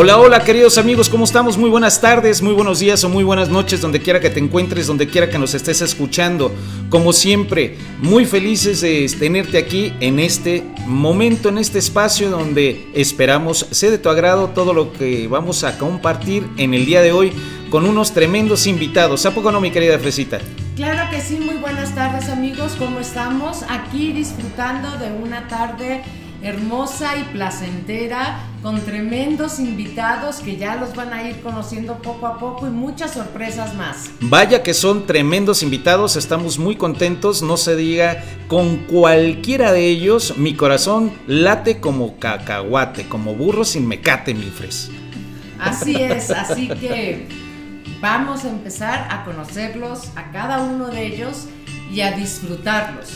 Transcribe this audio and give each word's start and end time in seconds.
Hola, 0.00 0.16
hola 0.16 0.44
queridos 0.44 0.78
amigos, 0.78 1.08
¿cómo 1.08 1.24
estamos? 1.24 1.58
Muy 1.58 1.70
buenas 1.70 2.00
tardes, 2.00 2.40
muy 2.40 2.52
buenos 2.52 2.78
días 2.78 3.02
o 3.02 3.08
muy 3.08 3.24
buenas 3.24 3.48
noches, 3.48 3.80
donde 3.80 4.00
quiera 4.00 4.20
que 4.20 4.30
te 4.30 4.38
encuentres, 4.38 4.86
donde 4.86 5.08
quiera 5.08 5.28
que 5.28 5.40
nos 5.40 5.54
estés 5.54 5.82
escuchando. 5.82 6.54
Como 6.88 7.12
siempre, 7.12 7.76
muy 8.00 8.24
felices 8.24 8.80
de 8.80 9.10
tenerte 9.18 9.58
aquí 9.58 9.92
en 9.98 10.20
este 10.20 10.62
momento, 10.86 11.48
en 11.48 11.58
este 11.58 11.80
espacio 11.80 12.30
donde 12.30 12.86
esperamos 12.94 13.66
sea 13.72 13.90
de 13.90 13.98
tu 13.98 14.08
agrado 14.08 14.50
todo 14.50 14.72
lo 14.72 14.92
que 14.92 15.26
vamos 15.26 15.64
a 15.64 15.76
compartir 15.78 16.46
en 16.58 16.74
el 16.74 16.86
día 16.86 17.02
de 17.02 17.10
hoy 17.10 17.32
con 17.68 17.84
unos 17.84 18.12
tremendos 18.12 18.68
invitados. 18.68 19.26
¿A 19.26 19.34
poco 19.34 19.50
no, 19.50 19.60
mi 19.60 19.72
querida 19.72 19.98
Fresita? 19.98 20.38
Claro 20.76 21.10
que 21.10 21.20
sí, 21.20 21.40
muy 21.40 21.56
buenas 21.56 21.92
tardes 21.96 22.28
amigos, 22.28 22.76
¿cómo 22.78 23.00
estamos? 23.00 23.64
Aquí 23.68 24.12
disfrutando 24.12 24.96
de 24.98 25.10
una 25.10 25.48
tarde 25.48 26.04
hermosa 26.42 27.16
y 27.16 27.24
placentera, 27.32 28.40
con 28.62 28.80
tremendos 28.80 29.58
invitados 29.58 30.36
que 30.36 30.56
ya 30.56 30.76
los 30.76 30.94
van 30.94 31.12
a 31.12 31.28
ir 31.28 31.40
conociendo 31.40 31.98
poco 31.98 32.26
a 32.26 32.38
poco 32.38 32.66
y 32.66 32.70
muchas 32.70 33.14
sorpresas 33.14 33.74
más. 33.74 34.10
Vaya 34.20 34.62
que 34.62 34.74
son 34.74 35.06
tremendos 35.06 35.62
invitados, 35.62 36.16
estamos 36.16 36.58
muy 36.58 36.76
contentos, 36.76 37.42
no 37.42 37.56
se 37.56 37.76
diga, 37.76 38.22
con 38.46 38.76
cualquiera 38.86 39.72
de 39.72 39.88
ellos 39.88 40.36
mi 40.36 40.54
corazón 40.54 41.12
late 41.26 41.80
como 41.80 42.18
cacahuate, 42.18 43.08
como 43.08 43.34
burro 43.34 43.64
sin 43.64 43.86
mecate, 43.86 44.34
mi 44.34 44.50
fres. 44.50 44.90
Así 45.58 45.96
es, 45.96 46.30
así 46.30 46.68
que 46.68 47.26
vamos 48.00 48.44
a 48.44 48.48
empezar 48.48 49.08
a 49.10 49.24
conocerlos 49.24 50.10
a 50.14 50.30
cada 50.30 50.62
uno 50.62 50.88
de 50.88 51.06
ellos 51.06 51.46
y 51.92 52.00
a 52.00 52.12
disfrutarlos. 52.12 53.08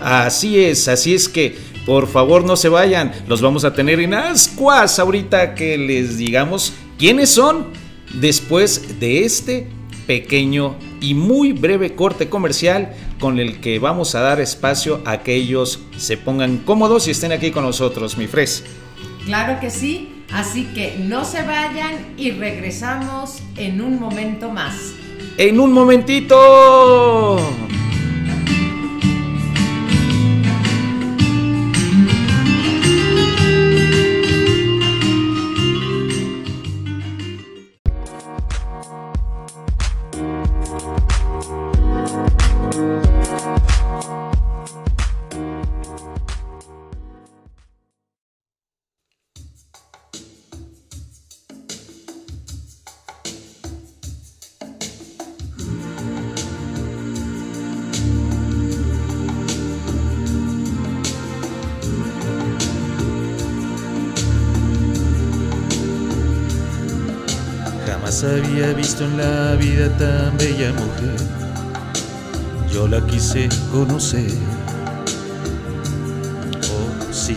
Así 0.00 0.58
es, 0.58 0.88
así 0.88 1.14
es 1.14 1.28
que 1.28 1.73
por 1.86 2.06
favor, 2.08 2.44
no 2.44 2.56
se 2.56 2.68
vayan. 2.68 3.12
Los 3.28 3.42
vamos 3.42 3.64
a 3.64 3.74
tener 3.74 4.00
en 4.00 4.14
ascuas 4.14 4.98
ahorita 4.98 5.54
que 5.54 5.76
les 5.76 6.16
digamos 6.16 6.72
quiénes 6.98 7.30
son 7.30 7.66
después 8.14 8.98
de 9.00 9.24
este 9.24 9.68
pequeño 10.06 10.76
y 11.00 11.14
muy 11.14 11.52
breve 11.52 11.94
corte 11.94 12.28
comercial 12.28 12.94
con 13.20 13.38
el 13.38 13.60
que 13.60 13.78
vamos 13.78 14.14
a 14.14 14.20
dar 14.20 14.40
espacio 14.40 15.02
a 15.04 15.18
que 15.18 15.34
ellos 15.34 15.80
se 15.96 16.16
pongan 16.16 16.58
cómodos 16.58 17.08
y 17.08 17.10
estén 17.10 17.32
aquí 17.32 17.50
con 17.50 17.64
nosotros, 17.64 18.16
mi 18.16 18.26
Fres. 18.26 18.64
Claro 19.24 19.58
que 19.60 19.70
sí, 19.70 20.24
así 20.32 20.64
que 20.74 20.96
no 20.98 21.24
se 21.24 21.42
vayan 21.42 22.14
y 22.16 22.30
regresamos 22.30 23.38
en 23.56 23.80
un 23.80 23.98
momento 23.98 24.50
más. 24.50 24.92
En 25.36 25.58
un 25.58 25.72
momentito. 25.72 27.38
Visto 68.84 69.04
en 69.04 69.16
la 69.16 69.54
vida 69.54 69.88
tan 69.96 70.36
bella 70.36 70.70
mujer. 70.74 71.16
Yo 72.70 72.86
la 72.86 73.00
quise 73.06 73.48
conocer. 73.72 74.30
Oh, 76.74 77.12
sí. 77.12 77.34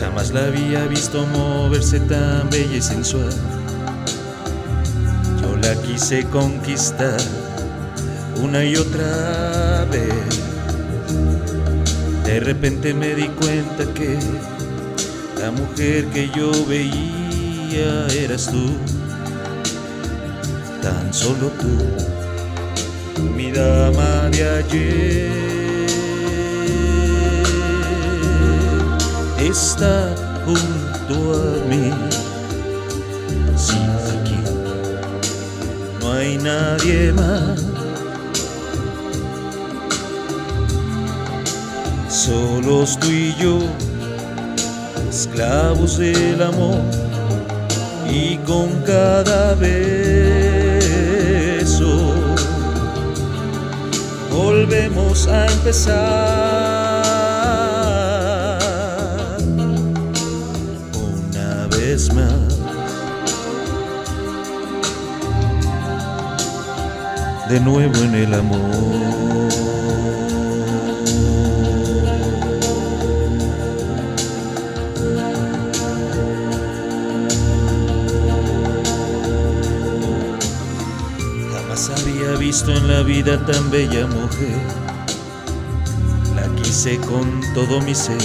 Jamás 0.00 0.32
la 0.32 0.46
había 0.46 0.84
visto 0.86 1.24
moverse 1.26 2.00
tan 2.00 2.50
bella 2.50 2.76
y 2.78 2.82
sensual. 2.82 3.32
Yo 5.40 5.56
la 5.58 5.80
quise 5.82 6.24
conquistar 6.24 7.20
una 8.42 8.64
y 8.64 8.74
otra 8.74 9.86
vez. 9.92 10.12
De 12.24 12.40
repente 12.40 12.94
me 12.94 13.14
di 13.14 13.28
cuenta 13.28 13.84
que 13.94 14.18
la 15.40 15.52
mujer 15.52 16.06
que 16.06 16.28
yo 16.30 16.50
veía 16.66 17.19
eras 17.76 18.46
tú, 18.50 18.76
tan 20.82 21.12
solo 21.12 21.50
tú, 21.60 23.22
mi 23.36 23.52
dama 23.52 24.28
de 24.30 24.48
ayer. 24.58 25.30
Está 29.38 30.14
junto 30.44 31.34
a 31.34 31.64
mí, 31.68 31.90
sí, 33.56 33.76
aquí 34.08 34.38
no 36.00 36.12
hay 36.12 36.38
nadie 36.38 37.12
más. 37.12 37.60
Solos 42.08 42.98
tú 42.98 43.06
y 43.08 43.34
yo, 43.36 43.60
esclavos 45.10 45.98
del 45.98 46.42
amor 46.42 46.99
y 48.12 48.36
con 48.38 48.68
cada 48.82 49.54
beso 49.54 50.14
volvemos 54.30 55.28
a 55.28 55.46
empezar 55.46 55.90
una 60.92 61.66
vez 61.68 62.12
más. 62.12 62.58
De 67.48 67.60
nuevo 67.60 67.96
en 68.04 68.14
el 68.14 68.34
amor. 68.34 69.39
Visto 82.62 82.76
en 82.76 82.88
la 82.88 83.02
vida 83.02 83.42
tan 83.46 83.70
bella 83.70 84.06
mujer, 84.06 84.60
la 86.36 86.46
quise 86.56 86.98
con 86.98 87.40
todo 87.54 87.80
mi 87.80 87.94
ser, 87.94 88.18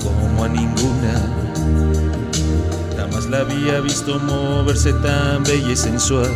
como 0.00 0.44
a 0.44 0.48
ninguna. 0.48 1.14
Jamás 2.96 3.26
la 3.26 3.40
había 3.40 3.80
visto 3.80 4.20
moverse 4.20 4.92
tan 4.92 5.42
bella 5.42 5.72
y 5.72 5.76
sensual, 5.76 6.30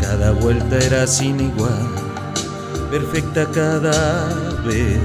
cada 0.00 0.30
vuelta 0.30 0.78
era 0.78 1.08
sin 1.08 1.40
igual, 1.40 1.88
perfecta 2.88 3.50
cada 3.50 4.28
vez. 4.64 5.00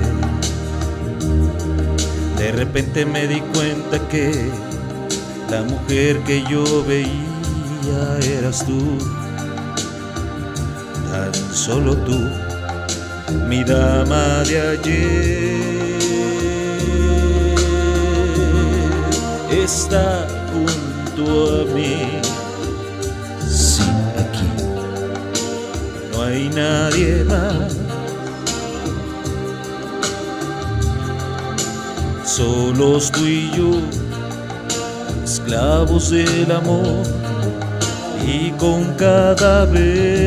De 2.38 2.52
repente 2.52 3.08
me 3.08 3.26
di 3.26 3.42
cuenta 3.56 4.08
que 4.08 4.52
la 5.50 5.64
mujer 5.64 6.20
que 6.28 6.44
yo 6.44 6.86
veía 6.86 7.35
eras 7.90 8.66
tú, 8.66 8.98
tan 11.12 11.34
solo 11.54 11.96
tú, 11.98 12.20
mi 13.48 13.64
dama 13.64 14.44
de 14.44 14.60
ayer. 14.60 15.56
Está 19.52 20.28
junto 20.52 21.62
a 21.62 21.74
mí, 21.74 22.22
sí, 23.48 23.84
aquí 24.20 24.50
no 26.12 26.24
hay 26.24 26.50
nadie 26.50 27.24
más. 27.24 27.76
Solos 32.24 33.12
tú 33.12 33.26
y 33.26 33.50
yo, 33.56 33.72
esclavos 35.24 36.10
del 36.10 36.52
amor 36.52 37.15
y 38.26 38.52
con 38.52 38.94
cada 38.96 39.66
beso 39.66 40.26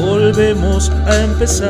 volvemos 0.00 0.90
a 1.06 1.22
empezar 1.22 1.66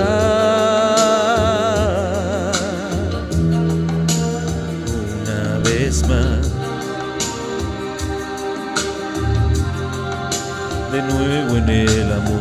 una 5.23 5.59
vez 5.65 6.07
más. 6.09 6.53
De 10.93 11.03
nuevo 11.03 11.57
en 11.57 11.69
el 11.69 12.13
amor. 12.13 12.36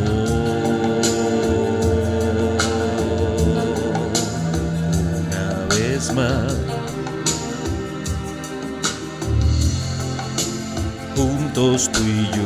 Juntos 11.56 11.90
tú 11.90 12.02
y 12.02 12.26
yo. 12.36 12.44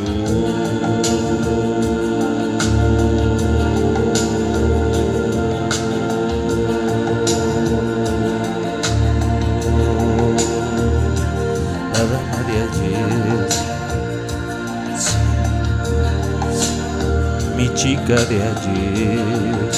chica 17.75 18.17
de 18.25 18.43
ayer. 18.43 19.71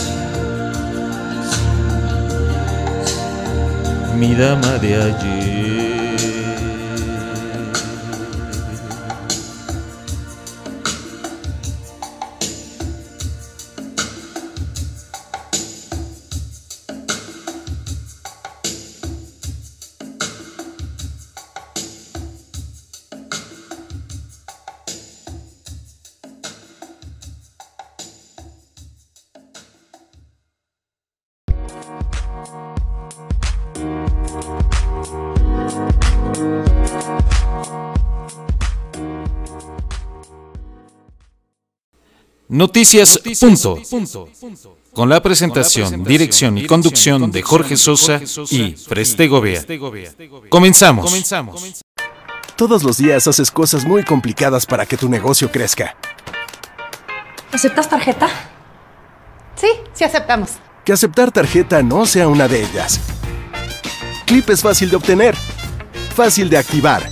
Mi 4.19 4.35
dama 4.35 4.79
de 4.79 4.97
ayer. 4.97 5.92
Noticias, 42.63 43.19
punto. 43.41 43.77
Con 44.95 45.09
la 45.09 45.21
presentación, 45.21 46.05
dirección 46.05 46.57
y 46.57 46.65
conducción 46.65 47.33
de 47.33 47.43
Jorge 47.43 47.77
Sosa 47.77 48.21
y 48.51 48.77
Preste 48.89 49.27
Gobea. 49.27 49.65
Comenzamos. 50.49 51.13
Todos 52.55 52.85
los 52.85 52.99
días 52.99 53.27
haces 53.27 53.51
cosas 53.51 53.85
muy 53.85 54.05
complicadas 54.05 54.65
para 54.65 54.87
que 54.87 54.97
tu 54.97 55.09
negocio 55.09 55.51
crezca. 55.51 55.97
¿Aceptas 57.51 57.91
tarjeta? 57.91 58.29
Sí, 59.57 59.67
sí 59.93 60.05
aceptamos. 60.05 60.51
Que 60.85 60.93
aceptar 60.93 61.33
tarjeta 61.33 61.83
no 61.83 62.07
sea 62.07 62.29
una 62.29 62.47
de 62.47 62.63
ellas. 62.63 63.01
Clip 64.25 64.49
es 64.51 64.63
fácil 64.63 64.89
de 64.89 64.95
obtener, 64.95 65.35
fácil 66.15 66.49
de 66.49 66.59
activar 66.59 67.11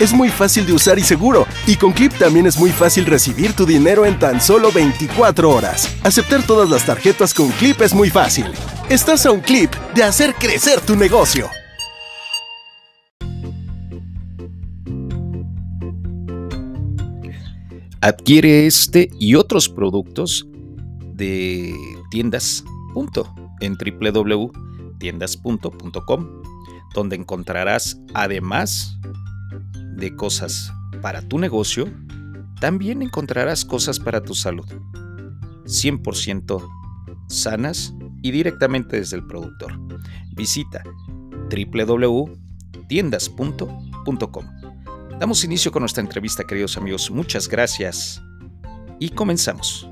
es 0.00 0.12
muy 0.12 0.28
fácil 0.28 0.66
de 0.66 0.72
usar 0.72 0.98
y 0.98 1.02
seguro. 1.02 1.46
Y 1.66 1.76
con 1.76 1.92
Clip 1.92 2.12
también 2.18 2.46
es 2.46 2.58
muy 2.58 2.70
fácil 2.70 3.06
recibir 3.06 3.54
tu 3.54 3.66
dinero 3.66 4.06
en 4.06 4.18
tan 4.18 4.40
solo 4.40 4.72
24 4.72 5.50
horas. 5.50 5.88
Aceptar 6.02 6.44
todas 6.46 6.68
las 6.68 6.86
tarjetas 6.86 7.34
con 7.34 7.50
Clip 7.52 7.80
es 7.80 7.94
muy 7.94 8.10
fácil. 8.10 8.46
Estás 8.88 9.24
a 9.24 9.30
un 9.30 9.40
clip 9.40 9.72
de 9.94 10.02
hacer 10.02 10.34
crecer 10.34 10.80
tu 10.80 10.96
negocio. 10.96 11.48
Adquiere 18.02 18.66
este 18.66 19.08
y 19.18 19.34
otros 19.36 19.68
productos 19.68 20.46
de 21.14 21.72
tiendas. 22.10 22.64
en 23.60 23.78
www.tiendas.com, 23.78 26.28
donde 26.94 27.16
encontrarás 27.16 27.98
además 28.12 28.98
de 30.02 30.14
cosas 30.16 30.72
para 31.00 31.22
tu 31.22 31.38
negocio, 31.38 31.86
también 32.60 33.00
encontrarás 33.02 33.64
cosas 33.64 34.00
para 34.00 34.20
tu 34.20 34.34
salud. 34.34 34.66
100% 35.64 36.68
sanas 37.28 37.94
y 38.20 38.32
directamente 38.32 38.96
desde 38.96 39.16
el 39.16 39.24
productor. 39.26 39.78
Visita 40.34 40.82
www.tiendas.com. 41.50 44.44
Damos 45.20 45.44
inicio 45.44 45.70
con 45.70 45.82
nuestra 45.82 46.02
entrevista, 46.02 46.42
queridos 46.44 46.76
amigos. 46.76 47.08
Muchas 47.10 47.48
gracias 47.48 48.20
y 48.98 49.10
comenzamos. 49.10 49.88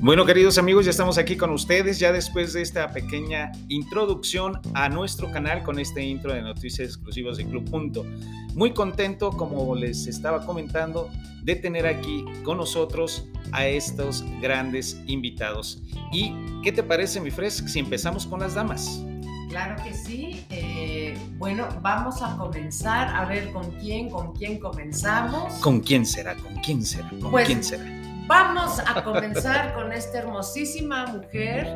Bueno, 0.00 0.24
queridos 0.24 0.58
amigos, 0.58 0.84
ya 0.84 0.92
estamos 0.92 1.18
aquí 1.18 1.36
con 1.36 1.50
ustedes, 1.50 1.98
ya 1.98 2.12
después 2.12 2.52
de 2.52 2.62
esta 2.62 2.92
pequeña 2.92 3.50
introducción 3.68 4.60
a 4.72 4.88
nuestro 4.88 5.32
canal 5.32 5.64
con 5.64 5.80
este 5.80 6.04
intro 6.04 6.32
de 6.32 6.40
noticias 6.40 6.86
exclusivas 6.86 7.36
de 7.36 7.44
Club 7.44 7.68
Punto. 7.68 8.06
Muy 8.54 8.72
contento, 8.72 9.30
como 9.30 9.74
les 9.74 10.06
estaba 10.06 10.46
comentando, 10.46 11.10
de 11.42 11.56
tener 11.56 11.84
aquí 11.88 12.24
con 12.44 12.58
nosotros 12.58 13.26
a 13.50 13.66
estos 13.66 14.24
grandes 14.40 15.02
invitados. 15.08 15.82
¿Y 16.12 16.32
qué 16.62 16.70
te 16.70 16.84
parece, 16.84 17.20
mi 17.20 17.32
Fres, 17.32 17.64
si 17.66 17.80
empezamos 17.80 18.24
con 18.24 18.38
las 18.38 18.54
damas? 18.54 19.02
Claro 19.48 19.82
que 19.82 19.92
sí. 19.92 20.44
Eh, 20.50 21.18
bueno, 21.38 21.66
vamos 21.82 22.22
a 22.22 22.36
comenzar 22.36 23.08
a 23.16 23.24
ver 23.24 23.50
con 23.50 23.68
quién, 23.72 24.10
con 24.10 24.32
quién 24.32 24.60
comenzamos. 24.60 25.54
¿Con 25.54 25.80
quién 25.80 26.06
será? 26.06 26.36
¿Con 26.36 26.54
quién 26.56 26.84
será? 26.86 27.08
¿Con 27.08 27.32
pues, 27.32 27.46
quién 27.46 27.64
será? 27.64 27.97
Vamos 28.28 28.78
a 28.80 29.02
comenzar 29.04 29.72
con 29.72 29.90
esta 29.90 30.18
hermosísima 30.18 31.06
mujer 31.06 31.66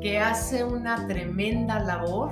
que 0.00 0.16
hace 0.20 0.62
una 0.62 1.08
tremenda 1.08 1.80
labor 1.80 2.30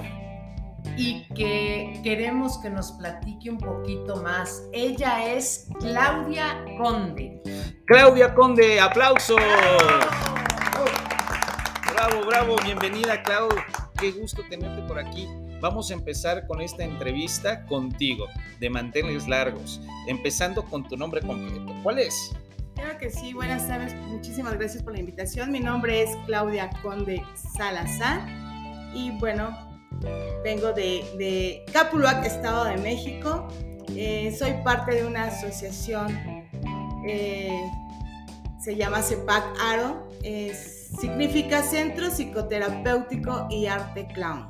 y 0.97 1.25
que 1.35 2.01
queremos 2.05 2.59
que 2.59 2.71
nos 2.71 2.93
platique 2.93 3.51
un 3.51 3.59
poquito 3.59 4.23
más. 4.23 4.63
Ella 4.73 5.35
es 5.35 5.67
Claudia 5.81 6.65
Conde. 6.79 7.43
Claudia 7.87 8.33
Conde, 8.35 8.79
aplauso. 8.79 9.35
Bravo, 11.93 12.25
bravo, 12.25 12.57
bienvenida 12.63 13.21
Claudia. 13.25 13.67
Qué 13.99 14.13
gusto 14.13 14.43
tenerte 14.49 14.81
por 14.83 15.01
aquí. 15.01 15.27
Vamos 15.61 15.91
a 15.91 15.95
empezar 15.95 16.47
con 16.47 16.61
esta 16.61 16.85
entrevista 16.85 17.67
contigo, 17.67 18.29
de 18.61 18.71
mantenerles 18.71 19.27
largos, 19.27 19.81
empezando 20.07 20.63
con 20.65 20.87
tu 20.87 20.97
nombre 20.97 21.21
completo. 21.21 21.75
¿Cuál 21.83 21.99
es? 21.99 22.33
Claro 22.77 22.99
que 22.99 23.11
sí, 23.11 23.33
buenas 23.33 23.67
tardes, 23.67 23.95
muchísimas 24.07 24.53
gracias 24.59 24.83
por 24.83 24.93
la 24.93 25.01
invitación. 25.01 25.51
Mi 25.51 25.61
nombre 25.61 26.03
es 26.03 26.11
Claudia 26.27 26.69
Conde 26.83 27.23
Salazar 27.35 28.29
y 28.95 29.13
bueno, 29.19 29.49
vengo 30.45 30.75
de, 30.75 31.03
de 31.17 31.65
Capuluac, 31.73 32.23
Estado 32.27 32.67
de 32.67 32.77
México. 32.77 33.49
Eh, 33.97 34.37
soy 34.39 34.53
parte 34.63 34.95
de 34.95 35.07
una 35.07 35.25
asociación, 35.25 36.09
eh, 37.09 37.59
se 38.61 38.77
llama 38.77 39.01
CEPAC 39.01 39.43
ARO, 39.59 40.11
significa 41.01 41.63
Centro 41.63 42.11
Psicoterapéutico 42.11 43.47
y 43.49 43.67
Arte 43.67 44.07
Clown. 44.13 44.49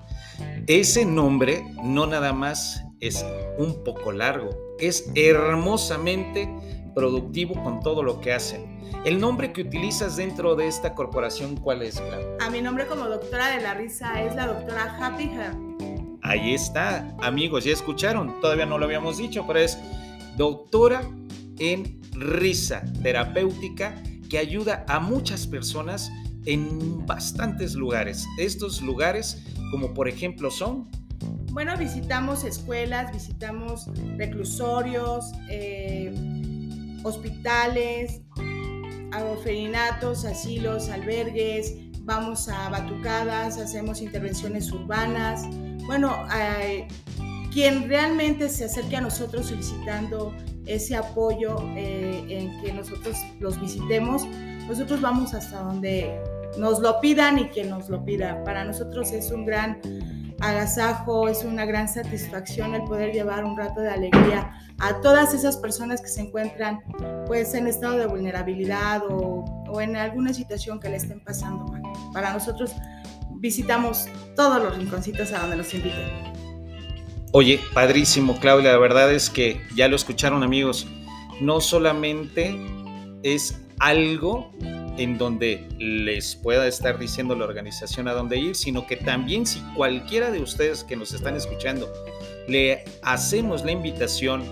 Ese 0.67 1.05
nombre 1.05 1.65
no 1.81 2.07
nada 2.09 2.33
más 2.33 2.83
es 2.99 3.25
un 3.57 3.85
poco 3.85 4.11
largo, 4.11 4.51
es 4.81 5.09
hermosamente 5.15 6.49
productivo 6.97 7.63
con 7.63 7.81
todo 7.81 8.03
lo 8.03 8.23
que 8.23 8.33
hacen. 8.33 8.81
El 9.05 9.21
nombre 9.21 9.53
que 9.53 9.61
utilizas 9.61 10.17
dentro 10.17 10.57
de 10.57 10.67
esta 10.67 10.95
corporación, 10.95 11.57
¿cuál 11.57 11.83
es, 11.83 12.03
A 12.41 12.49
mi 12.49 12.63
nombre 12.63 12.87
como 12.87 13.07
doctora 13.07 13.51
de 13.51 13.61
la 13.61 13.75
risa 13.75 14.23
es 14.23 14.35
la 14.35 14.47
doctora 14.47 14.97
Happy 14.99 15.25
Hair. 15.25 15.53
Ahí 16.23 16.55
está, 16.55 17.15
amigos, 17.21 17.65
ya 17.65 17.73
escucharon, 17.73 18.41
todavía 18.41 18.65
no 18.65 18.79
lo 18.79 18.87
habíamos 18.87 19.19
dicho, 19.19 19.45
pero 19.47 19.59
es 19.59 19.79
doctora 20.39 21.03
en 21.59 22.01
risa 22.13 22.83
terapéutica 23.03 24.03
que 24.31 24.39
ayuda 24.39 24.87
a 24.89 24.99
muchas 24.99 25.47
personas 25.47 26.11
en 26.47 27.05
bastantes 27.07 27.75
lugares. 27.75 28.27
Estos 28.39 28.81
lugares, 28.81 29.45
como 29.71 29.93
por 29.93 30.09
ejemplo, 30.09 30.51
son 30.51 30.89
bueno, 31.57 31.75
visitamos 31.79 32.45
escuelas, 32.45 33.11
visitamos 33.13 33.87
reclusorios, 34.19 35.33
eh, 35.49 36.13
hospitales, 37.07 38.21
orfelinatos, 39.33 40.25
asilos, 40.25 40.89
albergues, 40.89 41.75
vamos 42.01 42.49
a 42.49 42.69
batucadas, 42.69 43.59
hacemos 43.59 44.01
intervenciones 44.01 44.71
urbanas. 44.73 45.43
Bueno, 45.87 46.15
eh, 46.37 46.89
quien 47.53 47.89
realmente 47.89 48.49
se 48.49 48.65
acerque 48.65 48.97
a 48.97 49.01
nosotros 49.01 49.47
solicitando 49.47 50.35
ese 50.67 50.97
apoyo 50.97 51.57
eh, 51.77 52.25
en 52.29 52.61
que 52.61 52.73
nosotros 52.73 53.17
los 53.39 53.61
visitemos, 53.61 54.27
nosotros 54.67 55.01
vamos 55.01 55.33
hasta 55.33 55.61
donde 55.61 56.21
nos 56.59 56.81
lo 56.81 57.01
pidan 57.01 57.39
y 57.39 57.51
que 57.51 57.65
nos 57.65 57.89
lo 57.89 58.05
pida. 58.05 58.43
Para 58.43 58.65
nosotros 58.65 59.13
es 59.13 59.31
un 59.31 59.47
gran 59.47 59.81
agasajo, 60.41 61.29
es 61.29 61.45
una 61.45 61.65
gran 61.65 61.89
satisfacción 61.89 62.75
el 62.75 62.85
poder 62.85 63.13
llevar 63.13 63.45
un 63.45 63.57
rato 63.57 63.81
de 63.81 63.91
alegría 63.91 64.53
a 64.79 65.01
todas 65.01 65.33
esas 65.35 65.57
personas 65.57 66.01
que 66.03 66.09
se 66.09 66.21
encuentran 66.21 66.83
pues 67.27 67.55
en 67.55 67.67
estado 67.67 67.97
de 67.97 68.07
vulnerabilidad 68.07 69.03
o, 69.09 69.45
o 69.69 69.81
en 69.81 69.97
alguna 69.97 70.35
situación 70.35 70.79
que 70.79 70.89
le 70.89 70.97
estén 70.97 71.21
pasando 71.21 71.65
mal. 71.67 71.83
Para 72.13 72.33
nosotros 72.33 72.73
visitamos 73.37 74.07
todos 74.35 74.63
los 74.63 74.77
rinconcitos 74.77 75.33
a 75.33 75.41
donde 75.41 75.57
nos 75.57 75.73
inviten. 75.75 76.37
Oye, 77.33 77.61
padrísimo, 77.75 78.39
Claudia, 78.39 78.73
la 78.73 78.79
verdad 78.79 79.13
es 79.13 79.31
que 79.31 79.61
ya 79.75 79.89
lo 79.89 79.97
escucharon 79.97 80.43
amigos, 80.43 80.87
no 81.41 81.61
solamente 81.61 82.57
es 83.23 83.61
algo 83.79 84.53
en 84.99 85.19
donde 85.19 85.69
les 85.79 86.37
pueda 86.37 86.67
estar 86.67 86.99
diciendo 86.99 87.35
la 87.35 87.45
organización 87.45 88.09
a 88.09 88.13
dónde 88.13 88.39
ir, 88.39 88.55
sino 88.55 88.87
que 88.87 88.97
también 88.97 89.47
si 89.47 89.61
cualquiera 89.75 90.31
de 90.31 90.41
ustedes 90.41 90.85
que 90.85 90.97
nos 90.97 91.13
están 91.13 91.37
escuchando 91.37 91.93
le 92.49 92.85
hacemos 93.03 93.65
la 93.65 93.73
invitación, 93.73 94.45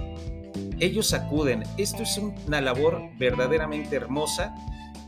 ellos 0.80 1.12
acuden. 1.14 1.62
Esto 1.78 2.02
es 2.02 2.18
una 2.46 2.60
labor 2.60 3.02
verdaderamente 3.18 3.96
hermosa 3.96 4.54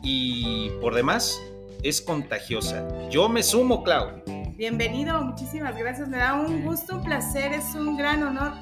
y 0.03 0.71
por 0.81 0.95
demás 0.95 1.41
es 1.83 2.01
contagiosa. 2.01 2.87
Yo 3.11 3.29
me 3.29 3.43
sumo, 3.43 3.83
Clau. 3.83 4.23
Bienvenido, 4.57 5.21
muchísimas 5.23 5.77
gracias. 5.77 6.09
Me 6.09 6.17
da 6.17 6.35
un 6.35 6.65
gusto, 6.65 6.97
un 6.97 7.03
placer, 7.03 7.53
es 7.53 7.75
un 7.75 7.97
gran 7.97 8.23
honor 8.23 8.53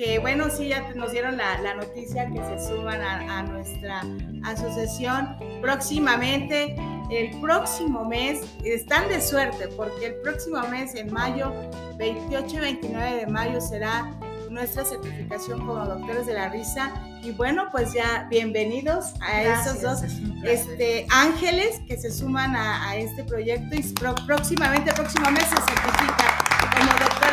que 0.00 0.18
bueno, 0.18 0.48
sí, 0.48 0.68
ya 0.68 0.94
nos 0.94 1.12
dieron 1.12 1.36
la, 1.36 1.60
la 1.60 1.74
noticia 1.74 2.26
que 2.30 2.38
se 2.38 2.68
suban 2.68 3.02
a, 3.02 3.38
a, 3.38 3.42
nuestra 3.42 4.02
asociación 4.44 5.36
próximamente. 5.60 6.74
El 7.10 7.38
próximo 7.40 8.06
mes, 8.06 8.40
están 8.64 9.08
de 9.10 9.20
suerte 9.20 9.68
porque 9.76 10.06
el 10.06 10.14
próximo 10.22 10.58
mes, 10.68 10.94
en 10.94 11.12
mayo, 11.12 11.52
28 11.98 12.56
y 12.56 12.60
29 12.60 13.16
de 13.16 13.26
mayo, 13.26 13.60
será 13.60 14.10
nuestra 14.48 14.86
certificación 14.86 15.66
como 15.66 15.84
doctores 15.84 16.24
de 16.26 16.32
la 16.32 16.48
risa. 16.48 16.94
Y 17.22 17.32
bueno, 17.32 17.68
pues 17.70 17.92
ya 17.92 18.26
bienvenidos 18.30 19.12
a 19.20 19.42
Gracias, 19.42 19.76
esos 19.76 19.82
dos 19.82 20.10
este, 20.44 21.06
ángeles 21.10 21.78
que 21.86 21.98
se 21.98 22.10
suman 22.10 22.56
a, 22.56 22.88
a 22.88 22.96
este 22.96 23.22
proyecto 23.24 23.74
y 23.74 23.82
pro, 23.92 24.14
próximamente, 24.26 24.94
próximo 24.94 25.30
mes 25.30 25.44
se 25.44 25.56
certifica 25.56 26.09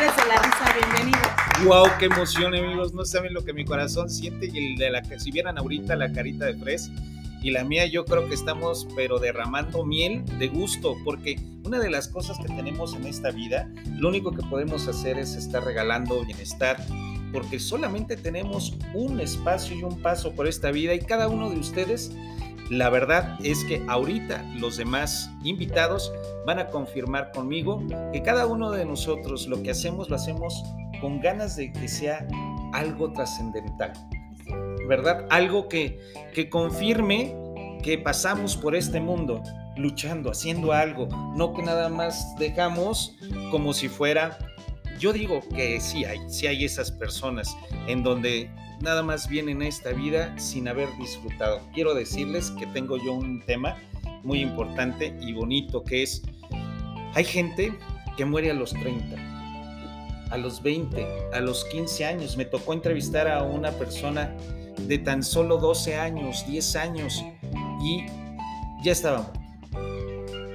la 0.00 0.42
risa. 0.42 0.76
Bienvenidos. 0.78 1.28
Wow, 1.64 1.86
qué 1.98 2.06
emoción, 2.06 2.54
amigos. 2.54 2.94
No 2.94 3.04
saben 3.04 3.34
lo 3.34 3.44
que 3.44 3.52
mi 3.52 3.64
corazón 3.64 4.08
siente. 4.08 4.46
Y 4.46 4.72
el 4.72 4.76
de 4.76 4.90
la 4.90 5.02
si 5.18 5.32
vieran 5.32 5.58
ahorita 5.58 5.96
la 5.96 6.12
carita 6.12 6.46
de 6.46 6.54
Fres 6.54 6.90
y 7.42 7.50
la 7.50 7.64
mía, 7.64 7.86
yo 7.86 8.04
creo 8.04 8.28
que 8.28 8.34
estamos, 8.34 8.86
pero 8.94 9.18
derramando 9.18 9.84
miel 9.84 10.24
de 10.38 10.48
gusto, 10.48 10.96
porque 11.04 11.36
una 11.64 11.80
de 11.80 11.90
las 11.90 12.08
cosas 12.08 12.36
que 12.38 12.46
tenemos 12.46 12.94
en 12.94 13.06
esta 13.06 13.30
vida, 13.30 13.68
lo 13.96 14.08
único 14.08 14.32
que 14.32 14.42
podemos 14.42 14.86
hacer 14.86 15.18
es 15.18 15.34
estar 15.34 15.64
regalando 15.64 16.24
bienestar, 16.24 16.76
porque 17.32 17.58
solamente 17.58 18.16
tenemos 18.16 18.76
un 18.94 19.20
espacio 19.20 19.76
y 19.76 19.82
un 19.82 20.00
paso 20.00 20.32
por 20.32 20.46
esta 20.46 20.70
vida 20.70 20.94
y 20.94 21.00
cada 21.00 21.28
uno 21.28 21.50
de 21.50 21.58
ustedes 21.58 22.12
la 22.70 22.90
verdad 22.90 23.38
es 23.42 23.64
que 23.64 23.82
ahorita 23.88 24.42
los 24.56 24.76
demás 24.76 25.30
invitados 25.42 26.12
van 26.46 26.58
a 26.58 26.68
confirmar 26.68 27.30
conmigo 27.32 27.82
que 28.12 28.22
cada 28.22 28.46
uno 28.46 28.70
de 28.70 28.84
nosotros 28.84 29.46
lo 29.46 29.62
que 29.62 29.70
hacemos 29.70 30.10
lo 30.10 30.16
hacemos 30.16 30.62
con 31.00 31.20
ganas 31.20 31.56
de 31.56 31.72
que 31.72 31.88
sea 31.88 32.26
algo 32.72 33.12
trascendental, 33.12 33.92
¿verdad? 34.88 35.26
Algo 35.30 35.68
que, 35.68 35.98
que 36.34 36.50
confirme 36.50 37.34
que 37.82 37.96
pasamos 37.98 38.56
por 38.56 38.74
este 38.74 39.00
mundo 39.00 39.42
luchando, 39.76 40.30
haciendo 40.30 40.72
algo, 40.72 41.08
no 41.36 41.54
que 41.54 41.62
nada 41.62 41.88
más 41.88 42.34
dejamos 42.38 43.16
como 43.50 43.72
si 43.72 43.88
fuera, 43.88 44.36
yo 44.98 45.12
digo 45.12 45.40
que 45.54 45.80
sí 45.80 46.04
hay, 46.04 46.18
sí 46.28 46.48
hay 46.48 46.64
esas 46.64 46.90
personas 46.90 47.56
en 47.86 48.02
donde 48.02 48.50
nada 48.80 49.02
más 49.02 49.28
vienen 49.28 49.62
a 49.62 49.68
esta 49.68 49.92
vida 49.92 50.38
sin 50.38 50.68
haber 50.68 50.88
disfrutado. 50.98 51.60
Quiero 51.74 51.94
decirles 51.94 52.50
que 52.52 52.66
tengo 52.66 52.96
yo 52.96 53.12
un 53.12 53.40
tema 53.44 53.76
muy 54.22 54.40
importante 54.40 55.16
y 55.20 55.32
bonito 55.32 55.84
que 55.84 56.02
es, 56.02 56.22
hay 57.14 57.24
gente 57.24 57.72
que 58.16 58.24
muere 58.24 58.50
a 58.50 58.54
los 58.54 58.72
30, 58.72 59.16
a 60.30 60.36
los 60.36 60.62
20, 60.62 61.06
a 61.32 61.40
los 61.40 61.64
15 61.66 62.04
años. 62.04 62.36
Me 62.36 62.44
tocó 62.44 62.72
entrevistar 62.72 63.28
a 63.28 63.42
una 63.42 63.72
persona 63.72 64.34
de 64.86 64.98
tan 64.98 65.22
solo 65.22 65.58
12 65.58 65.96
años, 65.96 66.44
10 66.46 66.76
años 66.76 67.24
y 67.82 68.06
ya 68.82 68.92
estaba 68.92 69.18
muerto. 69.18 69.40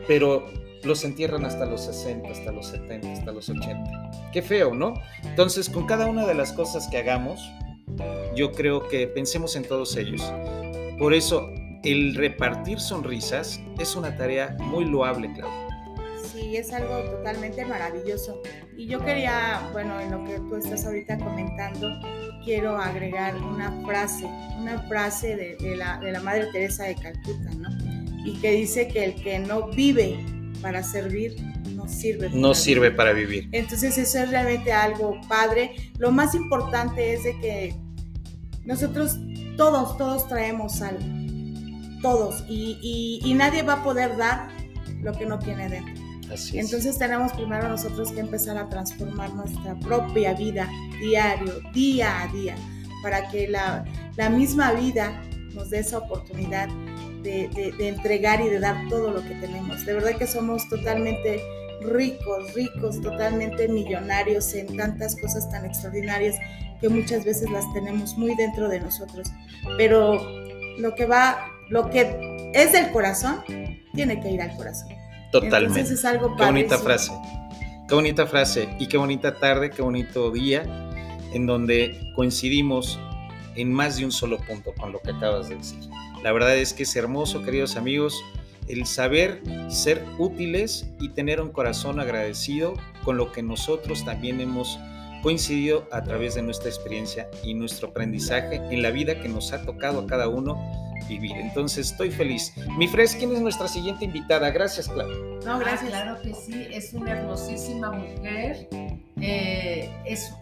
Pero 0.08 0.46
los 0.84 1.04
entierran 1.06 1.46
hasta 1.46 1.66
los 1.66 1.82
60, 1.82 2.30
hasta 2.30 2.52
los 2.52 2.68
70, 2.68 3.14
hasta 3.14 3.32
los 3.32 3.50
80. 3.50 4.32
Qué 4.34 4.42
feo, 4.42 4.74
¿no? 4.74 4.96
Entonces, 5.24 5.70
con 5.70 5.86
cada 5.86 6.08
una 6.08 6.26
de 6.26 6.34
las 6.34 6.52
cosas 6.52 6.88
que 6.88 6.98
hagamos, 6.98 7.40
yo 8.36 8.52
creo 8.52 8.88
que 8.88 9.08
pensemos 9.08 9.56
en 9.56 9.64
todos 9.64 9.96
ellos. 9.98 10.22
Por 10.98 11.14
eso, 11.14 11.50
el 11.84 12.16
repartir 12.16 12.80
sonrisas 12.80 13.60
es 13.80 13.96
una 13.96 14.16
tarea 14.16 14.56
muy 14.60 14.86
loable, 14.86 15.32
Claudia. 15.34 15.68
Sí, 16.32 16.56
es 16.56 16.72
algo 16.74 16.98
totalmente 17.12 17.66
maravilloso. 17.66 18.42
Y 18.76 18.88
yo 18.88 19.04
quería, 19.04 19.70
bueno, 19.72 20.00
en 20.00 20.12
lo 20.12 20.24
que 20.24 20.38
tú 20.38 20.56
estás 20.56 20.86
ahorita 20.86 21.18
comentando, 21.20 21.90
quiero 22.44 22.78
agregar 22.78 23.36
una 23.36 23.72
frase, 23.86 24.26
una 24.58 24.82
frase 24.88 25.36
de, 25.36 25.56
de, 25.58 25.76
la, 25.76 26.00
de 26.00 26.12
la 26.12 26.22
Madre 26.22 26.48
Teresa 26.52 26.86
de 26.86 26.96
Calcuta, 26.96 27.52
¿no? 27.58 27.70
Y 28.26 28.40
que 28.40 28.52
dice 28.52 28.88
que 28.88 29.04
el 29.04 29.16
que 29.16 29.40
no 29.40 29.68
vive 29.68 30.18
para 30.62 30.82
servir, 30.82 31.36
no 31.84 31.90
sirve. 31.90 32.30
Para 32.30 32.54
sirve 32.56 32.88
vivir. 32.88 32.96
para 32.96 33.14
vivir. 33.14 33.50
Entonces 33.52 33.98
eso 33.98 34.20
es 34.20 34.30
realmente 34.30 34.72
algo 34.72 35.20
padre. 35.28 35.76
Lo 35.98 36.12
más 36.12 36.36
importante 36.36 37.14
es 37.14 37.24
de 37.24 37.40
que 37.40 37.76
nosotros 38.66 39.18
todos, 39.58 39.98
todos 39.98 40.28
traemos 40.28 40.82
algo. 40.82 41.04
Todos. 42.02 42.44
Y, 42.48 42.78
y, 42.82 43.30
y 43.30 43.34
nadie 43.34 43.64
va 43.64 43.74
a 43.74 43.84
poder 43.84 44.18
dar 44.18 44.50
lo 45.02 45.14
que 45.14 45.26
no 45.26 45.40
tiene 45.40 45.70
dentro. 45.70 46.04
Así 46.32 46.58
es. 46.58 46.66
Entonces 46.66 46.98
tenemos 46.98 47.34
primero 47.34 47.68
nosotros 47.68 48.12
que 48.12 48.22
empezar 48.22 48.58
a 48.58 48.70
transformar 48.70 49.34
nuestra 49.34 49.76
propia 49.76 50.34
vida 50.34 50.70
diario, 51.00 51.62
día 51.74 52.24
a 52.24 52.28
día, 52.28 52.56
para 53.02 53.30
que 53.30 53.48
la, 53.48 53.86
la 54.16 54.30
misma 54.30 54.72
vida 54.74 55.22
nos 55.54 55.70
dé 55.70 55.80
esa 55.80 56.00
oportunidad 56.00 56.68
de, 57.22 57.50
de, 57.50 57.72
de, 57.74 57.88
entregar 57.88 58.42
y 58.42 58.50
de 58.50 58.60
dar 58.60 58.88
todo 58.90 59.12
lo 59.12 59.24
que 59.24 59.36
tenemos. 59.36 59.86
De 59.86 59.94
verdad 59.94 60.18
que 60.18 60.28
somos 60.28 60.68
totalmente 60.70 61.42
ricos, 61.84 62.54
ricos, 62.54 63.02
totalmente 63.02 63.68
millonarios 63.68 64.54
en 64.54 64.76
tantas 64.78 65.16
cosas 65.16 65.50
tan 65.50 65.66
extraordinarias 65.66 66.36
que 66.82 66.90
muchas 66.90 67.24
veces 67.24 67.50
las 67.50 67.72
tenemos 67.74 68.18
muy 68.18 68.36
dentro 68.36 68.68
de 68.70 68.80
nosotros. 68.80 69.32
Pero 69.78 70.20
lo 70.78 70.96
que 70.96 71.06
va, 71.06 71.48
lo 71.70 71.90
que 71.90 72.52
es 72.54 72.72
del 72.72 72.92
corazón, 72.92 73.44
tiene 73.94 74.20
que 74.20 74.32
ir 74.32 74.42
al 74.42 74.56
corazón. 74.56 74.90
Totalmente. 75.32 75.80
Entonces 75.80 76.00
es 76.00 76.06
algo 76.06 76.36
Qué 76.36 76.46
bonita 76.46 76.78
frase. 76.78 77.12
Qué 77.88 77.96
bonita 77.96 78.26
frase 78.26 78.70
y 78.80 78.88
qué 78.88 78.98
bonita 78.98 79.36
tarde, 79.36 79.70
qué 79.70 79.82
bonito 79.82 80.32
día 80.32 80.64
en 81.34 81.46
donde 81.46 82.12
coincidimos 82.16 83.00
en 83.56 83.72
más 83.72 83.98
de 83.98 84.06
un 84.06 84.12
solo 84.12 84.38
punto 84.40 84.74
con 84.74 84.92
lo 84.92 85.00
que 85.00 85.12
acabas 85.12 85.50
de 85.50 85.56
decir. 85.56 85.80
La 86.24 86.32
verdad 86.32 86.56
es 86.58 86.74
que 86.74 86.84
es 86.84 86.96
hermoso, 86.96 87.44
queridos 87.44 87.76
amigos, 87.76 88.16
el 88.68 88.86
saber 88.86 89.42
ser 89.70 90.04
útiles 90.18 90.88
y 91.00 91.10
tener 91.10 91.42
un 91.42 91.52
corazón 91.52 92.00
agradecido 92.00 92.74
con 93.04 93.18
lo 93.18 93.32
que 93.32 93.44
nosotros 93.44 94.06
también 94.06 94.42
hemos 94.42 94.80
coincidido 95.22 95.88
a 95.92 96.04
través 96.04 96.36
de 96.36 96.42
nuestra 96.42 96.70
experiencia 96.70 97.30
y 97.44 97.54
nuestro 97.54 97.90
aprendizaje 97.90 98.58
en 98.70 98.82
la 98.82 98.92
vida 98.92 99.22
que 99.22 99.30
nos 99.30 99.54
ha 99.54 99.66
tocado 99.66 100.02
a 100.02 100.08
cada 100.08 100.28
uno 100.28 100.58
vivir. 101.08 101.32
Entonces 101.38 101.92
estoy 101.92 102.12
feliz. 102.12 102.54
Mi 102.78 102.88
Fres, 102.88 103.16
¿quién 103.16 103.34
es 103.34 103.42
nuestra 103.42 103.68
siguiente 103.68 104.06
invitada? 104.06 104.52
Gracias, 104.52 104.88
Claudia. 104.90 105.16
No, 105.46 105.60
gracias. 105.60 105.94
Ah, 105.94 106.04
claro 106.04 106.22
que 106.22 106.34
sí, 106.34 106.68
es 106.72 106.94
una 106.94 107.12
hermosísima 107.12 107.92
mujer. 107.92 108.68
Eh, 109.22 109.90
es 110.06 110.34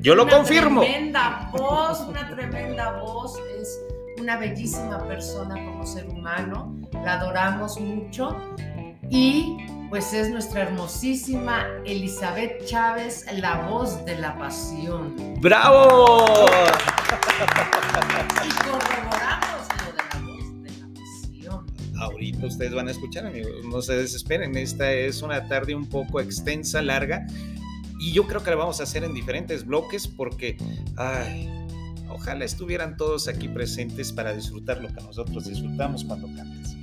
Yo 0.00 0.14
lo 0.14 0.24
una 0.24 0.32
confirmo. 0.32 0.80
Tremenda 0.80 1.50
voz, 1.52 2.00
una 2.00 2.28
tremenda 2.28 3.00
voz. 3.00 3.38
Es 3.60 3.78
una 4.18 4.36
bellísima 4.38 5.06
persona 5.06 5.54
como 5.64 5.86
ser 5.86 6.08
humano. 6.08 6.77
La 7.04 7.14
adoramos 7.14 7.80
mucho. 7.80 8.36
Y 9.10 9.56
pues 9.88 10.12
es 10.12 10.30
nuestra 10.30 10.62
hermosísima 10.62 11.66
Elizabeth 11.86 12.66
Chávez, 12.66 13.24
la 13.32 13.68
voz 13.68 14.04
de 14.04 14.18
la 14.18 14.36
pasión. 14.38 15.14
¡Bravo! 15.40 16.46
Y 18.44 18.50
corroboramos 18.64 19.68
lo 19.78 19.92
de 19.92 19.96
la 19.96 20.20
voz 20.26 20.62
de 20.62 20.70
la 20.78 20.88
pasión. 20.92 21.66
Ahorita 21.98 22.46
ustedes 22.46 22.74
van 22.74 22.88
a 22.88 22.90
escuchar, 22.90 23.26
amigos, 23.26 23.50
no 23.64 23.80
se 23.80 23.96
desesperen, 23.96 24.56
esta 24.56 24.92
es 24.92 25.22
una 25.22 25.48
tarde 25.48 25.74
un 25.74 25.88
poco 25.88 26.20
extensa, 26.20 26.82
larga, 26.82 27.26
y 27.98 28.12
yo 28.12 28.26
creo 28.26 28.42
que 28.42 28.50
la 28.50 28.56
vamos 28.56 28.80
a 28.80 28.82
hacer 28.82 29.04
en 29.04 29.14
diferentes 29.14 29.64
bloques 29.64 30.06
porque, 30.06 30.58
ay, 30.96 31.50
ojalá 32.10 32.44
estuvieran 32.44 32.96
todos 32.96 33.26
aquí 33.26 33.48
presentes 33.48 34.12
para 34.12 34.34
disfrutar 34.34 34.82
lo 34.82 34.88
que 34.88 35.00
nosotros 35.00 35.46
disfrutamos 35.46 36.04
cuando 36.04 36.28
cantes. 36.36 36.77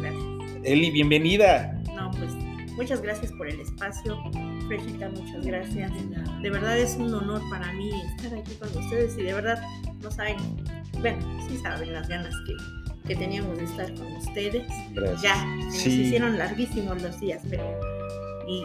Gracias. 0.00 0.22
Eli, 0.64 0.90
bienvenida. 0.90 1.72
No, 1.94 2.10
pues 2.12 2.32
muchas 2.76 3.00
gracias 3.02 3.32
por 3.32 3.48
el 3.48 3.60
espacio. 3.60 4.18
Freshita, 4.66 5.08
muchas 5.10 5.44
gracias. 5.46 5.92
De 6.42 6.50
verdad 6.50 6.78
es 6.78 6.96
un 6.96 7.12
honor 7.14 7.40
para 7.50 7.72
mí 7.72 7.90
estar 8.16 8.38
aquí 8.38 8.54
con 8.54 8.68
ustedes 8.82 9.16
y 9.18 9.22
de 9.22 9.32
verdad 9.34 9.62
no 10.02 10.10
saben, 10.10 10.36
bueno, 11.00 11.18
sí 11.48 11.56
saben 11.58 11.92
las 11.92 12.08
ganas 12.08 12.34
que, 12.46 13.08
que 13.08 13.16
teníamos 13.16 13.56
de 13.58 13.64
estar 13.64 13.94
con 13.94 14.06
ustedes. 14.16 14.64
Gracias. 14.92 15.22
Ya, 15.22 15.46
se 15.70 15.90
Sí. 15.90 16.02
hicieron 16.02 16.36
larguísimos 16.38 17.00
los 17.02 17.20
días, 17.20 17.42
pero... 17.48 17.64
Y 18.48 18.62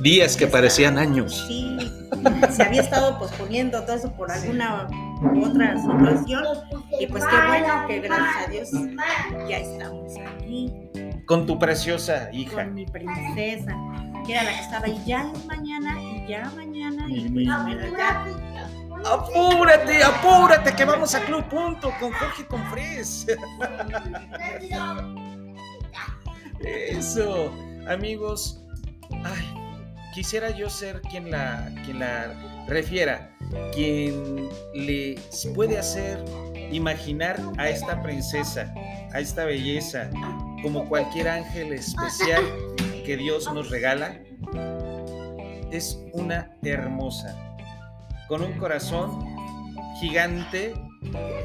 Días 0.00 0.36
que 0.36 0.46
parecían 0.46 0.98
años. 0.98 1.44
Sí, 1.46 1.76
se 2.50 2.62
había 2.62 2.80
estado 2.82 3.18
posponiendo 3.18 3.82
todo 3.84 3.96
eso 3.96 4.12
por 4.12 4.30
alguna 4.30 4.88
u 5.34 5.44
otra 5.44 5.76
situación. 5.78 6.44
Y 6.98 7.06
pues 7.06 7.24
qué 7.26 7.36
bueno 7.46 7.86
que 7.86 8.00
gracias 8.00 8.46
a 8.46 8.50
Dios 8.50 8.70
ya 9.48 9.58
estamos 9.58 10.12
aquí 10.26 10.72
Con 11.26 11.46
tu 11.46 11.58
preciosa 11.58 12.30
hija. 12.32 12.64
con 12.64 12.74
mi 12.74 12.86
princesa, 12.86 13.76
que 14.26 14.32
era 14.32 14.44
la 14.44 14.50
que 14.52 14.60
estaba 14.60 14.86
ahí 14.86 15.02
ya 15.06 15.30
es 15.32 15.44
mañana 15.46 16.00
y 16.02 16.26
ya 16.28 16.50
mañana 16.56 17.06
y 17.08 17.28
pues 17.28 17.46
bueno, 17.62 17.96
ya. 17.96 18.26
Apúrate, 19.04 20.02
apúrate, 20.02 20.74
que 20.74 20.84
vamos 20.84 21.14
a 21.14 21.20
Club 21.20 21.44
Punto 21.48 21.90
con 22.00 22.12
Jorge 22.12 22.46
Confres. 22.46 23.26
Eso, 26.60 27.50
amigos. 27.88 28.60
Ay, 29.24 29.59
quisiera 30.14 30.50
yo 30.50 30.68
ser 30.68 31.00
quien 31.02 31.30
la, 31.30 31.70
quien 31.84 31.98
la 31.98 32.34
refiera, 32.66 33.30
quien 33.72 34.48
les 34.74 35.46
puede 35.54 35.78
hacer 35.78 36.24
imaginar 36.70 37.40
a 37.58 37.68
esta 37.68 38.02
princesa, 38.02 38.72
a 39.12 39.20
esta 39.20 39.44
belleza, 39.44 40.10
como 40.62 40.88
cualquier 40.88 41.28
ángel 41.28 41.72
especial 41.72 42.42
que 43.04 43.16
Dios 43.16 43.52
nos 43.52 43.70
regala. 43.70 44.20
Es 45.70 45.98
una 46.12 46.56
hermosa, 46.62 47.56
con 48.28 48.42
un 48.42 48.52
corazón 48.58 49.24
gigante 50.00 50.74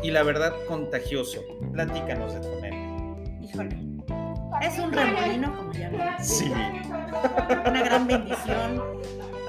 y 0.03 0.11
la 0.11 0.23
verdad 0.23 0.53
contagioso. 0.67 1.41
Platícanos 1.71 2.33
de 2.33 2.39
Tonel. 2.39 2.73
Híjole, 3.41 3.77
es 4.61 4.79
un 4.79 4.91
remolino 4.91 5.55
como 5.55 5.73
ya 5.73 5.89
lo. 5.89 6.23
Sí, 6.23 6.51
una 7.67 7.83
gran 7.83 8.07
bendición. 8.07 8.81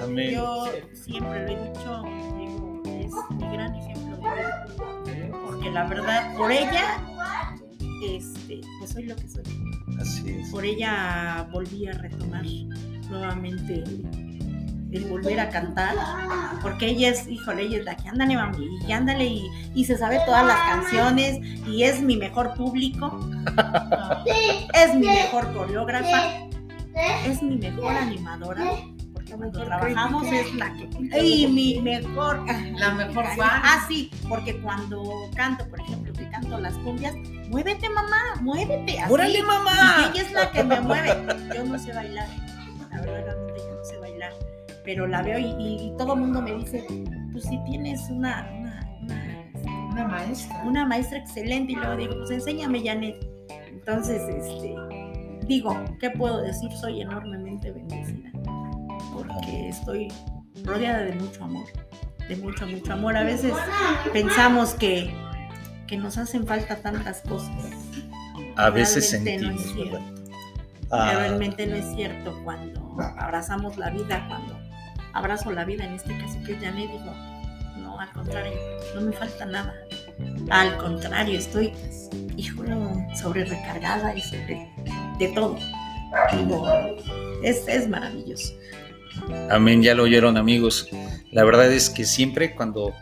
amén. 0.02 0.35
Yo 0.35 0.66
siempre 0.92 1.46
lo 1.46 1.52
he 1.52 1.68
dicho, 1.68 2.02
digo, 2.37 2.82
es 2.85 3.37
mi 3.37 3.49
gran 3.52 3.75
ejemplo 3.75 4.16
de 4.16 5.12
vida. 5.12 5.32
Porque 5.46 5.70
la 5.70 5.85
verdad, 5.85 6.37
por 6.37 6.52
ella, 6.52 7.00
este, 8.04 8.61
pues 8.78 8.90
soy 8.92 9.04
lo 9.04 9.16
que 9.16 9.28
soy. 9.28 9.44
Así 10.00 10.30
es. 10.30 10.50
Por 10.50 10.64
ella 10.64 11.49
volví 11.52 11.87
a 11.87 11.92
retomar 11.92 12.44
nuevamente 13.08 13.85
el 14.92 15.04
volver 15.06 15.40
a 15.40 15.49
cantar. 15.50 15.94
Porque 16.62 16.87
ella 16.87 17.11
es, 17.11 17.26
híjole, 17.28 17.62
ella 17.62 17.78
es 17.78 17.85
la 17.85 17.96
que 17.96 18.08
ándale, 18.08 18.37
mami, 18.37 18.66
y 18.87 18.92
ándale, 18.92 19.25
y, 19.25 19.46
y 19.75 19.85
se 19.85 19.96
sabe 19.99 20.20
todas 20.25 20.46
las 20.46 20.58
canciones, 20.58 21.38
y 21.66 21.82
es 21.82 22.00
mi 22.00 22.16
mejor 22.16 22.54
público, 22.54 23.20
es 24.75 24.94
mi 24.94 25.06
mejor 25.06 25.52
coreógrafa, 25.52 26.45
es 27.26 27.42
mi 27.42 27.56
mejor 27.56 27.92
animadora. 27.94 28.64
Porque 29.12 29.32
cuando 29.34 29.64
trabajamos 29.64 30.26
es 30.32 30.54
la 30.54 30.72
que. 30.74 30.88
¡Y 31.24 31.46
mi 31.48 31.80
mejor! 31.80 32.44
La 32.78 32.92
mejor 32.94 33.24
fan. 33.36 33.60
Ah, 33.64 33.84
sí, 33.88 34.10
porque 34.28 34.56
cuando 34.60 35.02
canto, 35.34 35.68
por 35.68 35.80
ejemplo, 35.80 36.12
que 36.12 36.28
canto 36.30 36.58
las 36.58 36.74
cumbias, 36.78 37.14
muévete, 37.48 37.88
mamá, 37.90 38.16
muévete. 38.42 39.00
así. 39.00 39.12
¡Órale, 39.12 39.42
mamá! 39.42 39.72
Y 39.98 40.10
ella 40.18 40.22
es 40.22 40.32
la 40.32 40.50
que 40.52 40.62
me 40.62 40.80
mueve. 40.80 41.10
Yo 41.54 41.64
no 41.64 41.78
sé 41.78 41.92
bailar. 41.92 42.28
La 42.90 43.00
verdad, 43.00 43.24
realmente 43.24 43.60
yo 43.68 43.74
no 43.76 43.85
sé 43.85 43.98
bailar. 43.98 44.32
Pero 44.85 45.06
la 45.09 45.22
veo 45.22 45.38
y, 45.38 45.46
y- 45.59 45.88
y 45.88 45.96
todo 45.98 46.14
el 46.14 46.20
mundo 46.20 46.40
me 46.42 46.54
dice, 46.54 46.87
pues 47.32 47.44
si 47.44 47.59
tienes 47.64 48.00
una, 48.11 48.48
una, 48.61 48.88
una, 49.02 49.88
Una 49.92 50.09
maestra. 50.09 50.62
una 50.64 50.87
maestra 50.87 51.18
excelente. 51.18 51.72
Y 51.72 51.76
luego 51.76 51.96
digo, 51.96 52.14
pues 52.18 52.30
enséñame, 52.30 52.80
Janet. 52.85 53.16
Entonces, 53.68 54.22
este, 54.28 54.74
digo, 55.46 55.74
¿qué 56.00 56.11
puedo 56.11 56.42
decir? 56.42 56.70
Soy 56.72 57.00
enormemente 57.00 57.70
bendecida. 57.70 58.30
Porque 59.12 59.68
estoy 59.68 60.12
rodeada 60.64 61.02
de 61.02 61.12
mucho 61.12 61.44
amor. 61.44 61.66
De 62.28 62.37
mucho, 62.37 62.66
mucho 62.66 62.92
amor. 62.92 63.16
A 63.16 63.22
veces 63.22 63.52
pensamos 64.12 64.74
que, 64.74 65.14
que 65.87 65.96
nos 65.96 66.18
hacen 66.18 66.46
falta 66.46 66.76
tantas 66.76 67.22
cosas. 67.22 67.50
A 68.56 68.70
veces 68.70 69.12
Realmente 69.12 69.46
no 69.46 69.52
sentimos, 69.59 69.66
es 69.66 69.72
cierto. 69.72 69.92
¿verdad? 69.92 70.12
Ah, 70.90 71.12
Realmente 71.14 71.66
no 71.66 71.76
es 71.76 71.94
cierto 71.94 72.40
cuando 72.44 72.96
abrazamos 73.18 73.76
la 73.76 73.90
vida, 73.90 74.24
cuando 74.28 74.59
abrazo 75.12 75.50
la 75.50 75.64
vida, 75.64 75.85
en 75.85 75.94
este 75.94 76.16
caso 76.18 76.38
que 76.44 76.52
es 76.52 76.61
Janet, 76.62 76.90
digo, 76.90 77.12
no, 77.78 77.98
al 77.98 78.11
contrario, 78.12 78.52
no 78.94 79.00
me 79.02 79.12
falta 79.12 79.46
nada. 79.46 79.74
Al 80.50 80.76
contrario, 80.76 81.38
estoy, 81.38 81.72
híjole, 82.37 82.74
sobre 83.20 83.44
recargada 83.44 84.14
y 84.14 84.20
sobre 84.20 84.68
de 85.18 85.29
todo. 85.29 85.57
Digo, 86.37 86.66
es, 87.42 87.66
es 87.68 87.88
maravilloso. 87.88 88.55
Amén, 89.50 89.83
ya 89.83 89.94
lo 89.94 90.05
oyeron 90.05 90.37
amigos. 90.37 90.88
La 91.33 91.44
verdad 91.44 91.72
es 91.72 91.90
que 91.90 92.05
siempre 92.05 92.55
cuando 92.55 92.94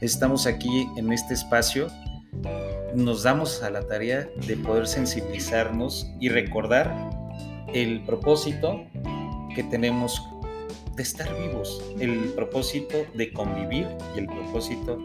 estamos 0.00 0.46
aquí 0.46 0.86
en 0.96 1.12
este 1.12 1.34
espacio, 1.34 1.88
nos 2.94 3.22
damos 3.22 3.62
a 3.62 3.70
la 3.70 3.82
tarea 3.86 4.28
de 4.46 4.56
poder 4.56 4.86
sensibilizarnos 4.86 6.10
y 6.20 6.28
recordar 6.28 6.94
el 7.74 8.04
propósito 8.04 8.84
que 9.54 9.64
tenemos 9.64 10.22
de 10.94 11.02
estar 11.02 11.28
vivos, 11.40 11.82
el 12.00 12.32
propósito 12.34 13.06
de 13.14 13.32
convivir 13.32 13.88
y 14.14 14.20
el 14.20 14.26
propósito 14.26 14.98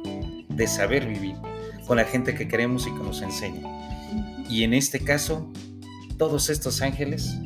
de 0.50 0.68
saber 0.68 1.08
vivir 1.08 1.36
con 1.88 1.98
la 1.98 2.04
gente 2.04 2.36
que 2.36 2.48
queremos 2.48 2.86
y 2.86 2.92
que 2.92 3.00
nos 3.00 3.22
enseña. 3.22 3.62
Y 4.50 4.64
en 4.64 4.74
este 4.74 5.00
caso, 5.00 5.52
todos 6.18 6.50
estos 6.50 6.82
ángeles 6.82 7.38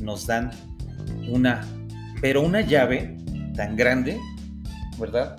nos 0.00 0.26
dan 0.26 0.50
una, 1.28 1.66
pero 2.20 2.42
una 2.42 2.60
llave 2.60 3.16
tan 3.54 3.76
grande, 3.76 4.20
¿verdad? 4.98 5.36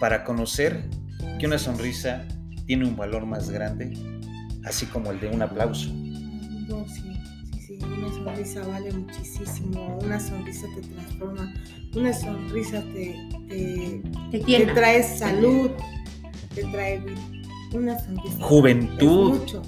Para 0.00 0.24
conocer 0.24 0.84
que 1.38 1.46
una 1.46 1.58
sonrisa 1.58 2.26
tiene 2.66 2.84
un 2.84 2.96
valor 2.96 3.26
más 3.26 3.50
grande, 3.50 3.92
así 4.64 4.86
como 4.86 5.12
el 5.12 5.20
de 5.20 5.28
un 5.28 5.42
aplauso. 5.42 5.92
No, 5.92 6.86
sí, 6.88 7.02
sí, 7.52 7.60
sí, 7.66 7.78
una 7.84 8.08
sonrisa 8.12 8.66
vale 8.66 8.92
muchísimo, 8.92 9.98
una 10.02 10.18
sonrisa 10.18 10.66
te 10.74 10.80
transforma, 10.88 11.54
una 11.94 12.12
sonrisa 12.12 12.82
te, 12.92 13.14
te, 13.48 14.02
Te 14.32 14.40
te 14.40 14.66
trae 14.66 15.02
salud, 15.02 15.70
te 16.56 16.64
trae. 16.72 17.00
Una 17.72 17.98
sonrisa. 17.98 18.36
Juventud. 18.40 19.38
Mucho. 19.38 19.62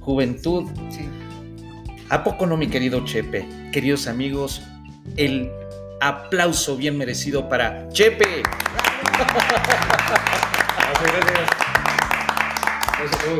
Juventud. 0.00 0.64
Sí. 0.90 1.08
¿A 2.08 2.22
poco 2.24 2.46
no, 2.46 2.56
mi 2.56 2.68
querido 2.68 3.04
Chepe? 3.04 3.46
Queridos 3.72 4.06
amigos, 4.06 4.62
el 5.16 5.50
aplauso 6.00 6.76
bien 6.76 6.96
merecido 6.96 7.48
para 7.48 7.88
Chepe. 7.90 8.42
Gracias, 10.78 11.12
gracias. 11.12 11.48
Gracias 12.98 13.14
a 13.14 13.24
todos 13.24 13.38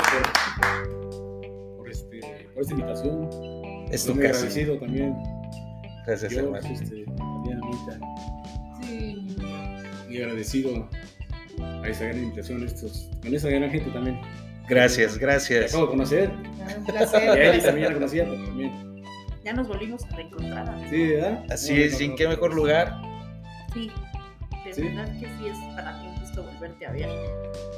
por, 0.60 1.76
por, 1.76 1.88
este, 1.90 2.20
por 2.54 2.62
esta 2.62 2.72
invitación. 2.74 3.28
Es 3.90 4.04
tu 4.06 4.14
Muy 4.14 4.22
casa. 4.24 4.36
agradecido 4.38 4.78
también. 4.78 5.16
Gracias, 6.06 6.32
Yo, 6.32 6.40
hermano. 6.40 6.68
este, 6.68 7.04
también 7.16 7.60
Anita, 7.62 7.98
Sí. 8.82 9.36
y 10.08 10.16
agradecido 10.22 10.88
a 11.64 11.88
esa 11.88 12.04
gran 12.04 12.18
invitación, 12.24 12.64
estos, 12.64 13.08
con 13.22 13.34
esa 13.34 13.48
gran 13.48 13.70
gente 13.70 13.90
también. 13.90 14.20
Gracias, 14.68 15.14
Te 15.14 15.18
gracias. 15.20 15.70
acabo 15.72 15.86
de 15.86 15.90
conocer. 15.90 16.30
Un 16.30 16.84
Y 16.88 16.92
placer. 16.92 17.28
a 17.30 17.34
Eli 17.34 17.60
también 17.62 17.88
la 17.88 17.94
conocía, 17.94 18.24
pero 18.24 18.44
también. 18.44 19.02
Ya 19.44 19.52
nos 19.52 19.66
volvimos 19.68 20.04
a 20.04 20.16
reencontrar. 20.16 20.68
amigo. 20.68 20.90
Sí, 20.90 21.06
¿verdad? 21.08 21.44
Así 21.50 21.72
No, 21.74 21.80
es, 21.80 21.92
no, 21.92 22.00
y 22.00 22.04
en 22.04 22.10
no, 22.10 22.16
qué 22.16 22.24
no, 22.24 22.30
mejor 22.30 22.50
no. 22.50 22.56
lugar. 22.56 23.02
Sí, 23.72 23.90
de 24.66 24.74
Sí. 24.74 24.82
verdad 24.82 25.06
que 25.18 25.26
sí 25.26 25.46
es 25.50 25.58
para 25.74 25.96
mí 25.98 26.08
un 26.08 26.20
gusto 26.20 26.42
volverte 26.44 26.86
a 26.86 26.92
ver. 26.92 27.08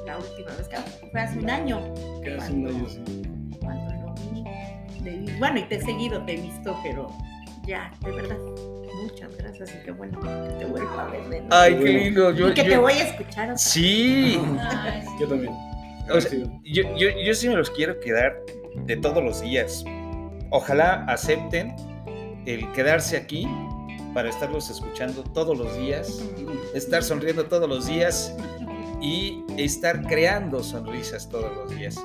La 0.05 0.19
última 0.19 0.51
vez 0.57 0.69
que 0.69 0.77
fue 1.11 1.21
hace 1.21 1.39
un 1.39 1.49
año. 1.51 1.81
Que 2.23 2.35
hace 2.35 2.53
un 2.53 2.67
año, 2.67 2.89
sí. 2.89 3.03
cuando 3.61 3.95
lo 3.95 4.15
vi. 4.33 4.43
de- 5.05 5.33
bueno, 5.39 5.61
y 5.61 5.63
te 5.65 5.77
he 5.77 5.81
seguido, 5.81 6.23
te 6.25 6.35
he 6.35 6.41
visto, 6.43 6.77
pero 6.83 7.09
ya, 7.67 7.91
de 8.05 8.11
verdad, 8.13 8.37
muchas 9.03 9.37
gracias 9.37 9.75
y 9.75 9.85
qué 9.85 9.91
bueno 9.91 10.19
que 10.21 10.29
te 10.59 10.65
vuelva 10.65 11.07
a 11.07 11.11
ver. 11.11 11.29
de. 11.29 11.43
Ay, 11.51 11.79
qué 11.79 11.85
lindo. 11.93 12.31
Yo, 12.33 12.49
y 12.49 12.55
que 12.55 12.63
te 12.65 12.71
yo- 12.71 12.81
voy 12.81 12.93
a 12.93 13.05
escuchar. 13.09 13.45
otra 13.45 13.59
Sí. 13.59 14.41
Ay, 14.61 15.05
Yo 15.21 15.29
también. 15.29 15.53
O 16.11 16.21
sea, 16.21 16.31
yo, 16.65 16.83
yo, 16.97 17.09
yo 17.25 17.35
sí 17.35 17.49
me 17.49 17.55
los 17.57 17.71
quiero 17.71 17.99
quedar 18.01 18.37
de 18.75 18.97
todos 18.97 19.23
los 19.23 19.41
días. 19.41 19.85
Ojalá 20.51 21.05
acepten 21.09 21.75
el 22.47 22.71
quedarse 22.73 23.17
aquí 23.17 23.49
para 24.13 24.29
estarlos 24.29 24.69
escuchando 24.69 25.23
todos 25.23 25.57
los 25.57 25.77
días, 25.79 26.23
estar 26.75 27.03
sonriendo 27.03 27.47
todos 27.47 27.69
los 27.69 27.87
días 27.87 28.35
y 29.01 29.43
estar 29.57 30.03
creando 30.03 30.63
sonrisas 30.63 31.29
todos 31.29 31.55
los 31.57 31.71
días. 31.77 31.97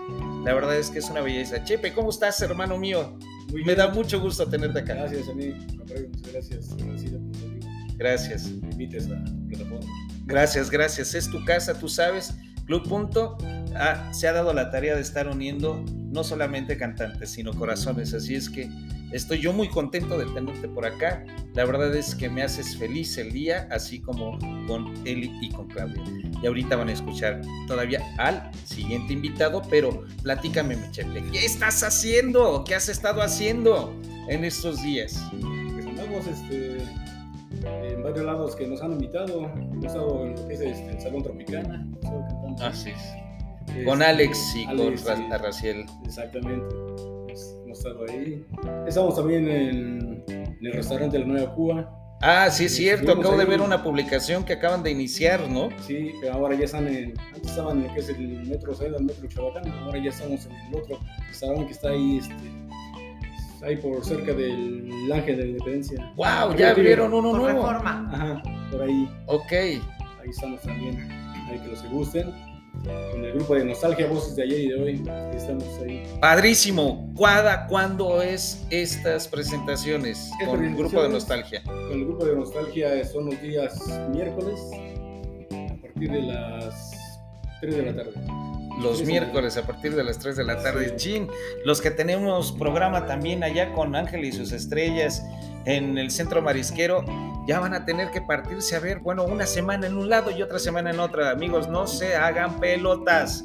La 0.46 0.54
verdad 0.54 0.78
es 0.78 0.90
que 0.90 1.00
es 1.00 1.10
una 1.10 1.22
belleza. 1.22 1.64
Chepe, 1.66 1.92
¿cómo 1.94 2.10
estás, 2.12 2.42
hermano 2.42 2.78
mío? 2.78 3.18
Muy 3.52 3.62
Me 3.62 3.74
bien. 3.74 3.78
da 3.78 3.90
mucho 3.90 4.20
gusto 4.20 4.48
tenerte 4.48 4.80
acá. 4.80 4.94
Gracias 4.96 5.30
a 5.30 5.34
mí. 5.34 5.54
Muchas 5.78 6.32
gracias. 6.32 6.66
Servir. 6.66 7.20
Gracias. 7.98 8.46
me 8.52 8.72
invites 8.72 9.08
a 9.08 9.10
la 9.12 9.24
plataforma. 9.48 9.88
Gracias, 10.26 10.70
gracias. 10.70 11.16
Es 11.16 11.30
tu 11.30 11.44
casa, 11.46 11.74
tú 11.80 11.88
sabes. 11.88 12.34
Club 12.66 12.88
Punto 12.88 13.38
ah, 13.76 14.12
se 14.14 14.28
ha 14.28 14.34
dado 14.34 14.54
la 14.54 14.70
tarea 14.70 14.96
de 14.96 15.02
estar 15.02 15.28
uniendo 15.28 15.84
no 16.12 16.24
solamente 16.24 16.78
cantantes, 16.78 17.30
sino 17.30 17.54
corazones. 17.54 18.14
Así 18.14 18.36
es 18.36 18.50
que 18.50 18.70
estoy 19.12 19.40
yo 19.40 19.54
muy 19.54 19.70
contento 19.70 20.18
de 20.18 20.26
tenerte 20.26 20.68
por 20.68 20.86
acá. 20.86 21.26
La 21.54 21.66
verdad 21.66 21.96
es 21.96 22.16
que 22.16 22.30
me 22.30 22.44
haces 22.44 22.78
feliz 22.78 23.18
el 23.18 23.32
día, 23.32 23.68
así 23.72 24.00
como 24.00 24.38
con 24.68 24.94
Eli 25.06 25.32
y 25.42 25.50
con 25.50 25.68
Claudia. 25.68 26.02
Y 26.42 26.48
ahorita 26.48 26.76
van 26.76 26.90
a 26.90 26.94
escuchar 26.94 27.42
todavía 27.68 28.02
al 28.18 28.52
siguiente 28.66 29.14
invitado, 29.14 29.62
pero 29.70 30.06
platícame, 30.24 30.76
mi 30.76 30.92
Chepe, 30.92 31.24
¿qué 31.32 31.46
estás 31.46 31.84
haciendo? 31.84 32.64
¿Qué 32.66 32.76
has 32.76 32.90
estado 32.90 33.22
haciendo 33.22 33.94
en 34.30 34.44
estos 34.44 34.82
días? 34.82 35.22
Pues 35.74 35.86
andamos 35.86 36.28
este, 36.28 36.78
en 37.64 38.04
varios 38.04 38.26
lados 38.26 38.56
que 38.56 38.68
nos 38.68 38.82
han 38.82 38.94
invitado. 38.94 39.52
He 39.82 39.86
estado 39.86 40.26
en 40.26 40.36
lo 40.36 40.48
que 40.48 40.54
es 40.54 40.62
este, 40.62 40.92
el 40.92 41.02
Salón 41.02 41.24
Tropicana. 41.24 41.88
he 41.92 41.96
estado 41.96 42.22
cantando. 42.30 42.66
Así 42.66 42.92
es. 42.92 43.27
Este, 43.68 43.84
Con 43.84 44.02
Alex 44.02 44.56
y 44.56 44.66
con 44.66 44.80
Alex, 44.80 45.06
Ra- 45.06 45.16
sí. 45.18 45.24
Raciel. 45.44 45.86
Exactamente. 46.06 46.76
Hemos 47.66 47.78
estado 47.78 48.06
ahí. 48.10 48.46
Estamos 48.88 49.16
también 49.16 49.48
en, 49.50 50.24
en 50.30 50.58
el 50.62 50.74
restaurante 50.74 51.20
La 51.20 51.26
Nueva 51.26 51.54
Cuba. 51.54 51.94
Ah, 52.22 52.50
sí 52.50 52.66
es 52.66 52.76
cierto, 52.76 53.12
acabo 53.12 53.36
de 53.38 53.44
ahí. 53.44 53.50
ver 53.50 53.62
una 53.62 53.84
publicación 53.84 54.44
que 54.44 54.54
acaban 54.54 54.82
de 54.82 54.90
iniciar, 54.90 55.48
¿no? 55.48 55.70
Sí, 55.86 56.14
pero 56.20 56.34
ahora 56.34 56.56
ya 56.56 56.66
están 56.66 56.88
en. 56.88 57.14
Antes 57.36 57.52
estaban 57.52 57.78
en 57.82 57.88
lo 57.88 57.94
que 57.94 58.00
es 58.00 58.10
el 58.10 58.48
metro 58.48 58.74
Celda, 58.74 58.98
el 58.98 59.04
metro 59.06 59.28
Chabacán. 59.28 59.70
Ahora 59.84 60.00
ya 60.04 60.10
estamos 60.10 60.46
en 60.48 60.52
el 60.54 60.76
otro 60.82 61.00
restaurante 61.28 61.68
que 61.68 61.74
está 61.74 61.90
ahí, 61.90 62.18
este, 62.18 62.34
ahí 63.68 63.76
por 63.76 64.04
cerca 64.04 64.34
del 64.34 65.12
Ángel 65.14 65.38
de 65.38 65.44
la 65.44 65.50
Independencia. 65.50 66.12
¡Wow! 66.16 66.56
Ya 66.58 66.72
abrieron 66.72 67.14
uno 67.14 67.30
Por 67.32 67.40
nuevo. 67.42 67.60
reforma. 67.60 68.10
Ajá, 68.12 68.42
por 68.72 68.82
ahí. 68.82 69.10
Ok. 69.28 69.52
Ahí 69.52 70.30
estamos 70.32 70.60
también. 70.64 71.00
Ahí 71.52 71.60
que 71.60 71.68
los 71.68 71.82
que 71.84 71.88
gusten. 71.90 72.34
Con 72.84 73.26
el 73.26 73.34
grupo 73.34 73.56
de 73.56 73.66
Nostalgia, 73.66 74.08
Voces 74.08 74.36
de 74.36 74.44
ayer 74.44 74.60
y 74.60 74.68
de 74.70 74.76
hoy. 74.76 75.04
Estamos 75.34 75.66
ahí. 75.82 76.04
Padrísimo. 76.22 77.12
¿Cuáda, 77.16 77.68
¿Cuándo 77.68 78.22
es 78.22 78.66
estas 78.70 79.28
presentaciones 79.28 80.32
Estas 80.40 80.48
con 80.48 80.64
el 80.64 80.76
grupo 80.76 81.02
de 81.02 81.10
nostalgia? 81.10 81.64
Con 81.64 81.92
el 81.92 82.06
grupo 82.06 82.26
de 82.26 82.36
Nostalgia 82.36 83.06
son 83.06 83.26
los 83.28 83.42
días 83.42 83.80
miércoles 84.12 84.60
a 85.52 85.82
partir 85.82 86.12
de 86.12 86.22
las 86.22 87.20
3 87.62 87.76
de 87.76 87.82
la 87.84 87.96
tarde. 87.96 88.57
Los 88.82 89.04
miércoles 89.04 89.58
a 89.58 89.64
partir 89.64 89.96
de 89.96 90.04
las 90.04 90.20
3 90.20 90.36
de 90.38 90.44
la 90.44 90.62
tarde. 90.62 90.96
Chin, 90.96 91.28
los 91.66 91.82
que 91.82 91.92
tenemos 91.92 92.52
programa 92.52 93.06
también 93.06 93.44
allá 93.44 93.74
con 93.74 93.96
Ángel 93.96 94.24
y 94.24 94.32
sus 94.32 94.52
estrellas 94.52 95.24
en 95.66 95.98
el 95.98 96.12
centro 96.12 96.42
marisquero, 96.42 97.04
ya 97.48 97.60
van 97.60 97.74
a 97.74 97.86
tener 97.86 98.12
que 98.12 98.22
partirse 98.22 98.76
a 98.76 98.80
ver, 98.80 99.00
bueno, 99.00 99.24
una 99.26 99.46
semana 99.46 99.88
en 99.88 99.98
un 99.98 100.10
lado 100.10 100.32
y 100.32 100.42
otra 100.42 100.60
semana 100.60 100.92
en 100.92 101.00
otra. 101.00 101.32
Amigos, 101.32 101.68
no 101.68 101.88
se 101.88 102.16
hagan 102.16 102.60
pelotas. 102.60 103.44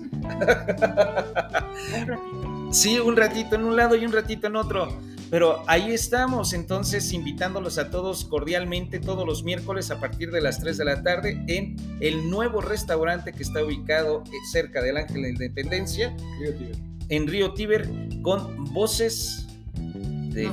Sí, 2.71 2.99
un 2.99 3.17
ratito 3.17 3.57
en 3.57 3.65
un 3.65 3.77
lado 3.77 3.97
y 3.97 4.07
un 4.07 4.13
ratito 4.13 4.47
en 4.47 4.57
otro. 4.57 4.89
Pero 5.33 5.65
ahí 5.67 5.93
estamos, 5.93 6.53
entonces 6.53 7.11
invitándolos 7.15 7.79
a 7.79 7.89
todos 7.89 8.27
cordialmente 8.27 9.01
todos 9.01 9.27
los 9.27 9.45
miércoles 9.45 9.91
a 9.91 9.99
partir 9.99 10.31
de 10.31 10.43
las 10.43 10.61
3 10.61 10.77
de 10.77 10.85
la 10.85 11.03
tarde 11.03 11.43
en 11.47 11.75
el 12.01 12.29
nuevo 12.29 12.61
restaurante 12.61 13.33
que 13.33 13.43
está 13.43 13.65
ubicado 13.65 14.25
eh, 14.27 14.31
cerca 14.53 14.83
del 14.83 14.99
Ángel 14.99 15.15
de 15.15 15.23
la 15.23 15.29
Independencia, 15.31 16.15
Río 16.39 16.55
Tíber. 16.55 16.77
en 17.09 17.27
Río 17.27 17.55
Tíber, 17.55 17.89
con 18.21 18.75
voces 18.75 19.47
de... 19.75 20.51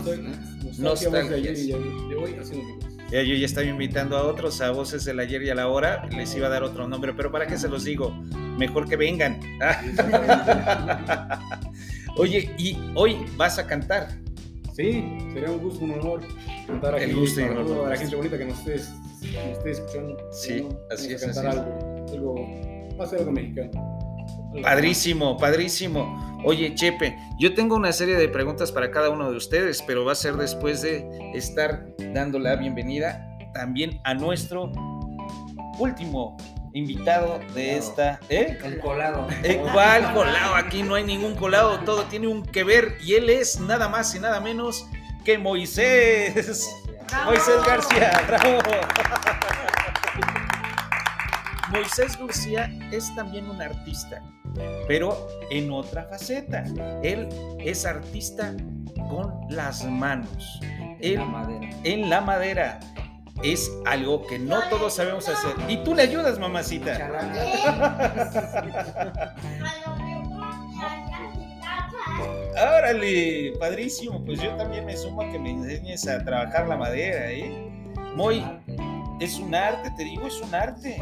Nostalgias. 0.78 1.60
Ya 3.12 3.22
yo 3.22 3.36
ya 3.36 3.46
estaba 3.46 3.68
invitando 3.68 4.15
a 4.15 4.24
otros, 4.24 4.62
a 4.62 4.72
voces 4.72 5.04
del 5.04 5.20
ayer 5.20 5.44
y 5.44 5.50
a 5.50 5.56
la 5.56 5.68
hora, 5.68 6.08
les 6.08 6.34
iba 6.36 6.48
a 6.48 6.50
dar 6.50 6.63
otro 6.63 6.88
nombre, 6.88 7.13
pero 7.13 7.34
¿para 7.34 7.48
qué 7.48 7.58
se 7.58 7.68
los 7.68 7.84
digo? 7.84 8.12
Mejor 8.58 8.88
que 8.88 8.96
vengan. 8.96 9.42
Oye, 12.15 12.56
y 12.58 12.78
hoy 12.96 13.18
vas 13.36 13.60
a 13.60 13.68
cantar. 13.68 14.08
Sí, 14.80 15.04
sería 15.34 15.52
un 15.52 15.58
gusto, 15.60 15.84
un 15.84 15.92
honor 15.92 16.22
cantar 16.65 16.96
aquí 16.96 17.04
El 17.04 17.15
gusto 17.18 17.42
y 17.42 17.44
para 17.44 17.89
la 17.89 17.98
gente 17.98 18.15
bonita 18.15 18.38
que 18.38 18.46
nos 18.46 18.60
esté, 18.65 18.76
nos 18.78 19.58
esté 19.58 19.72
escuchando. 19.72 20.18
Sí, 20.32 20.65
así 20.89 21.08
vamos 21.08 21.22
es, 21.22 21.24
a 21.24 21.26
cantar 21.26 21.48
así 21.48 21.58
algo, 21.60 22.06
algo, 22.13 22.98
va 22.98 23.04
a 23.04 23.08
ser 23.08 23.20
algo 23.20 23.32
mexicano. 23.34 23.72
Algo- 24.54 24.62
Padrísimo, 24.63 25.38
padrísimo. 25.38 26.39
Oye, 26.46 26.74
Chepe, 26.76 27.13
yo 27.42 27.54
tengo 27.56 27.76
una 27.76 27.92
serie 27.92 28.15
de 28.15 28.30
preguntas 28.30 28.72
para 28.72 28.89
cada 28.89 29.10
uno 29.10 29.30
de 29.30 29.36
ustedes, 29.36 29.84
pero 29.86 30.06
va 30.06 30.13
a 30.13 30.15
ser 30.15 30.36
después 30.36 30.82
de 30.82 31.06
estar 31.34 31.86
dando 32.13 32.39
la 32.39 32.56
bienvenida 32.56 33.38
también 33.54 34.00
a 34.06 34.13
nuestro 34.13 34.72
último 35.78 36.38
invitado 36.73 37.39
de 37.53 37.77
esta. 37.77 38.19
¿Eh? 38.29 38.58
El 38.63 38.79
colado. 38.79 39.27
Eh, 39.43 39.62
¿Cuál 39.73 40.13
colado? 40.13 40.55
Aquí 40.55 40.84
no 40.84 40.95
hay 40.95 41.03
ningún 41.03 41.36
colado, 41.36 41.79
todo 41.82 42.03
tiene 42.03 42.27
un 42.27 42.43
que 42.45 42.63
ver 42.63 42.97
y 43.01 43.15
él 43.15 43.29
es 43.29 43.60
nada 43.60 43.89
más 43.89 44.13
y 44.15 44.19
nada 44.19 44.39
menos 44.39 44.86
que 45.25 45.38
Moisés. 45.38 46.69
¡Bravo! 47.10 47.32
Moisés 47.32 47.55
García, 47.65 48.23
bravo. 48.27 48.60
Moisés 51.71 52.17
García 52.17 52.69
es 52.91 53.13
también 53.15 53.47
un 53.49 53.62
artista, 53.62 54.21
pero 54.88 55.27
en 55.51 55.71
otra 55.71 56.05
faceta. 56.05 56.63
Él 57.03 57.29
es 57.60 57.86
artista 57.86 58.53
con 59.10 59.34
las 59.49 59.86
manos. 59.86 60.60
Él 60.99 61.15
La 61.15 61.25
madera. 61.25 61.69
en 61.84 62.10
la 62.10 62.21
madera. 62.21 62.79
Es 63.43 63.71
algo 63.86 64.25
que 64.28 64.38
no 64.38 64.60
todos 64.69 64.95
sabemos 64.95 65.28
hacer. 65.30 65.54
Y 65.69 65.78
tú 65.84 65.95
le 65.95 66.02
ayudas, 66.04 66.38
mamacita. 66.39 66.97
Órale, 72.54 73.54
padrísimo. 73.60 74.23
Pues 74.25 74.41
yo 74.41 74.56
también 74.56 74.86
me 74.86 74.95
sumo 74.97 75.21
a 75.21 75.30
que 75.32 75.39
me 75.39 75.52
enseñes 75.52 76.08
a 76.08 76.23
trabajar 76.23 76.67
la 76.67 76.78
madera, 76.78 77.32
¿eh? 77.32 77.52
Muy, 78.15 78.43
es 79.19 79.39
un 79.39 79.54
arte, 79.56 79.91
te 79.95 80.04
digo, 80.04 80.28
es 80.28 80.39
un 80.41 80.54
arte. 80.54 81.02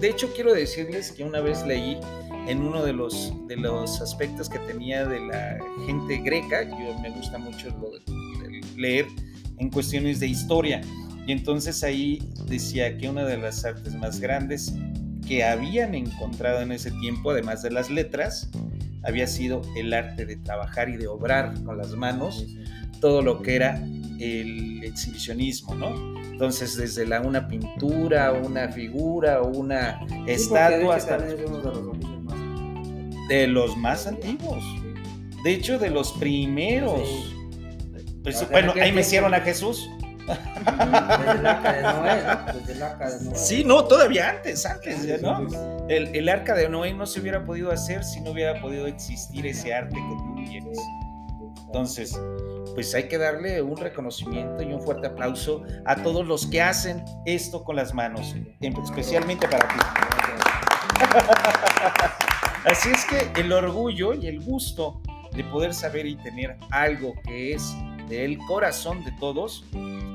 De 0.00 0.08
hecho, 0.08 0.32
quiero 0.34 0.54
decirles 0.54 1.12
que 1.12 1.24
una 1.24 1.40
vez 1.40 1.64
leí 1.66 1.98
en 2.46 2.62
uno 2.62 2.82
de 2.82 2.92
los, 2.92 3.32
de 3.46 3.56
los 3.56 4.00
aspectos 4.00 4.48
que 4.48 4.58
tenía 4.60 5.04
de 5.04 5.20
la 5.20 5.58
gente 5.86 6.18
greca, 6.18 6.62
yo 6.62 6.98
me 7.00 7.10
gusta 7.10 7.36
mucho 7.38 7.68
lo 7.80 7.90
de- 7.90 8.48
de 8.48 8.60
leer 8.76 9.06
en 9.58 9.70
cuestiones 9.70 10.20
de 10.20 10.28
historia, 10.28 10.80
y 11.28 11.32
entonces 11.32 11.84
ahí 11.84 12.22
decía 12.46 12.96
que 12.96 13.06
una 13.06 13.22
de 13.26 13.36
las 13.36 13.62
artes 13.66 13.94
más 13.94 14.18
grandes 14.18 14.72
que 15.26 15.44
habían 15.44 15.94
encontrado 15.94 16.62
en 16.62 16.72
ese 16.72 16.90
tiempo, 16.90 17.32
además 17.32 17.60
de 17.60 17.70
las 17.70 17.90
letras, 17.90 18.48
había 19.04 19.26
sido 19.26 19.60
el 19.76 19.92
arte 19.92 20.24
de 20.24 20.36
trabajar 20.36 20.88
y 20.88 20.96
de 20.96 21.06
obrar 21.06 21.62
con 21.64 21.76
las 21.76 21.90
manos 21.90 22.46
todo 23.02 23.20
lo 23.20 23.42
que 23.42 23.56
era 23.56 23.76
el 24.18 24.82
exhibicionismo, 24.82 25.74
¿no? 25.74 26.18
Entonces, 26.22 26.78
desde 26.78 27.06
la, 27.06 27.20
una 27.20 27.46
pintura, 27.46 28.32
una 28.32 28.70
figura, 28.70 29.42
una 29.42 30.00
estatua, 30.26 30.96
hasta 30.96 31.18
también 31.18 31.40
es 31.40 31.46
uno 31.46 31.58
de 31.58 31.82
los 31.82 32.22
más. 32.22 33.28
de 33.28 33.46
los 33.48 33.76
más 33.76 34.06
antiguos. 34.06 34.64
De 35.44 35.52
hecho, 35.52 35.78
de 35.78 35.90
los 35.90 36.10
primeros. 36.12 37.06
Sí. 37.06 37.34
Pues, 38.22 38.36
O 38.36 38.38
sea, 38.38 38.48
bueno, 38.48 38.72
ahí 38.80 38.92
me 38.92 39.02
hicieron 39.02 39.34
a 39.34 39.40
Jesús. 39.40 39.90
Desde 40.28 41.38
el 41.38 41.46
arca 41.46 41.72
de 41.72 41.82
Noé, 41.82 42.22
¿no? 42.22 42.52
Desde 42.52 42.72
el 42.72 42.82
arca 42.82 43.10
de 43.10 43.24
Noé. 43.24 43.36
Sí, 43.36 43.64
no, 43.64 43.84
todavía 43.84 44.30
antes, 44.30 44.66
antes, 44.66 45.04
ya, 45.04 45.18
¿no? 45.18 45.46
El, 45.88 46.14
el 46.14 46.28
arca 46.28 46.54
de 46.54 46.68
Noé 46.68 46.92
no 46.92 47.06
se 47.06 47.20
hubiera 47.20 47.44
podido 47.44 47.72
hacer 47.72 48.04
si 48.04 48.20
no 48.20 48.30
hubiera 48.32 48.60
podido 48.60 48.86
existir 48.86 49.46
ese 49.46 49.74
arte 49.74 49.94
que 49.94 50.16
tú 50.16 50.34
tienes. 50.48 50.78
Entonces, 51.66 52.18
pues 52.74 52.94
hay 52.94 53.08
que 53.08 53.18
darle 53.18 53.60
un 53.60 53.76
reconocimiento 53.76 54.62
y 54.62 54.72
un 54.72 54.80
fuerte 54.80 55.08
aplauso 55.08 55.64
a 55.84 55.96
todos 55.96 56.26
los 56.26 56.46
que 56.46 56.62
hacen 56.62 57.04
esto 57.26 57.64
con 57.64 57.76
las 57.76 57.92
manos, 57.92 58.34
especialmente 58.60 59.48
para 59.48 59.68
ti. 59.68 59.74
Así 62.64 62.90
es 62.90 63.04
que 63.04 63.40
el 63.40 63.52
orgullo 63.52 64.14
y 64.14 64.28
el 64.28 64.40
gusto 64.40 65.00
de 65.32 65.44
poder 65.44 65.74
saber 65.74 66.06
y 66.06 66.16
tener 66.16 66.56
algo 66.70 67.14
que 67.24 67.54
es 67.54 67.74
del 68.08 68.38
corazón 68.38 69.04
de 69.04 69.12
todos 69.12 69.64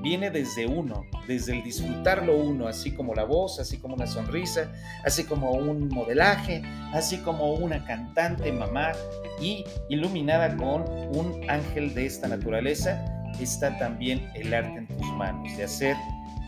viene 0.02 0.30
desde 0.30 0.68
uno, 0.68 1.06
desde 1.28 1.54
el 1.54 1.64
disfrutarlo 1.64 2.38
uno, 2.38 2.68
así 2.68 2.92
como 2.92 3.16
la 3.16 3.24
voz, 3.24 3.60
así 3.60 3.78
como 3.78 3.96
una 3.96 4.06
sonrisa, 4.06 4.72
así 5.06 5.24
como 5.24 5.52
un 5.52 5.88
modelaje, 5.88 6.62
así 6.94 7.18
como 7.20 7.54
una 7.54 7.86
cantante 7.86 8.52
mamá 8.52 8.92
y 9.42 9.64
iluminada 9.90 10.56
con 10.58 10.84
un 11.16 11.50
ángel 11.50 11.94
de 11.94 12.06
esta 12.06 12.28
naturaleza, 12.28 13.04
está 13.40 13.78
también 13.80 14.30
el 14.36 14.54
arte 14.54 14.80
en 14.80 14.88
tus 14.88 15.08
manos, 15.14 15.56
de 15.58 15.64
hacer 15.64 15.96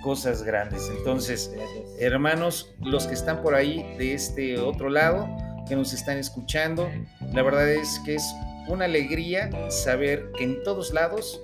cosas 0.03 0.43
grandes. 0.43 0.91
Entonces, 0.97 1.51
hermanos, 1.99 2.75
los 2.79 3.07
que 3.07 3.13
están 3.13 3.41
por 3.41 3.55
ahí 3.55 3.95
de 3.97 4.13
este 4.13 4.59
otro 4.59 4.89
lado, 4.89 5.27
que 5.67 5.75
nos 5.75 5.93
están 5.93 6.17
escuchando, 6.17 6.89
la 7.33 7.41
verdad 7.41 7.67
es 7.69 7.99
que 8.05 8.15
es 8.15 8.35
una 8.67 8.85
alegría 8.85 9.49
saber 9.69 10.31
que 10.37 10.43
en 10.43 10.63
todos 10.63 10.93
lados 10.93 11.41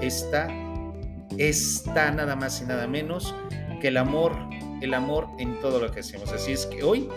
está 0.00 0.48
está 1.38 2.10
nada 2.10 2.36
más 2.36 2.60
y 2.60 2.66
nada 2.66 2.86
menos 2.86 3.34
que 3.80 3.88
el 3.88 3.96
amor, 3.96 4.36
el 4.80 4.92
amor 4.94 5.28
en 5.38 5.60
todo 5.60 5.80
lo 5.80 5.90
que 5.90 6.00
hacemos. 6.00 6.32
Así 6.32 6.52
es 6.52 6.66
que 6.66 6.82
hoy 6.82 7.08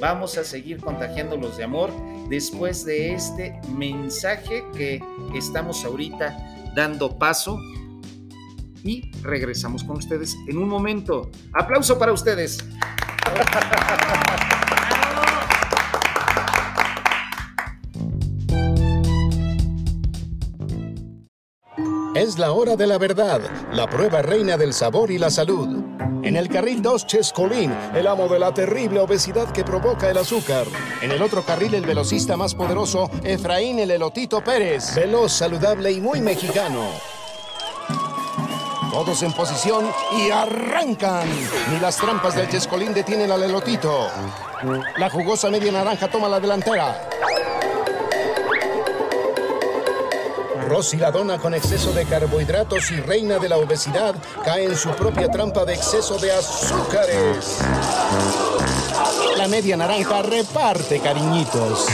vamos 0.00 0.36
a 0.38 0.44
seguir 0.44 0.78
contagiándolos 0.78 1.56
de 1.56 1.64
amor 1.64 1.90
después 2.28 2.84
de 2.84 3.14
este 3.14 3.58
mensaje 3.74 4.64
que 4.76 5.02
estamos 5.34 5.84
ahorita 5.84 6.72
dando 6.74 7.18
paso 7.18 7.58
y 8.82 9.10
regresamos 9.22 9.84
con 9.84 9.98
ustedes 9.98 10.36
en 10.48 10.58
un 10.58 10.68
momento. 10.68 11.30
Aplauso 11.52 11.98
para 11.98 12.12
ustedes. 12.12 12.64
Es 22.30 22.38
la 22.38 22.52
hora 22.52 22.76
de 22.76 22.86
la 22.86 22.96
verdad, 22.96 23.40
la 23.72 23.90
prueba 23.90 24.22
reina 24.22 24.56
del 24.56 24.72
sabor 24.72 25.10
y 25.10 25.18
la 25.18 25.30
salud. 25.30 25.82
En 26.22 26.36
el 26.36 26.48
carril 26.48 26.80
2, 26.80 27.04
Chescolín, 27.04 27.74
el 27.92 28.06
amo 28.06 28.28
de 28.28 28.38
la 28.38 28.54
terrible 28.54 29.00
obesidad 29.00 29.50
que 29.50 29.64
provoca 29.64 30.08
el 30.08 30.16
azúcar. 30.16 30.64
En 31.02 31.10
el 31.10 31.22
otro 31.22 31.42
carril, 31.42 31.74
el 31.74 31.84
velocista 31.84 32.36
más 32.36 32.54
poderoso, 32.54 33.10
Efraín 33.24 33.80
el 33.80 33.90
Elotito 33.90 34.44
Pérez. 34.44 34.94
Veloz, 34.94 35.32
saludable 35.32 35.90
y 35.90 36.00
muy 36.00 36.20
mexicano. 36.20 36.84
Todos 38.92 39.24
en 39.24 39.32
posición 39.32 39.90
y 40.16 40.30
arrancan. 40.30 41.28
Ni 41.72 41.80
las 41.80 41.96
trampas 41.96 42.36
del 42.36 42.48
Chescolín 42.48 42.94
detienen 42.94 43.32
al 43.32 43.42
Elotito. 43.42 44.06
La 44.98 45.10
jugosa 45.10 45.50
media 45.50 45.72
naranja 45.72 46.06
toma 46.08 46.28
la 46.28 46.38
delantera. 46.38 47.08
Rosy 50.70 50.98
la 50.98 51.10
dona 51.10 51.36
con 51.36 51.52
exceso 51.52 51.92
de 51.92 52.04
carbohidratos 52.04 52.92
y 52.92 53.00
reina 53.00 53.38
de 53.38 53.48
la 53.48 53.56
obesidad 53.56 54.14
cae 54.44 54.66
en 54.66 54.76
su 54.76 54.90
propia 54.90 55.28
trampa 55.28 55.64
de 55.64 55.74
exceso 55.74 56.16
de 56.16 56.30
azúcares. 56.30 57.58
La 59.36 59.48
media 59.48 59.76
naranja 59.76 60.22
reparte 60.22 61.00
cariñitos. 61.00 61.86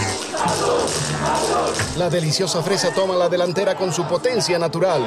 La 1.96 2.10
deliciosa 2.10 2.62
fresa 2.62 2.92
toma 2.92 3.16
la 3.16 3.30
delantera 3.30 3.74
con 3.76 3.94
su 3.94 4.04
potencia 4.04 4.58
natural. 4.58 5.02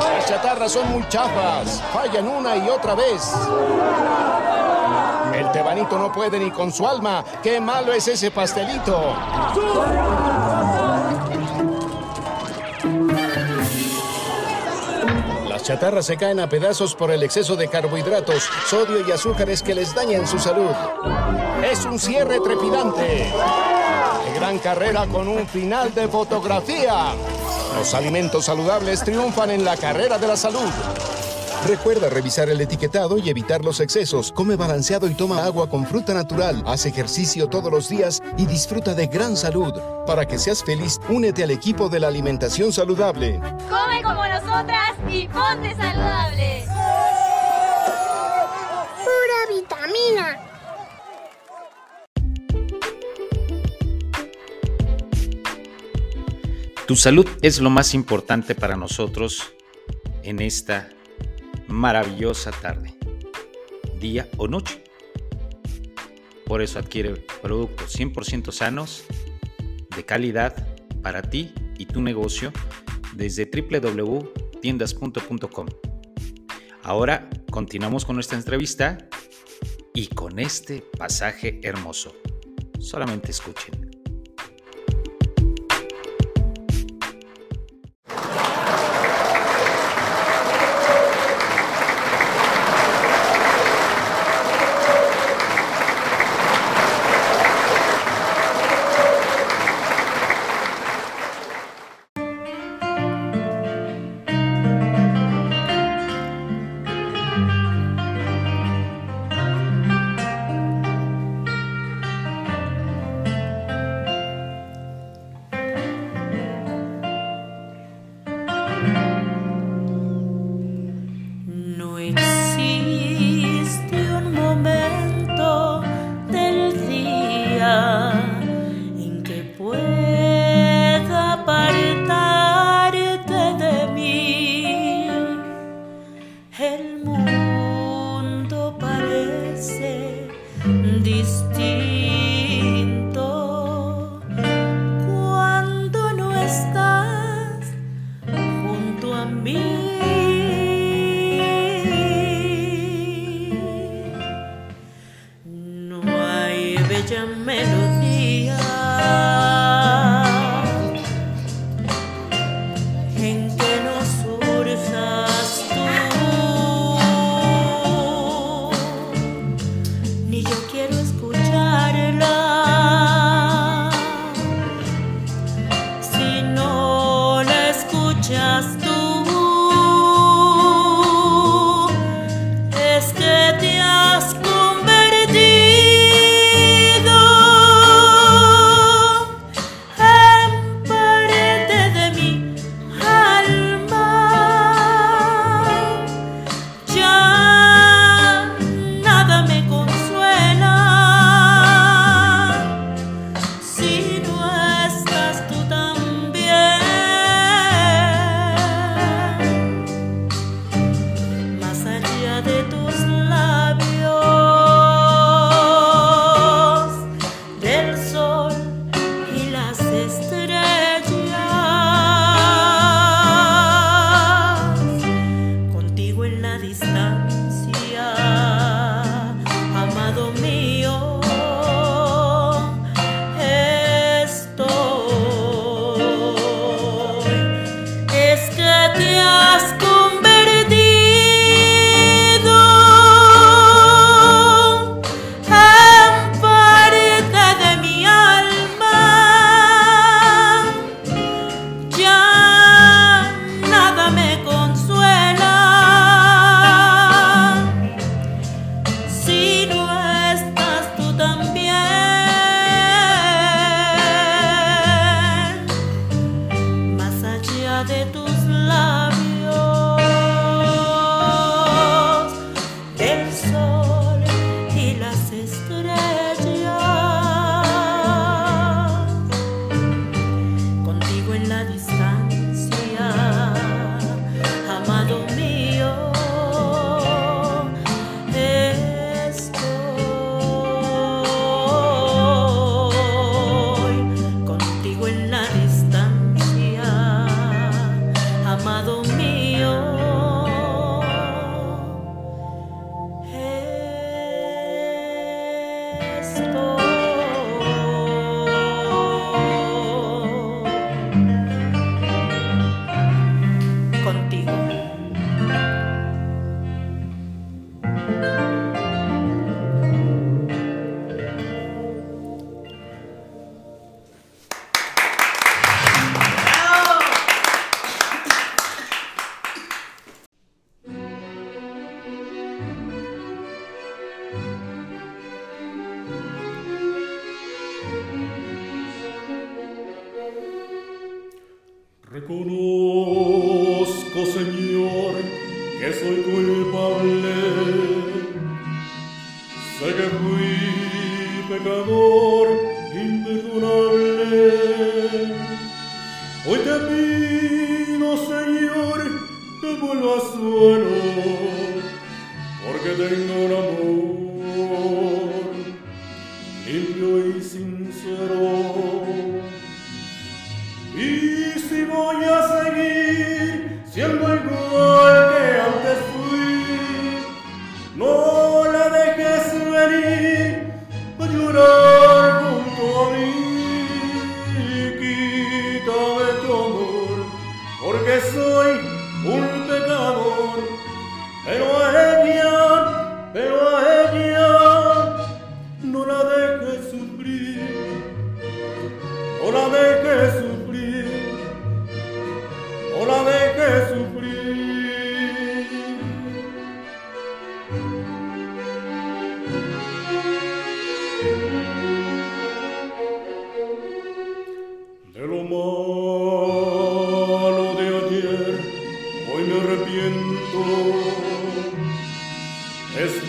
Las 0.00 0.26
chatarras 0.26 0.72
son 0.72 0.90
muy 0.90 1.06
chafas, 1.10 1.82
fallan 1.92 2.28
una 2.28 2.56
y 2.56 2.66
otra 2.70 2.94
vez. 2.94 3.30
Tebanito 5.52 5.98
no 5.98 6.10
puede 6.12 6.38
ni 6.38 6.50
con 6.50 6.72
su 6.72 6.86
alma. 6.86 7.24
¡Qué 7.42 7.60
malo 7.60 7.92
es 7.92 8.08
ese 8.08 8.30
pastelito! 8.30 9.14
Las 15.48 15.62
chatarras 15.62 16.06
se 16.06 16.16
caen 16.16 16.40
a 16.40 16.48
pedazos 16.48 16.94
por 16.94 17.10
el 17.10 17.22
exceso 17.22 17.54
de 17.54 17.68
carbohidratos, 17.68 18.48
sodio 18.66 19.06
y 19.06 19.12
azúcares 19.12 19.62
que 19.62 19.74
les 19.74 19.94
dañan 19.94 20.26
su 20.26 20.38
salud. 20.38 20.72
Es 21.70 21.84
un 21.84 21.98
cierre 21.98 22.40
trepidante. 22.40 23.32
Gran 24.34 24.58
carrera 24.58 25.06
con 25.06 25.28
un 25.28 25.46
final 25.46 25.94
de 25.94 26.08
fotografía. 26.08 27.14
Los 27.76 27.94
alimentos 27.94 28.46
saludables 28.46 29.04
triunfan 29.04 29.50
en 29.50 29.64
la 29.64 29.76
carrera 29.76 30.18
de 30.18 30.26
la 30.26 30.36
salud. 30.36 30.70
Recuerda 31.66 32.10
revisar 32.10 32.48
el 32.48 32.60
etiquetado 32.60 33.18
y 33.18 33.30
evitar 33.30 33.64
los 33.64 33.78
excesos. 33.78 34.32
Come 34.32 34.56
balanceado 34.56 35.08
y 35.08 35.14
toma 35.14 35.44
agua 35.44 35.70
con 35.70 35.86
fruta 35.86 36.12
natural. 36.12 36.60
Haz 36.66 36.86
ejercicio 36.86 37.46
todos 37.46 37.70
los 37.70 37.88
días 37.88 38.20
y 38.36 38.46
disfruta 38.46 38.94
de 38.94 39.06
gran 39.06 39.36
salud. 39.36 39.72
Para 40.04 40.26
que 40.26 40.40
seas 40.40 40.64
feliz, 40.64 40.98
únete 41.08 41.44
al 41.44 41.52
equipo 41.52 41.88
de 41.88 42.00
la 42.00 42.08
alimentación 42.08 42.72
saludable. 42.72 43.38
Come 43.70 44.02
como 44.02 44.26
nosotras 44.26 44.96
y 45.08 45.28
ponte 45.28 45.76
saludable. 45.76 46.64
Pura 49.04 49.56
vitamina. 49.56 50.40
Tu 56.88 56.96
salud 56.96 57.28
es 57.40 57.60
lo 57.60 57.70
más 57.70 57.94
importante 57.94 58.56
para 58.56 58.76
nosotros 58.76 59.52
en 60.24 60.40
esta 60.40 60.88
maravillosa 61.72 62.52
tarde, 62.52 62.94
día 63.98 64.28
o 64.36 64.46
noche. 64.46 64.84
Por 66.46 66.60
eso 66.60 66.78
adquiere 66.78 67.14
productos 67.40 67.98
100% 67.98 68.52
sanos, 68.52 69.04
de 69.96 70.04
calidad 70.04 70.68
para 71.02 71.22
ti 71.22 71.54
y 71.78 71.86
tu 71.86 72.02
negocio 72.02 72.52
desde 73.14 73.50
www.tiendas.com. 73.50 75.66
Ahora 76.82 77.30
continuamos 77.50 78.04
con 78.04 78.16
nuestra 78.16 78.36
entrevista 78.36 78.98
y 79.94 80.08
con 80.08 80.38
este 80.38 80.84
pasaje 80.98 81.58
hermoso. 81.62 82.14
Solamente 82.78 83.30
escuchen. 83.30 83.81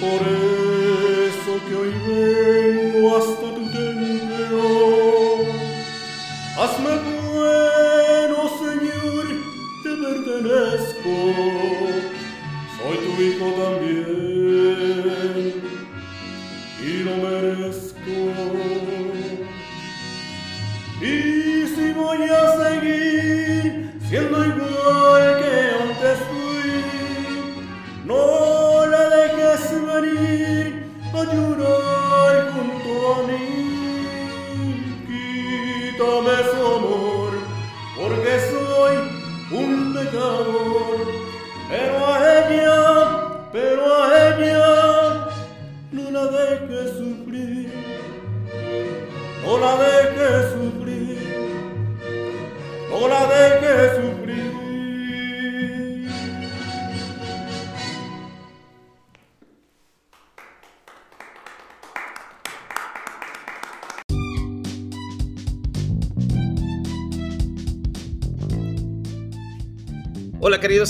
Por 0.03 0.21
eso 0.27 1.65
que 1.65 1.75
hoy 1.75 1.93
vengo 2.05 2.52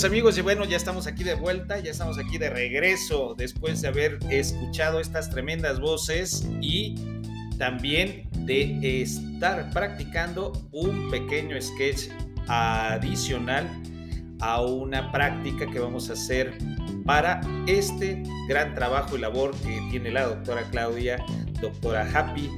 amigos 0.02 0.36
y 0.38 0.40
bueno, 0.40 0.64
ya 0.64 0.76
estamos 0.76 1.06
aquí 1.06 1.22
de 1.22 1.34
vuelta, 1.34 1.78
ya 1.78 1.92
estamos 1.92 2.18
aquí 2.18 2.36
de 2.36 2.50
regreso 2.50 3.34
después 3.38 3.80
de 3.80 3.88
haber 3.88 4.18
escuchado 4.28 4.98
estas 4.98 5.30
tremendas 5.30 5.78
voces 5.78 6.48
y 6.60 6.96
también 7.58 8.28
de 8.32 9.02
estar 9.02 9.70
practicando 9.70 10.52
un 10.72 11.10
pequeño 11.10 11.60
sketch 11.62 12.08
adicional 12.48 13.70
a 14.40 14.62
una 14.62 15.12
práctica 15.12 15.70
que 15.70 15.78
vamos 15.78 16.10
a 16.10 16.14
hacer 16.14 16.58
para 17.06 17.40
este 17.68 18.24
gran 18.48 18.74
trabajo 18.74 19.16
y 19.16 19.20
labor 19.20 19.54
que 19.58 19.80
tiene 19.90 20.10
la 20.10 20.24
doctora 20.24 20.62
Claudia, 20.72 21.24
doctora 21.60 22.08
Happy. 22.12 22.50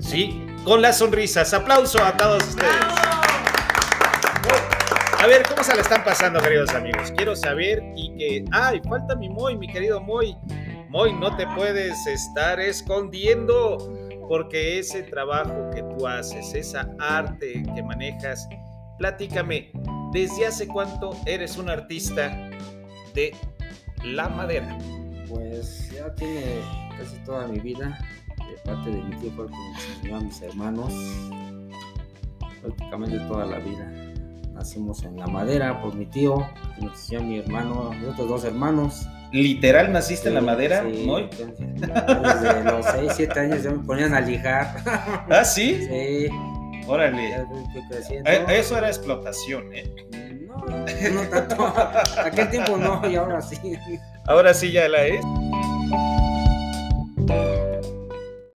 Sí, 0.00 0.44
con 0.64 0.82
las 0.82 0.98
sonrisas. 0.98 1.54
Aplauso 1.54 2.02
a 2.02 2.16
todos 2.16 2.42
ustedes. 2.48 2.93
A 5.24 5.26
ver, 5.26 5.42
¿cómo 5.48 5.64
se 5.64 5.74
la 5.74 5.80
están 5.80 6.04
pasando, 6.04 6.38
queridos 6.38 6.68
amigos? 6.74 7.10
Quiero 7.16 7.34
saber 7.34 7.82
y 7.96 8.14
que... 8.14 8.44
¡Ay, 8.52 8.78
falta 8.86 9.16
mi 9.16 9.30
Moy, 9.30 9.56
mi 9.56 9.66
querido 9.66 9.98
Moy! 9.98 10.36
Moy, 10.90 11.14
no 11.14 11.34
te 11.34 11.46
puedes 11.56 12.06
estar 12.06 12.60
escondiendo 12.60 13.78
porque 14.28 14.80
ese 14.80 15.02
trabajo 15.04 15.70
que 15.74 15.82
tú 15.82 16.06
haces, 16.06 16.52
esa 16.52 16.90
arte 16.98 17.62
que 17.74 17.82
manejas, 17.82 18.46
platícame, 18.98 19.72
¿desde 20.12 20.46
hace 20.46 20.68
cuánto 20.68 21.16
eres 21.24 21.56
un 21.56 21.70
artista 21.70 22.28
de 23.14 23.34
la 24.04 24.28
madera? 24.28 24.78
Pues 25.26 25.90
ya 25.90 26.14
tiene 26.16 26.60
casi 26.98 27.16
toda 27.24 27.48
mi 27.48 27.60
vida. 27.60 27.98
De 28.36 28.58
parte 28.70 28.90
de 28.90 29.02
mi 29.02 29.16
tío 29.16 29.30
fue 29.30 29.46
el 29.46 29.50
que 30.02 30.08
me 30.10 30.16
a 30.16 30.20
mis 30.20 30.42
hermanos. 30.42 30.92
Prácticamente 32.60 33.18
toda 33.20 33.46
la 33.46 33.58
vida. 33.60 34.03
Nacimos 34.54 35.02
en 35.02 35.16
la 35.18 35.26
madera 35.26 35.82
por 35.82 35.94
mi 35.94 36.06
tío, 36.06 36.46
que 36.76 36.86
nos 36.86 36.92
enseñó 36.94 37.20
a 37.20 37.22
mi 37.24 37.38
hermano, 37.40 37.90
y 38.00 38.04
otros 38.04 38.28
dos 38.28 38.44
hermanos. 38.44 39.06
¿Literal 39.32 39.92
naciste 39.92 40.28
en 40.28 40.36
la 40.36 40.40
madera, 40.40 40.84
sí, 40.88 41.06
Desde 41.40 42.64
los 42.64 42.86
6, 42.86 43.12
7 43.16 43.40
años 43.40 43.62
ya 43.64 43.70
me 43.72 43.84
ponían 43.84 44.14
a 44.14 44.20
lijar. 44.20 44.76
¿Ah, 45.28 45.44
sí? 45.44 45.86
Sí. 45.90 46.28
Órale. 46.86 47.30
Ya 47.30 47.46
fui 47.46 47.82
creciendo. 47.88 48.30
Eh, 48.30 48.44
Eso 48.48 48.76
era 48.76 48.88
explotación, 48.88 49.72
¿eh? 49.72 49.92
No 51.12 51.22
tanto. 51.22 51.74
Aquel 52.24 52.50
tiempo 52.50 52.76
no, 52.76 53.00
y 53.10 53.16
ahora 53.16 53.40
sí. 53.40 53.58
Ahora 54.26 54.54
sí 54.54 54.70
ya 54.70 54.88
la 54.88 55.04
es. 55.06 55.24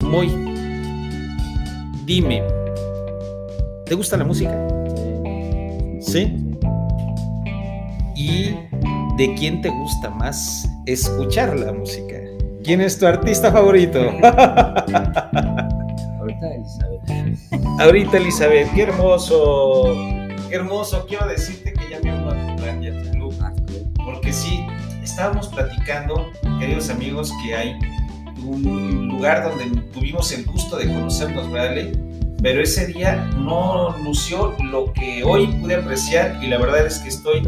Moy, 0.01 0.29
dime, 2.05 2.43
¿te 3.85 3.95
gusta 3.95 4.15
la 4.15 4.23
música? 4.23 4.67
¿Sí? 6.07 6.33
¿Y 8.15 8.55
de 9.17 9.35
quién 9.37 9.61
te 9.61 9.67
gusta 9.69 10.09
más 10.09 10.67
escuchar 10.85 11.59
la 11.59 11.73
música? 11.73 12.15
¿Quién 12.63 12.79
es 12.79 12.97
tu 12.97 13.05
artista 13.05 13.51
favorito? 13.51 13.99
Ahorita 16.19 16.47
Elizabeth. 16.55 17.01
Ahorita 17.79 18.17
Elizabeth, 18.17 18.73
qué 18.73 18.83
hermoso, 18.83 19.83
qué 20.49 20.55
hermoso. 20.55 21.05
Quiero 21.07 21.27
decirte 21.27 21.73
que 21.73 21.89
ya 21.89 21.99
me 22.01 22.17
uno 22.17 22.31
a 22.31 22.47
tu 22.47 22.55
plan 22.61 22.81
y 22.81 22.87
a 22.87 23.03
tu 23.03 23.11
club. 23.11 23.33
Porque 24.05 24.31
sí, 24.31 24.65
estábamos 25.03 25.49
platicando, 25.49 26.31
queridos 26.57 26.89
amigos, 26.89 27.33
que 27.43 27.53
hay 27.53 27.77
un 28.45 29.09
lugar 29.09 29.43
donde 29.43 29.81
tuvimos 29.91 30.31
el 30.31 30.45
gusto 30.45 30.77
de 30.77 30.87
conocernos, 30.87 31.51
¿verdad, 31.51 31.71
Ale? 31.71 32.06
Pero 32.41 32.61
ese 32.61 32.87
día 32.87 33.15
no 33.37 33.95
lució 34.03 34.53
lo 34.71 34.93
que 34.93 35.23
hoy 35.23 35.47
pude 35.47 35.75
apreciar 35.75 36.39
y 36.41 36.47
la 36.47 36.59
verdad 36.59 36.85
es 36.85 36.99
que 36.99 37.09
estoy 37.09 37.41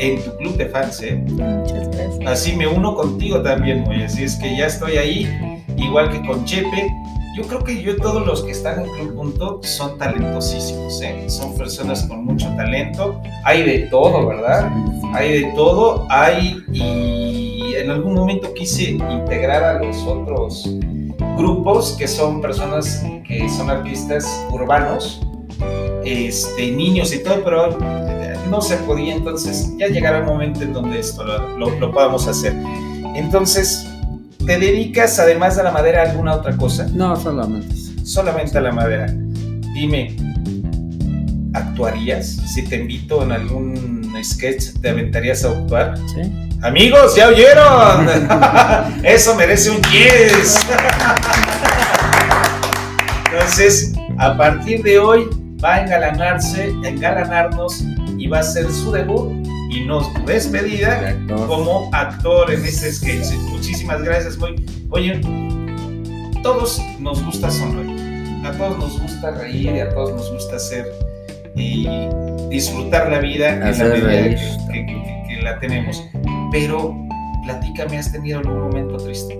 en 0.00 0.22
tu 0.24 0.36
club 0.36 0.56
de 0.56 0.66
fans, 0.66 1.00
¿eh? 1.02 1.22
Muchas 1.28 1.88
gracias. 1.90 2.18
Así 2.26 2.56
me 2.56 2.66
uno 2.66 2.94
contigo 2.94 3.40
también, 3.42 3.82
muy 3.82 4.02
así 4.02 4.24
es 4.24 4.36
que 4.36 4.56
ya 4.56 4.66
estoy 4.66 4.96
ahí, 4.96 5.64
igual 5.76 6.10
que 6.10 6.26
con 6.26 6.44
Chepe. 6.44 6.90
Yo 7.36 7.44
creo 7.44 7.62
que 7.62 7.80
yo 7.80 7.96
todos 7.96 8.26
los 8.26 8.42
que 8.42 8.50
están 8.50 8.84
en 8.84 8.90
Club 8.90 9.14
Punto 9.14 9.60
son 9.62 9.96
talentosísimos, 9.98 11.00
¿eh? 11.00 11.30
son 11.30 11.56
personas 11.56 12.02
con 12.04 12.24
mucho 12.24 12.46
talento. 12.56 13.20
Hay 13.44 13.62
de 13.62 13.78
todo, 13.90 14.26
¿verdad? 14.26 14.68
Hay 15.14 15.42
de 15.42 15.52
todo. 15.54 16.06
Hay 16.10 16.60
y 16.72 17.74
en 17.76 17.90
algún 17.90 18.14
momento 18.14 18.52
quise 18.52 18.90
integrar 18.90 19.62
a 19.62 19.78
los 19.78 19.96
otros 19.98 20.68
grupos 21.40 21.96
que 21.98 22.06
son 22.06 22.40
personas 22.40 23.02
que 23.26 23.48
son 23.48 23.70
artistas 23.70 24.26
urbanos, 24.50 25.20
este, 26.04 26.70
niños 26.72 27.12
y 27.14 27.22
todo, 27.22 27.42
pero 27.42 27.78
eh, 27.80 28.36
no 28.50 28.60
se 28.60 28.76
podía, 28.78 29.14
entonces 29.14 29.72
ya 29.78 29.88
llegará 29.88 30.18
el 30.18 30.24
momento 30.24 30.62
en 30.62 30.72
donde 30.72 30.98
esto 30.98 31.24
lo, 31.24 31.58
lo, 31.58 31.70
lo 31.78 31.92
podamos 31.92 32.26
hacer. 32.26 32.54
Entonces, 33.14 33.86
¿te 34.44 34.58
dedicas 34.58 35.18
además 35.18 35.56
de 35.56 35.62
la 35.62 35.70
madera 35.70 36.02
a 36.02 36.10
alguna 36.10 36.34
otra 36.34 36.56
cosa? 36.56 36.86
No, 36.92 37.16
solamente. 37.16 37.74
Solamente 38.04 38.58
a 38.58 38.60
la 38.60 38.72
madera. 38.72 39.06
Dime, 39.74 40.16
¿actuarías? 41.54 42.26
Si 42.54 42.64
te 42.64 42.76
invito 42.76 43.22
en 43.22 43.32
algún 43.32 44.12
sketch, 44.22 44.80
¿te 44.80 44.90
aventarías 44.90 45.44
a 45.44 45.50
actuar? 45.50 45.96
Sí. 46.14 46.48
Amigos, 46.62 47.16
¿ya 47.16 47.28
oyeron? 47.28 48.06
Eso 49.04 49.34
merece 49.34 49.70
un 49.70 49.80
yes. 49.84 50.58
Entonces, 53.32 53.92
a 54.18 54.36
partir 54.36 54.82
de 54.82 54.98
hoy 54.98 55.28
va 55.62 55.74
a 55.74 55.82
engalanarse, 55.82 56.68
engalanarnos 56.84 57.84
y 58.18 58.26
va 58.26 58.40
a 58.40 58.42
ser 58.42 58.70
su 58.70 58.90
debut 58.92 59.46
y 59.70 59.80
nos 59.84 60.08
despedida 60.26 61.16
como 61.46 61.88
actor 61.92 62.50
en 62.52 62.64
este 62.64 62.92
sketch. 62.92 63.32
Muchísimas 63.50 64.02
gracias, 64.02 64.36
muy. 64.38 64.56
Oye, 64.90 65.20
todos 66.42 66.80
nos 66.98 67.22
gusta 67.24 67.50
sonreír, 67.50 68.44
a 68.44 68.52
todos 68.52 68.78
nos 68.78 69.00
gusta 69.00 69.30
reír 69.32 69.76
y 69.76 69.80
a 69.80 69.90
todos 69.90 70.12
nos 70.12 70.32
gusta 70.32 70.56
hacer 70.56 70.86
y 71.54 71.86
disfrutar 72.48 73.10
la 73.10 73.20
vida 73.20 73.50
en 73.50 73.60
la 73.60 73.68
Hacer 73.68 73.92
medida 73.92 74.06
reír. 74.08 74.38
que, 74.72 74.86
que- 74.86 75.22
que 75.28 75.42
la 75.42 75.58
tenemos. 75.60 76.02
Pero 76.50 76.96
platícame, 77.44 77.98
¿has 77.98 78.10
tenido 78.10 78.40
algún 78.40 78.58
momento 78.60 78.96
triste? 78.96 79.38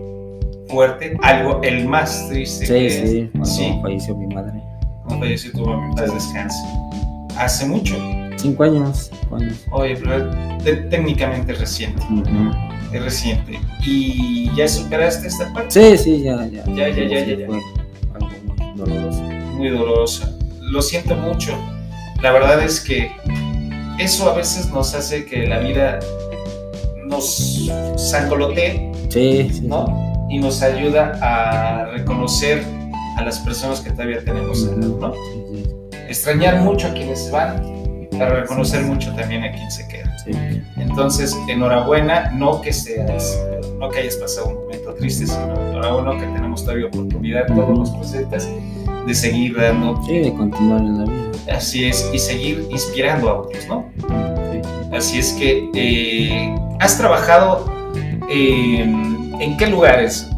Fuerte, 0.70 1.16
algo, 1.22 1.60
el 1.62 1.86
más 1.86 2.28
triste. 2.28 2.66
Sí, 2.66 2.72
que- 2.72 3.06
sí, 3.06 3.28
cuando 3.32 3.46
sí, 3.50 3.78
falleció 3.82 4.16
mi 4.16 4.26
madre. 4.34 4.60
cuando 5.04 5.24
falleció 5.26 5.52
tu 5.52 5.66
mamá, 5.66 5.94
paz 5.96 6.14
descanse. 6.14 6.58
Hace 7.36 7.66
mucho. 7.66 7.94
Cinco 8.36 8.62
años, 8.64 9.10
cinco 9.20 9.36
años. 9.36 9.64
Oye, 9.70 9.96
pero 9.96 10.30
te- 10.62 10.76
técnicamente 10.76 11.52
es 11.52 11.60
reciente. 11.60 12.02
Es 12.92 13.02
reciente. 13.02 13.58
¿Y 13.84 14.50
ya 14.56 14.66
superaste 14.68 15.28
esta 15.28 15.52
parte? 15.52 15.70
Sí, 15.70 15.98
sí, 16.02 16.22
ya, 16.22 16.46
ya. 16.46 16.64
Ya, 16.66 16.88
ya, 16.88 17.04
ya, 17.04 17.24
ya, 17.24 17.36
ya. 17.36 17.46
Fue 17.46 17.60
algo 18.14 18.28
muy 19.56 19.68
doloroso. 19.68 20.24
Muy. 20.26 20.38
Lo 20.70 20.82
siento 20.82 21.14
mucho. 21.16 21.52
La 22.22 22.32
verdad 22.32 22.62
es 22.62 22.80
que 22.80 23.10
eso 23.98 24.30
a 24.30 24.34
veces 24.34 24.70
nos 24.70 24.94
hace 24.94 25.24
que 25.26 25.46
la 25.46 25.58
vida 25.58 25.98
nos 27.06 27.68
sangolotee, 27.96 28.90
Sí, 29.08 29.50
sí. 29.52 29.60
¿no? 29.62 30.09
Y 30.30 30.38
nos 30.38 30.62
ayuda 30.62 31.18
a 31.20 31.86
reconocer 31.86 32.64
a 33.16 33.22
las 33.24 33.40
personas 33.40 33.80
que 33.80 33.90
todavía 33.90 34.24
tenemos, 34.24 34.62
¿no? 34.62 35.12
Extrañar 36.08 36.60
mucho 36.60 36.86
a 36.86 36.92
quienes 36.92 37.30
van, 37.30 38.08
para 38.12 38.40
reconocer 38.40 38.82
mucho 38.84 39.12
también 39.14 39.44
a 39.44 39.52
quien 39.52 39.70
se 39.70 39.86
queda. 39.88 40.10
Entonces, 40.76 41.36
enhorabuena, 41.48 42.30
no 42.32 42.60
que 42.60 42.72
seas, 42.72 43.38
no 43.78 43.88
que 43.88 44.00
hayas 44.00 44.16
pasado 44.16 44.48
un 44.48 44.54
momento 44.62 44.94
triste, 44.94 45.26
sino 45.26 45.54
enhorabuena 45.70 46.20
que 46.20 46.32
tenemos 46.32 46.62
todavía 46.62 46.86
oportunidad, 46.86 47.46
todos 47.46 47.78
los 47.78 47.90
presentes, 47.90 48.48
de 49.06 49.14
seguir 49.14 49.56
dando, 49.56 50.00
Sí, 50.04 50.18
de 50.18 50.32
continuar 50.34 50.80
en 50.80 50.98
la 50.98 51.04
vida. 51.04 51.56
así 51.56 51.86
es, 51.86 52.08
y 52.12 52.18
seguir 52.18 52.66
inspirando 52.70 53.30
a 53.30 53.40
otros, 53.40 53.66
¿no? 53.66 53.86
Así 54.92 55.18
es 55.18 55.32
que, 55.32 55.70
eh, 55.74 56.54
¿has 56.80 56.98
trabajado 56.98 57.72
en, 58.28 59.19
en 59.40 59.56
qué 59.56 59.66
lugares? 59.68 60.28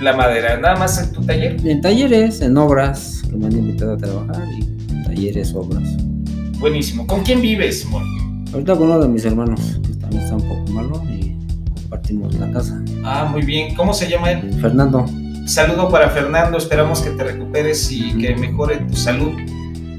La 0.00 0.14
madera, 0.16 0.58
nada 0.58 0.76
más 0.76 0.98
en 1.02 1.12
tu 1.12 1.22
taller. 1.24 1.56
En 1.64 1.80
talleres, 1.80 2.40
en 2.40 2.56
obras 2.56 3.22
que 3.28 3.36
me 3.36 3.46
han 3.46 3.52
invitado 3.52 3.92
a 3.94 3.96
trabajar 3.96 4.44
y 4.58 5.04
talleres, 5.04 5.54
obras. 5.54 5.88
Buenísimo. 6.58 7.06
¿Con 7.06 7.22
quién 7.22 7.40
vives, 7.40 7.86
Mon? 7.86 8.02
Ahorita 8.52 8.74
con 8.76 8.88
uno 8.88 8.98
de 9.00 9.08
mis 9.08 9.24
hermanos, 9.24 9.78
que 9.82 9.94
también 9.94 10.22
está 10.22 10.36
un 10.36 10.42
poco 10.48 10.70
malo 10.72 11.02
y 11.08 11.36
compartimos 11.80 12.34
la 12.34 12.50
casa. 12.52 12.82
Ah, 13.04 13.28
muy 13.30 13.42
bien. 13.42 13.74
¿Cómo 13.74 13.94
se 13.94 14.08
llama 14.08 14.32
él? 14.32 14.52
Fernando. 14.60 15.06
Saludo 15.46 15.88
para 15.88 16.08
Fernando, 16.10 16.58
esperamos 16.58 17.00
que 17.00 17.10
te 17.10 17.24
recuperes 17.24 17.90
y 17.90 18.12
que 18.18 18.34
mejore 18.36 18.76
tu 18.78 18.94
salud 18.96 19.32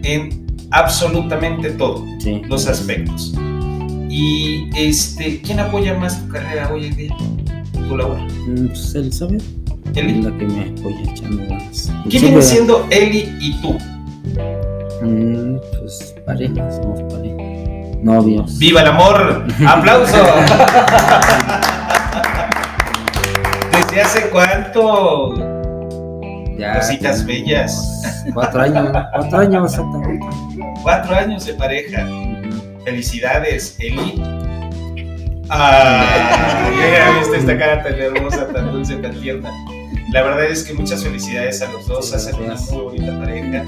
en 0.03 0.45
absolutamente 0.71 1.71
todo, 1.71 2.03
Sí. 2.19 2.41
los 2.47 2.67
aspectos. 2.67 3.33
Y 4.09 4.69
este, 4.75 5.41
¿quién 5.41 5.59
apoya 5.59 5.95
más 5.97 6.21
tu 6.23 6.29
carrera 6.31 6.71
hoy 6.73 6.85
en 6.87 6.95
día? 6.95 7.15
Tu 7.87 7.97
labor. 7.97 8.17
Mm, 8.47 8.67
Pues 8.67 8.95
él 8.95 9.11
sabe. 9.13 9.37
Eli. 9.95 10.19
Es 10.19 10.25
la 10.25 10.37
que 10.37 10.45
me 10.45 10.73
apoya 10.79 11.11
echando 11.11 11.43
ganas. 11.47 11.91
¿Quién 12.09 12.11
Sí, 12.11 12.19
viene 12.27 12.41
siendo 12.41 12.87
Eli 12.89 13.29
y 13.39 13.61
tú? 13.61 13.77
Mm, 15.01 15.57
pues 15.79 16.15
pareja, 16.25 16.71
somos 16.71 17.01
pareja. 17.13 17.35
Novios. 18.01 18.57
¡Viva 18.57 18.81
el 18.81 18.87
amor! 18.87 19.45
¡Aplauso! 19.67 20.17
¿Desde 23.71 24.01
hace 24.01 24.29
cuánto? 24.29 25.35
Ya, 26.57 26.75
Cositas 26.79 27.25
bellas. 27.25 28.01
Cuatro 28.33 28.61
años, 28.61 28.89
cuatro 29.13 29.39
años 29.39 29.71
exactamente. 29.73 30.25
Cuatro 30.81 31.15
años 31.15 31.45
de 31.45 31.53
pareja. 31.53 32.07
Felicidades, 32.85 33.75
Eli. 33.79 34.21
Ah, 35.49 36.71
ya 36.79 37.19
viste 37.19 37.37
esta 37.37 37.57
cara 37.57 37.83
tan 37.83 37.99
hermosa, 37.99 38.47
tan 38.47 38.71
dulce, 38.71 38.95
tan 38.95 39.19
tierna. 39.19 39.51
La 40.11 40.21
verdad 40.21 40.45
es 40.45 40.63
que 40.63 40.73
muchas 40.73 41.03
felicidades 41.03 41.61
a 41.61 41.71
los 41.71 41.87
dos, 41.87 42.13
hacen 42.13 42.35
una 42.35 42.55
muy 42.71 42.81
bonita 42.83 43.17
pareja. 43.17 43.65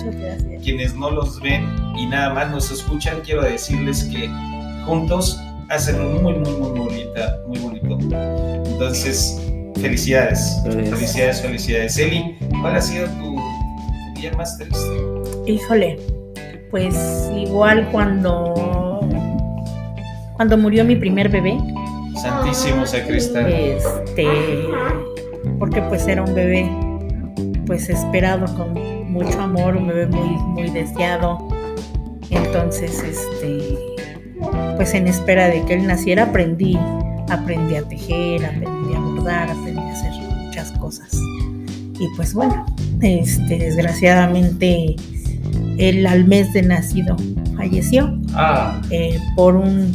Quienes 0.63 0.95
no 0.95 1.09
los 1.09 1.41
ven 1.41 1.67
y 1.97 2.05
nada 2.05 2.33
más 2.33 2.51
nos 2.51 2.71
escuchan, 2.71 3.21
quiero 3.25 3.41
decirles 3.41 4.03
que 4.03 4.29
juntos 4.85 5.39
hacen 5.69 5.99
un 5.99 6.21
muy, 6.21 6.33
muy, 6.33 6.51
muy 6.53 6.79
bonita, 6.79 7.39
muy 7.47 7.57
bonito. 7.59 7.97
Entonces, 8.69 9.41
felicidades, 9.81 10.61
Gracias. 10.65 10.89
felicidades, 10.89 11.41
felicidades. 11.41 11.97
Eli, 11.97 12.37
¿cuál 12.61 12.75
ha 12.75 12.81
sido 12.81 13.07
tu 13.07 13.39
día 14.19 14.31
más 14.37 14.57
triste? 14.57 15.01
Híjole, 15.47 15.99
pues 16.69 16.95
igual 17.35 17.89
cuando 17.91 18.84
cuando 20.35 20.57
murió 20.57 20.83
mi 20.85 20.95
primer 20.95 21.29
bebé, 21.29 21.57
Santísimo 22.21 22.85
sacristán. 22.85 23.47
este, 23.47 24.25
porque 25.59 25.81
pues 25.83 26.07
era 26.07 26.23
un 26.23 26.33
bebé 26.33 26.69
pues 27.65 27.89
esperado 27.89 28.45
con 28.55 28.73
mucho 29.11 29.41
amor, 29.41 29.75
un 29.75 29.87
bebé 29.87 30.07
muy 30.07 30.37
muy 30.37 30.69
deseado. 30.69 31.47
Entonces, 32.29 33.03
este, 33.03 33.77
pues 34.75 34.93
en 34.93 35.07
espera 35.07 35.47
de 35.47 35.61
que 35.63 35.75
él 35.75 35.87
naciera 35.87 36.23
aprendí, 36.23 36.77
aprendí 37.29 37.75
a 37.75 37.83
tejer, 37.83 38.45
aprendí 38.45 38.95
a 38.95 38.99
bordar, 38.99 39.49
aprendí 39.49 39.79
a 39.81 39.91
hacer 39.91 40.11
muchas 40.45 40.71
cosas. 40.73 41.13
Y 41.13 42.07
pues 42.15 42.33
bueno, 42.33 42.65
este, 43.01 43.57
desgraciadamente 43.57 44.95
él 45.77 46.05
al 46.07 46.25
mes 46.25 46.51
de 46.53 46.61
nacido 46.63 47.15
falleció 47.55 48.17
Ah, 48.33 48.81
eh, 48.89 49.19
por 49.35 49.55
un 49.55 49.91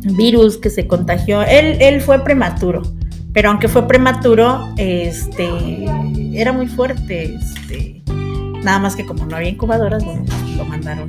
virus 0.00 0.56
que 0.56 0.70
se 0.70 0.86
contagió. 0.86 1.42
Él, 1.42 1.76
él 1.80 2.00
fue 2.00 2.22
prematuro, 2.22 2.82
pero 3.32 3.50
aunque 3.50 3.68
fue 3.68 3.86
prematuro, 3.86 4.68
este, 4.76 5.48
era 6.32 6.52
muy 6.52 6.66
fuerte. 6.66 7.34
Este, 7.34 8.02
nada 8.62 8.78
más 8.78 8.96
que 8.96 9.04
como 9.04 9.26
no 9.26 9.36
había 9.36 9.50
incubadoras, 9.50 10.04
bueno, 10.04 10.24
lo 10.56 10.64
mandaron 10.64 11.08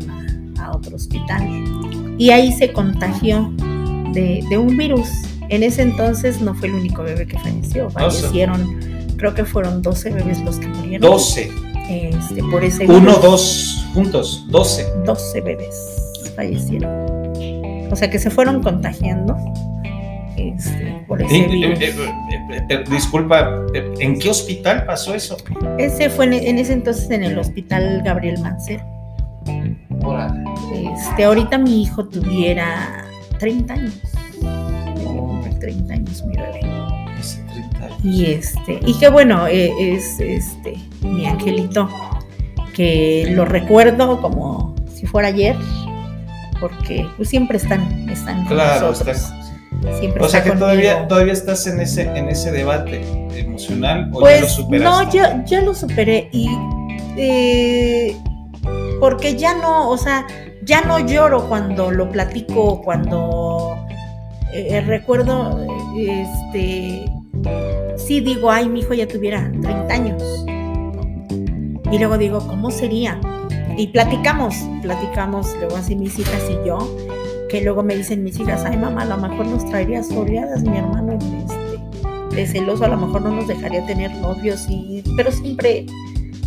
a, 0.58 0.66
a 0.66 0.72
otro 0.72 0.96
hospital. 0.96 1.48
Y 2.18 2.32
ahí 2.32 2.52
se 2.52 2.74
contagió 2.74 3.52
de, 4.14 4.44
de 4.50 4.58
un 4.58 4.76
virus. 4.78 5.10
En 5.50 5.64
ese 5.64 5.82
entonces 5.82 6.42
no 6.42 6.54
fue 6.54 6.68
el 6.68 6.76
único 6.76 7.04
bebé 7.04 7.26
que 7.26 7.40
falleció. 7.40 7.90
Fallecieron, 7.90 8.80
creo 9.18 9.34
que 9.34 9.46
fueron 9.46 9.82
12 9.82 10.12
bebés 10.12 10.42
los 10.42 10.58
que 10.58 10.68
murieron. 10.68 11.10
12. 11.10 11.52
Este, 11.90 12.44
por 12.52 12.64
ese 12.64 12.86
Uno, 12.86 13.16
dos, 13.16 13.88
juntos, 13.96 14.46
12. 14.50 14.86
12 15.06 15.42
bebés 15.42 16.00
fallecieron. 16.36 17.29
O 17.92 17.96
sea 17.96 18.10
que 18.10 18.20
se 18.20 18.30
fueron 18.30 18.62
contagiando 18.62 19.36
este, 20.38 21.04
por 21.08 21.22
ese 21.22 21.36
Eh, 21.38 21.48
virus. 21.48 21.80
eh, 21.82 21.94
eh, 22.52 22.62
eh, 22.70 22.84
disculpa, 22.90 23.62
¿en 23.74 24.20
qué 24.20 24.30
hospital 24.30 24.86
pasó 24.86 25.14
eso? 25.14 25.38
Ese 25.78 26.10
fue 26.10 26.26
en, 26.26 26.34
en 26.34 26.58
ese 26.60 26.74
entonces 26.74 27.10
en 27.12 27.24
el 27.24 27.38
hospital 27.38 28.02
Gabriel 28.06 28.40
Mancero. 28.42 28.84
Órale. 30.04 30.44
Este, 30.96 31.24
ahorita 31.26 31.58
mi 31.58 31.82
hijo 31.84 32.08
tuviera 32.08 33.06
30 33.40 33.74
años. 33.74 34.00
30 35.60 35.94
años 35.94 36.24
mi 36.26 36.36
bebé. 36.38 36.60
Hace 37.20 37.42
30 37.44 37.86
años. 37.86 37.98
Y 38.06 38.26
este, 38.28 38.80
y 38.86 38.94
que 38.98 39.10
bueno, 39.10 39.46
es 39.48 40.20
este 40.20 40.76
mi 41.02 41.26
angelito, 41.26 41.90
que 42.74 43.28
lo 43.32 43.44
recuerdo 43.46 44.22
como 44.22 44.74
si 44.94 45.06
fuera 45.06 45.28
ayer, 45.30 45.56
porque 46.60 47.08
pues 47.18 47.30
siempre 47.30 47.58
están, 47.58 48.10
están 48.10 48.46
con 48.46 48.56
Claro, 48.56 48.90
nosotros. 48.90 49.18
está- 49.18 49.36
Siempre 49.98 50.22
O 50.24 50.28
sea 50.28 50.44
que 50.44 50.52
todavía, 50.52 50.92
conmigo. 50.94 51.08
todavía 51.08 51.32
estás 51.34 51.66
en 51.68 51.80
ese, 51.80 52.02
en 52.02 52.28
ese 52.28 52.52
debate 52.52 53.02
emocional 53.34 54.10
o 54.12 54.20
ya 54.28 54.36
lo 54.36 54.42
Pues 54.42 54.52
superaste. 54.52 55.06
no, 55.06 55.12
ya, 55.14 55.46
ya 55.46 55.62
lo 55.62 55.74
superé 55.74 56.28
y 56.34 56.50
eh, 57.16 58.18
porque 59.00 59.38
ya 59.38 59.54
no, 59.56 59.90
o 59.90 59.98
sea, 59.98 60.26
ya 60.64 60.82
no 60.82 61.00
lloro 61.00 61.48
cuando 61.48 61.92
lo 61.92 62.10
platico, 62.12 62.82
cuando 62.82 63.78
eh, 64.54 64.82
recuerdo, 64.86 65.66
eh, 65.98 66.26
este, 66.26 67.06
sí 67.98 68.20
digo, 68.20 68.52
ay, 68.52 68.68
mi 68.68 68.80
hijo 68.82 68.94
ya 68.94 69.08
tuviera 69.08 69.50
30 69.62 69.94
años. 69.94 70.24
Y 71.92 71.98
luego 71.98 72.18
digo, 72.18 72.40
¿cómo 72.48 72.70
sería? 72.70 73.20
Y 73.80 73.88
platicamos, 73.88 74.56
platicamos 74.82 75.56
luego 75.58 75.78
así 75.78 75.96
mis 75.96 76.20
hijas 76.20 76.44
y 76.50 76.68
yo, 76.68 76.80
que 77.48 77.62
luego 77.62 77.82
me 77.82 77.96
dicen 77.96 78.26
mis 78.26 78.38
hijas, 78.38 78.66
ay 78.66 78.76
mamá, 78.76 79.04
a 79.04 79.06
lo 79.06 79.16
mejor 79.16 79.46
nos 79.48 79.66
traería 79.70 80.04
soleadas, 80.04 80.64
mi 80.64 80.78
hermano, 80.78 81.14
este, 81.14 82.36
de 82.36 82.46
celoso, 82.46 82.84
a 82.84 82.90
lo 82.90 82.98
mejor 82.98 83.22
no 83.22 83.32
nos 83.32 83.48
dejaría 83.48 83.86
tener 83.86 84.14
novios, 84.18 84.66
y, 84.68 85.02
pero 85.16 85.32
siempre, 85.32 85.86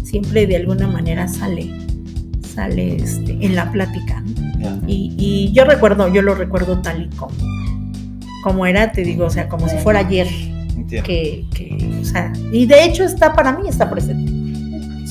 siempre 0.05 0.47
de 0.47 0.57
alguna 0.57 0.87
manera 0.87 1.27
sale, 1.27 1.73
sale 2.47 2.97
este, 2.97 3.33
en 3.33 3.55
la 3.55 3.73
plática. 3.73 4.23
¿no? 4.59 4.83
Y, 4.87 5.15
y 5.17 5.53
yo 5.53 5.65
recuerdo, 5.65 6.13
yo 6.13 6.21
lo 6.21 6.35
recuerdo 6.35 6.83
tal 6.83 7.05
y 7.05 7.17
como, 7.17 7.33
como 8.45 8.67
era, 8.67 8.93
te 8.93 9.05
digo, 9.05 9.25
o 9.25 9.31
sea, 9.31 9.49
como 9.49 9.71
si 9.71 9.79
fuera 9.79 10.01
ayer. 10.01 10.29
Que, 10.87 11.47
que, 11.55 11.99
o 12.03 12.05
sea, 12.05 12.31
y 12.53 12.67
de 12.67 12.85
hecho 12.85 13.05
está 13.05 13.33
para 13.33 13.57
mí, 13.57 13.67
está 13.67 13.89
presente. 13.89 14.42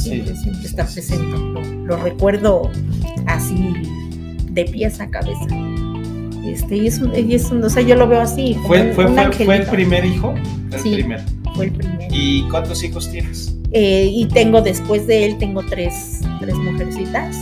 Siempre, 0.02 0.36
siempre 0.36 0.66
está 0.68 0.86
presente. 0.86 1.38
Lo, 1.38 1.62
lo 1.62 1.98
recuerdo 1.98 2.70
así 3.28 3.74
de 4.50 4.66
pies 4.66 5.00
a 5.00 5.10
cabeza. 5.10 5.46
Este, 6.46 6.76
y 6.78 6.88
es 6.88 7.00
un, 7.00 7.14
y 7.16 7.34
es 7.36 7.52
un- 7.52 7.64
o 7.64 7.70
sea, 7.70 7.84
yo 7.84 7.96
lo 7.96 8.08
veo 8.08 8.22
así. 8.22 8.58
¿Fue, 8.66 8.82
un- 8.82 8.94
fue, 8.94 9.06
un 9.06 9.16
fue, 9.34 9.56
el 9.58 9.66
primer 9.68 10.04
hijo? 10.06 10.34
El 10.72 10.80
Sí. 10.80 10.94
primero. 10.96 11.22
Fue 11.56 11.66
el 11.66 11.72
primero. 11.72 12.00
¿Y 12.12 12.48
cuántos 12.50 12.84
hijos 12.84 13.10
tienes? 13.12 13.56
Eh, 13.74 14.10
y 14.12 14.26
tengo 14.28 14.62
después 14.62 15.06
de 15.08 15.26
él, 15.26 15.38
tengo 15.38 15.64
tres, 15.64 16.20
tres 16.40 16.56
mujercitas, 16.56 17.38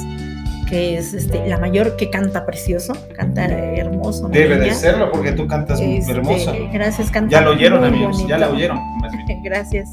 que 0.69 0.97
es 0.97 1.13
este, 1.15 1.47
la 1.47 1.57
mayor 1.57 1.95
que 1.95 2.09
canta 2.11 2.45
precioso, 2.45 2.93
canta 3.15 3.45
hermoso. 3.45 4.27
Debe 4.29 4.57
de 4.57 4.73
serlo 4.73 5.11
porque 5.11 5.31
tú 5.31 5.47
cantas 5.47 5.79
Este, 5.81 6.11
hermoso. 6.11 6.53
Gracias, 6.71 7.09
canta 7.09 7.31
Ya 7.31 7.41
lo 7.41 7.51
oyeron, 7.51 7.83
amigos, 7.83 8.23
ya 8.27 8.37
la 8.37 8.49
oyeron. 8.49 8.79
Gracias. 9.43 9.89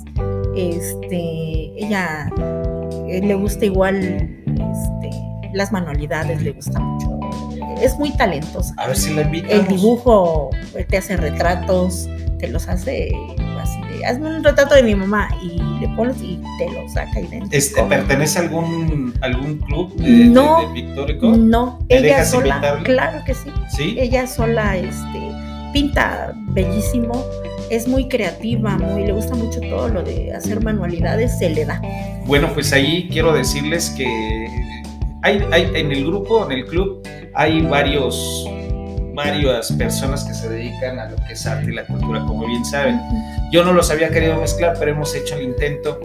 Este, 0.57 1.73
ella 1.77 2.31
eh, 3.09 3.21
le 3.23 3.35
gusta 3.35 3.65
igual 3.67 3.97
este, 4.47 5.11
las 5.53 5.71
manualidades, 5.73 6.43
le 6.43 6.53
gusta 6.53 6.81
mucho. 6.81 7.21
Es 7.81 7.97
muy 7.99 8.11
talentosa. 8.17 8.75
A 8.79 8.87
ver 8.89 8.97
si 8.97 9.13
la 9.15 9.23
invitamos. 9.23 9.53
El 9.55 9.67
dibujo, 9.69 10.51
eh, 10.75 10.85
te 10.89 10.97
hace 10.97 11.17
retratos, 11.17 12.09
te 12.39 12.49
los 12.49 12.67
hace 12.69 13.11
así 13.61 13.81
de, 13.99 14.07
hazme 14.07 14.35
un 14.37 14.43
retrato 14.45 14.75
de 14.75 14.83
mi 14.83 14.95
mamá 14.95 15.29
y 15.43 15.59
le 15.81 15.89
pones 15.95 16.17
y 16.23 16.41
te 16.59 16.71
lo 16.73 16.89
saca 16.89 17.21
idéntico. 17.21 17.49
Este, 17.55 17.83
¿Pertenece 17.83 18.39
a 18.39 18.43
algún, 18.43 19.13
algún 19.21 19.59
club 19.59 19.95
de, 19.97 20.09
No, 20.27 20.61
de- 20.63 20.67
de 20.69 20.73
pictórico? 20.73 21.27
No, 21.37 21.79
¿Me 21.89 21.99
ella 21.99 22.25
sola, 22.25 22.55
invitarle? 22.57 22.83
claro 22.85 23.25
que 23.27 23.35
sí. 23.35 23.51
¿Sí? 23.77 23.97
Ella 23.99 24.27
sola 24.27 24.77
este, 24.79 25.33
pinta 25.75 26.33
bellísimo, 26.49 27.13
es 27.71 27.89
muy 27.89 28.09
creativa, 28.09 28.77
muy, 28.79 29.05
le 29.05 29.12
gusta 29.12 29.35
mucho 29.35 29.61
todo 29.61 29.89
lo 29.89 30.03
de 30.03 30.33
hacer 30.33 30.62
manualidades, 30.62 31.39
se 31.39 31.51
le 31.51 31.64
da. 31.64 31.81
Bueno, 32.27 32.51
pues 32.53 32.73
ahí 32.73 33.09
quiero 33.11 33.33
decirles 33.33 33.91
que 33.97 34.07
hay, 35.23 35.45
hay 35.51 35.71
en 35.75 35.93
el 35.93 36.07
grupo, 36.07 36.45
en 36.45 36.53
el 36.53 36.67
club, 36.67 37.03
hay 37.35 37.62
varios, 37.62 38.49
varias 39.14 39.73
personas 39.73 40.25
que 40.25 40.35
se 40.35 40.49
dedican 40.49 40.99
a 40.99 41.11
lo 41.11 41.17
que 41.17 41.33
es 41.33 41.47
arte 41.47 41.71
y 41.71 41.75
la 41.75 41.87
cultura, 41.87 42.21
como 42.21 42.47
bien 42.47 42.64
saben. 42.64 43.01
Yo 43.53 43.64
no 43.64 43.73
los 43.73 43.91
había 43.91 44.09
querido 44.11 44.41
mezclar, 44.41 44.77
pero 44.79 44.93
hemos 44.93 45.14
hecho 45.14 45.37
el 45.37 45.43
intento. 45.43 46.01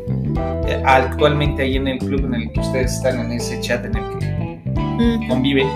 Eh, 0.67 0.81
actualmente 0.85 1.63
ahí 1.63 1.75
en 1.75 1.87
el 1.87 1.97
club 1.99 2.25
en 2.25 2.35
el 2.35 2.51
que 2.51 2.59
ustedes 2.59 2.93
están, 2.93 3.19
en 3.19 3.31
ese 3.33 3.59
chat 3.61 3.85
en 3.85 3.95
el 3.97 4.19
que 4.19 5.27
conviven, 5.27 5.67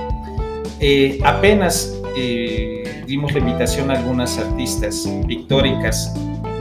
eh, 0.79 1.19
apenas 1.23 1.95
eh, 2.17 3.03
dimos 3.07 3.33
la 3.33 3.39
invitación 3.39 3.91
a 3.91 3.95
algunas 3.99 4.37
artistas 4.37 5.07
pictóricas, 5.27 6.13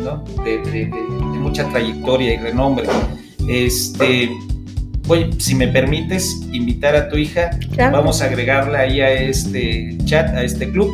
¿no? 0.03 0.23
de, 0.45 0.59
de- 0.59 0.71
de- 0.71 0.87
de 0.87 1.39
mucha 1.41 1.69
trayectoria 1.69 2.35
y 2.35 2.37
renombre. 2.39 2.87
Este, 3.49 4.31
voy, 5.07 5.31
si 5.39 5.55
me 5.55 5.69
permites, 5.69 6.43
invitar 6.53 6.97
a 6.97 7.09
tu 7.09 7.17
hija, 7.17 7.51
Claro. 7.73 7.97
vamos 7.99 8.21
a 8.23 8.27
agregarla 8.27 8.81
ahí 8.81 9.01
a 9.01 9.13
este 9.13 9.97
chat, 10.05 10.29
a 10.35 10.43
este 10.43 10.71
club, 10.71 10.91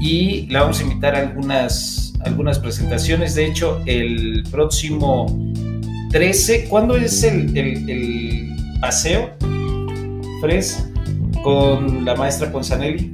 y 0.00 0.46
la 0.48 0.62
vamos 0.62 0.80
a 0.80 0.82
invitar 0.84 1.14
a 1.14 1.20
algunas, 1.20 2.12
algunas 2.24 2.58
presentaciones. 2.58 3.34
De 3.34 3.46
hecho, 3.46 3.80
el 3.86 4.42
próximo 4.50 5.26
13, 6.10 6.66
¿cuándo 6.68 6.96
es 6.96 7.22
el, 7.22 7.56
el- 7.56 7.88
el 7.90 8.56
paseo? 8.80 9.30
Fres, 10.40 10.88
con 11.42 12.04
la 12.04 12.14
maestra 12.16 12.50
Ponzanelli. 12.52 13.12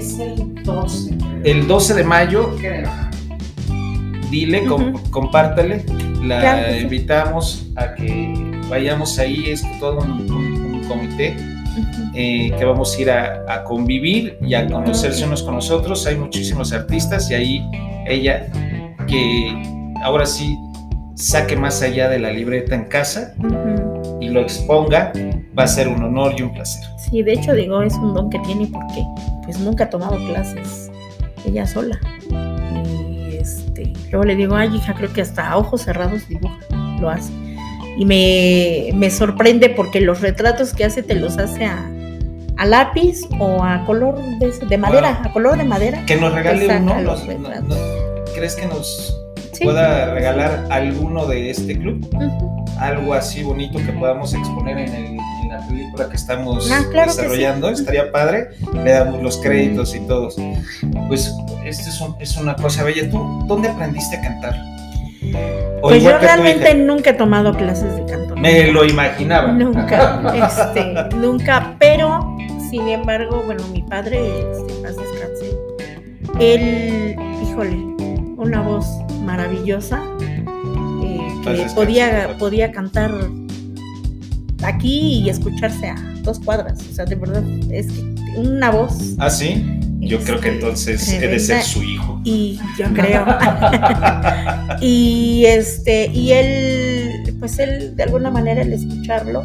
Es 0.00 0.18
el 0.18 0.62
12. 0.64 1.14
El 1.44 1.66
12 1.66 1.94
de 1.94 2.04
mayo, 2.04 2.56
dile, 4.30 4.64
com- 4.66 4.94
compártale, 5.10 5.84
la 6.22 6.40
Claro 6.40 6.66
que 6.68 6.74
sí. 6.76 6.82
invitamos 6.84 7.66
a 7.76 7.94
que 7.94 8.50
vayamos 8.68 9.18
ahí, 9.18 9.44
es 9.50 9.62
todo 9.78 9.98
un, 10.00 10.10
un- 10.30 10.74
un 10.74 10.84
comité 10.88 11.36
eh, 12.14 12.52
que 12.58 12.64
vamos 12.64 12.96
a 12.96 13.00
ir 13.00 13.10
a, 13.10 13.44
a 13.48 13.64
convivir 13.64 14.38
y 14.42 14.54
a 14.54 14.66
conocerse 14.66 15.24
unos 15.24 15.42
con 15.42 15.54
nosotros. 15.54 16.06
Hay 16.06 16.16
muchísimos 16.16 16.72
artistas 16.72 17.30
y 17.30 17.34
ahí 17.34 17.64
ella 18.06 18.46
que 19.06 19.52
ahora 20.02 20.26
sí 20.26 20.56
saque 21.20 21.56
más 21.56 21.82
allá 21.82 22.08
de 22.08 22.18
la 22.18 22.30
libreta 22.32 22.74
en 22.74 22.84
casa 22.84 23.34
y 24.20 24.28
lo 24.28 24.40
exponga, 24.40 25.12
va 25.58 25.64
a 25.64 25.68
ser 25.68 25.88
un 25.88 26.02
honor 26.02 26.34
y 26.38 26.42
un 26.42 26.52
placer. 26.52 26.82
Sí, 27.10 27.22
de 27.22 27.32
hecho 27.34 27.52
digo, 27.54 27.82
es 27.82 27.94
un 27.94 28.14
don 28.14 28.30
que 28.30 28.38
tiene 28.40 28.66
porque 28.66 29.02
pues 29.44 29.58
nunca 29.58 29.84
ha 29.84 29.90
tomado 29.90 30.16
clases 30.26 30.90
ella 31.46 31.66
sola. 31.66 31.98
Y 32.30 33.36
este, 33.36 33.92
luego 34.10 34.24
le 34.24 34.36
digo, 34.36 34.54
ay 34.56 34.74
hija, 34.76 34.94
creo 34.94 35.12
que 35.12 35.20
hasta 35.22 35.48
a 35.50 35.56
ojos 35.58 35.82
cerrados 35.82 36.28
dibuja, 36.28 36.58
lo 37.00 37.10
hace. 37.10 37.32
Y 37.98 38.04
me, 38.04 38.90
me 38.96 39.10
sorprende 39.10 39.68
porque 39.70 40.00
los 40.00 40.20
retratos 40.20 40.72
que 40.72 40.84
hace 40.84 41.02
te 41.02 41.14
los 41.14 41.36
hace 41.38 41.64
a, 41.66 41.84
a 42.56 42.66
lápiz 42.66 43.20
o 43.38 43.62
a 43.62 43.84
color 43.84 44.18
de, 44.38 44.52
de 44.66 44.78
madera, 44.78 45.18
Wow. 45.20 45.30
a 45.30 45.32
color 45.32 45.58
de 45.58 45.64
madera. 45.64 46.06
Que 46.06 46.16
nos 46.16 46.32
regale 46.32 46.66
uno. 46.78 47.00
los 47.02 47.26
no- 47.26 47.76
¿Crees 48.34 48.54
que 48.56 48.66
nos 48.66 49.19
Sí. 49.60 49.64
pueda 49.66 50.12
regalar 50.14 50.64
alguno 50.70 51.26
de 51.26 51.50
este 51.50 51.78
club? 51.78 52.08
Algo 52.78 53.12
así 53.14 53.42
bonito 53.42 53.78
que 53.78 53.92
podamos 53.92 54.32
exponer 54.34 54.78
en, 54.78 54.94
el- 54.94 55.04
en 55.42 55.48
la 55.50 55.66
película 55.68 56.08
que 56.08 56.16
estamos 56.16 56.70
Ah, 56.72 56.82
claro 56.90 57.08
que 57.08 57.12
sí. 57.12 57.20
desarrollando. 57.22 57.68
Estaría 57.68 58.10
padre. 58.10 58.48
Le 58.72 58.92
damos 58.92 59.22
los 59.22 59.36
créditos 59.36 59.94
y 59.94 60.00
todos. 60.00 60.36
Pues 61.08 61.30
esto 61.66 61.88
es, 61.90 62.00
un- 62.00 62.16
es 62.20 62.36
una 62.38 62.56
cosa 62.56 62.82
bella. 62.84 63.10
¿Tú 63.10 63.44
dónde 63.46 63.68
aprendiste 63.68 64.16
a 64.16 64.20
cantar? 64.22 64.56
O 65.82 65.88
Pues 65.88 66.02
yo 66.02 66.16
realmente 66.18 66.74
nunca 66.74 67.10
he 67.10 67.14
tomado 67.14 67.54
clases 67.54 67.94
de 67.96 68.04
canto. 68.06 68.34
Me 68.36 68.68
lo 68.72 68.84
imaginaba. 68.86 69.52
Nunca, 69.52 70.22
este, 70.74 71.16
nunca, 71.16 71.76
pero 71.78 72.36
sin 72.70 72.88
embargo, 72.88 73.42
bueno, 73.44 73.62
mi 73.72 73.82
padre, 73.82 74.18
este, 74.52 74.72
paz 74.82 74.96
descanse, 74.96 75.50
él, 76.38 77.16
híjole, 77.42 77.76
una 78.36 78.62
voz 78.62 78.86
maravillosa, 79.30 80.02
eh, 80.20 81.28
que 81.44 81.66
podía, 81.74 82.36
podía 82.38 82.72
cantar 82.72 83.12
aquí 84.62 85.22
y 85.24 85.30
escucharse 85.30 85.88
a 85.88 85.96
dos 86.22 86.40
cuadras, 86.40 86.80
o 86.90 86.92
sea, 86.92 87.04
de 87.04 87.14
verdad, 87.14 87.44
es 87.70 87.86
una 88.36 88.70
voz. 88.70 89.14
Ah, 89.18 89.30
sí. 89.30 89.64
Yo 90.00 90.18
creo 90.20 90.40
que 90.40 90.48
entonces 90.48 91.12
he 91.12 91.28
de 91.28 91.38
ser 91.38 91.62
su 91.62 91.82
hijo. 91.82 92.20
y 92.24 92.58
yo 92.78 92.86
creo. 92.94 93.26
Y 94.80 95.44
este 95.46 96.06
y 96.06 96.32
él 96.32 97.34
pues 97.38 97.58
él 97.58 97.94
de 97.96 98.04
alguna 98.04 98.30
manera 98.30 98.62
el 98.62 98.72
escucharlo. 98.72 99.44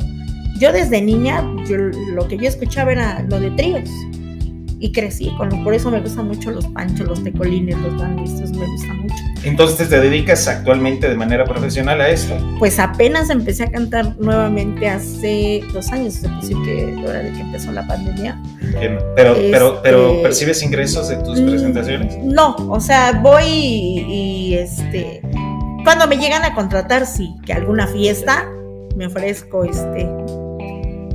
Yo 0.59 0.71
desde 0.71 1.01
niña 1.01 1.43
yo, 1.69 1.75
lo 2.13 2.25
que 2.29 2.38
yo 2.38 2.47
escuchaba 2.47 2.93
era 2.93 3.21
lo 3.23 3.38
de 3.41 3.51
tríos 3.51 3.89
y 4.80 4.91
crecí 4.91 5.30
con 5.38 5.49
lo, 5.49 5.63
por 5.63 5.73
eso 5.73 5.89
me 5.91 5.99
gustan 6.01 6.28
mucho 6.28 6.51
los 6.51 6.65
panchos 6.67 7.07
los 7.07 7.23
tecolines 7.23 7.78
los 7.80 7.97
bandistas 7.97 8.51
me 8.51 8.65
gustan 8.67 8.97
mucho 9.01 9.15
Entonces 9.43 9.89
te 9.89 9.99
dedicas 9.99 10.47
actualmente 10.47 11.07
de 11.09 11.15
manera 11.15 11.45
profesional 11.45 12.01
a 12.01 12.09
esto. 12.09 12.36
pues 12.59 12.78
apenas 12.80 13.30
empecé 13.30 13.63
a 13.63 13.71
cantar 13.71 14.15
nuevamente 14.19 14.88
hace 14.89 15.61
dos 15.73 15.91
años 15.91 16.15
es 16.15 16.23
decir 16.23 16.57
que 16.65 16.93
la 16.95 17.09
hora 17.09 17.19
de 17.19 17.32
que 17.32 17.39
empezó 17.41 17.71
la 17.71 17.86
pandemia 17.88 18.39
Pero, 19.15 19.36
pero, 19.51 19.80
pero 19.82 20.09
Este- 20.11 20.23
¿percibes 20.23 20.63
ingresos 20.63 21.07
de 21.09 21.17
tus 21.17 21.39
Mm, 21.39 21.45
presentaciones? 21.49 22.17
No, 22.23 22.55
o 22.69 22.80
sea, 22.80 23.13
voy 23.21 23.43
y, 23.45 23.99
y, 23.99 24.53
este. 24.55 25.21
Cuando 25.84 26.07
me 26.07 26.17
llegan 26.17 26.43
a 26.43 26.53
contratar, 26.55 27.05
sí, 27.05 27.36
que 27.45 27.53
alguna 27.53 27.88
fiesta 27.88 28.45
me 28.97 29.05
ofrezco 29.07 29.63
este 29.63 30.07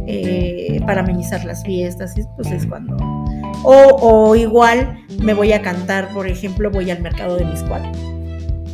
eh, 0.07 0.81
para 0.87 1.03
amenizar 1.03 1.45
las 1.45 1.63
fiestas, 1.65 2.17
y 2.19 2.23
pues 2.37 2.51
es 2.51 2.67
cuando. 2.67 2.97
O, 3.63 4.29
o 4.31 4.37
igual 4.37 5.05
me 5.19 5.35
voy 5.35 5.53
a 5.53 5.63
cantar, 5.63 6.09
por 6.09 6.27
ejemplo, 6.27 6.71
voy 6.71 6.91
al 6.91 7.01
mercado 7.01 7.37
de 7.37 7.45
Miscual. 7.45 7.83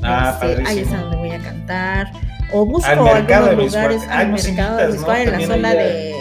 Ah, 0.02 0.38
Este, 0.42 0.62
ahí 0.66 0.78
es 0.80 0.92
a 0.92 0.98
donde 0.98 1.16
voy 1.16 1.30
a 1.30 1.38
cantar. 1.38 2.10
o 2.52 2.64
busco 2.64 2.88
Al 2.88 3.00
mercado 3.02 3.50
algunos 3.50 3.72
de 3.72 3.78
lugares 3.80 4.02
al 4.08 4.28
mercado 4.32 4.76
de 4.76 4.84
invitas, 4.84 5.06
¿no? 5.06 5.14
En 5.16 5.32
la 5.32 5.46
zona 5.46 5.70
de 5.74 6.14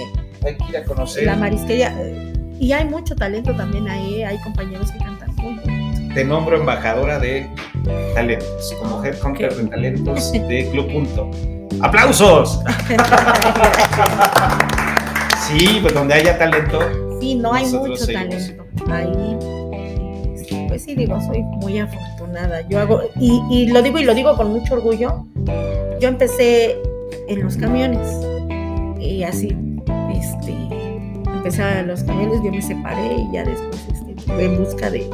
Hay 0.46 0.58
que 0.58 0.64
ir 0.70 0.78
a 0.78 0.84
conocer. 0.84 1.24
la 1.26 1.36
marisquería. 1.36 1.94
eh, 2.00 2.34
Y 2.60 2.72
hay 2.72 2.86
mucho 2.86 3.16
talento 3.16 3.56
también 3.56 3.88
ahí, 3.90 4.24
hay 4.24 4.38
compañeros 4.40 4.92
que 4.92 4.98
cantan 5.00 5.36
muy. 5.36 5.60
Te 6.16 6.24
nombro 6.24 6.58
embajadora 6.58 7.20
de 7.20 7.48
talentos, 8.16 8.74
como 8.82 9.04
head 9.04 9.16
hunter 9.24 9.54
de 9.54 9.66
talentos 9.68 10.32
de 10.32 10.70
Club 10.72 10.92
Punto. 10.92 11.30
¡Aplausos! 11.82 12.62
sí, 15.48 15.80
pues 15.82 15.94
donde 15.94 16.14
haya 16.16 16.38
talento. 16.38 16.80
Sí, 17.20 17.36
no 17.36 17.54
hay 17.54 17.64
nosotros 17.66 17.90
mucho 17.90 18.06
seguimos. 18.06 18.52
talento. 18.86 18.92
Ahí, 18.92 20.68
pues 20.68 20.84
sí, 20.84 20.96
digo, 20.96 21.20
soy 21.22 21.42
muy 21.42 21.80
afortunada. 21.80 22.62
Yo 22.68 22.80
hago, 22.80 23.02
y, 23.20 23.42
y 23.50 23.68
lo 23.68 23.82
digo 23.82 24.00
y 24.00 24.04
lo 24.04 24.14
digo 24.14 24.36
con 24.36 24.52
mucho 24.52 24.76
orgullo. 24.76 25.26
Yo 26.00 26.08
empecé 26.10 26.76
en 27.28 27.44
los 27.44 27.58
camiones. 27.58 28.08
Y 29.00 29.24
así, 29.24 29.56
este, 30.14 30.56
empecé 31.28 31.62
a 31.62 31.84
los 31.84 32.04
camiones, 32.04 32.42
yo 32.44 32.52
me 32.52 32.62
separé 32.62 33.16
y 33.18 33.34
ya 33.34 33.44
después 33.44 33.86
este, 33.94 34.44
en 34.46 34.64
busca 34.64 34.90
de, 34.90 35.08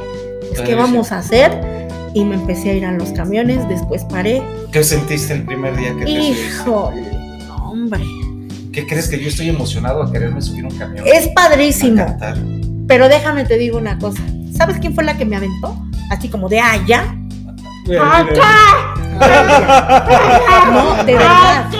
pues, 0.48 0.62
¿qué 0.62 0.74
vamos 0.74 1.12
a 1.12 1.18
hacer? 1.18 1.52
Y 2.14 2.24
me 2.24 2.34
empecé 2.36 2.70
a 2.70 2.74
ir 2.74 2.84
a 2.86 2.92
los 2.92 3.10
camiones, 3.12 3.66
después 3.68 4.04
paré. 4.04 4.42
¿Qué 4.70 4.82
sentiste 4.82 5.34
el 5.34 5.44
primer 5.44 5.76
día 5.76 5.94
que 5.98 6.04
te? 6.04 6.10
Híjole, 6.10 7.02
no, 7.46 7.70
hombre. 7.70 8.00
¿Qué 8.72 8.86
crees 8.86 9.08
que 9.08 9.20
yo 9.20 9.28
estoy 9.28 9.48
emocionado 9.48 10.02
a 10.02 10.10
quererme 10.10 10.40
subir 10.40 10.64
un 10.64 10.76
camión? 10.76 11.04
Es 11.06 11.28
padrísimo. 11.28 12.02
A. 12.02 12.34
Pero 12.88 13.08
déjame 13.08 13.44
te 13.44 13.58
digo 13.58 13.78
una 13.78 13.98
cosa. 13.98 14.22
¿Sabes 14.56 14.78
quién 14.78 14.94
fue 14.94 15.04
la 15.04 15.16
que 15.16 15.24
me 15.24 15.36
aventó? 15.36 15.76
Así 16.10 16.28
como 16.28 16.48
de 16.48 16.60
allá. 16.60 17.14
No, 20.72 21.04
de 21.04 21.12
verdad. 21.14 21.70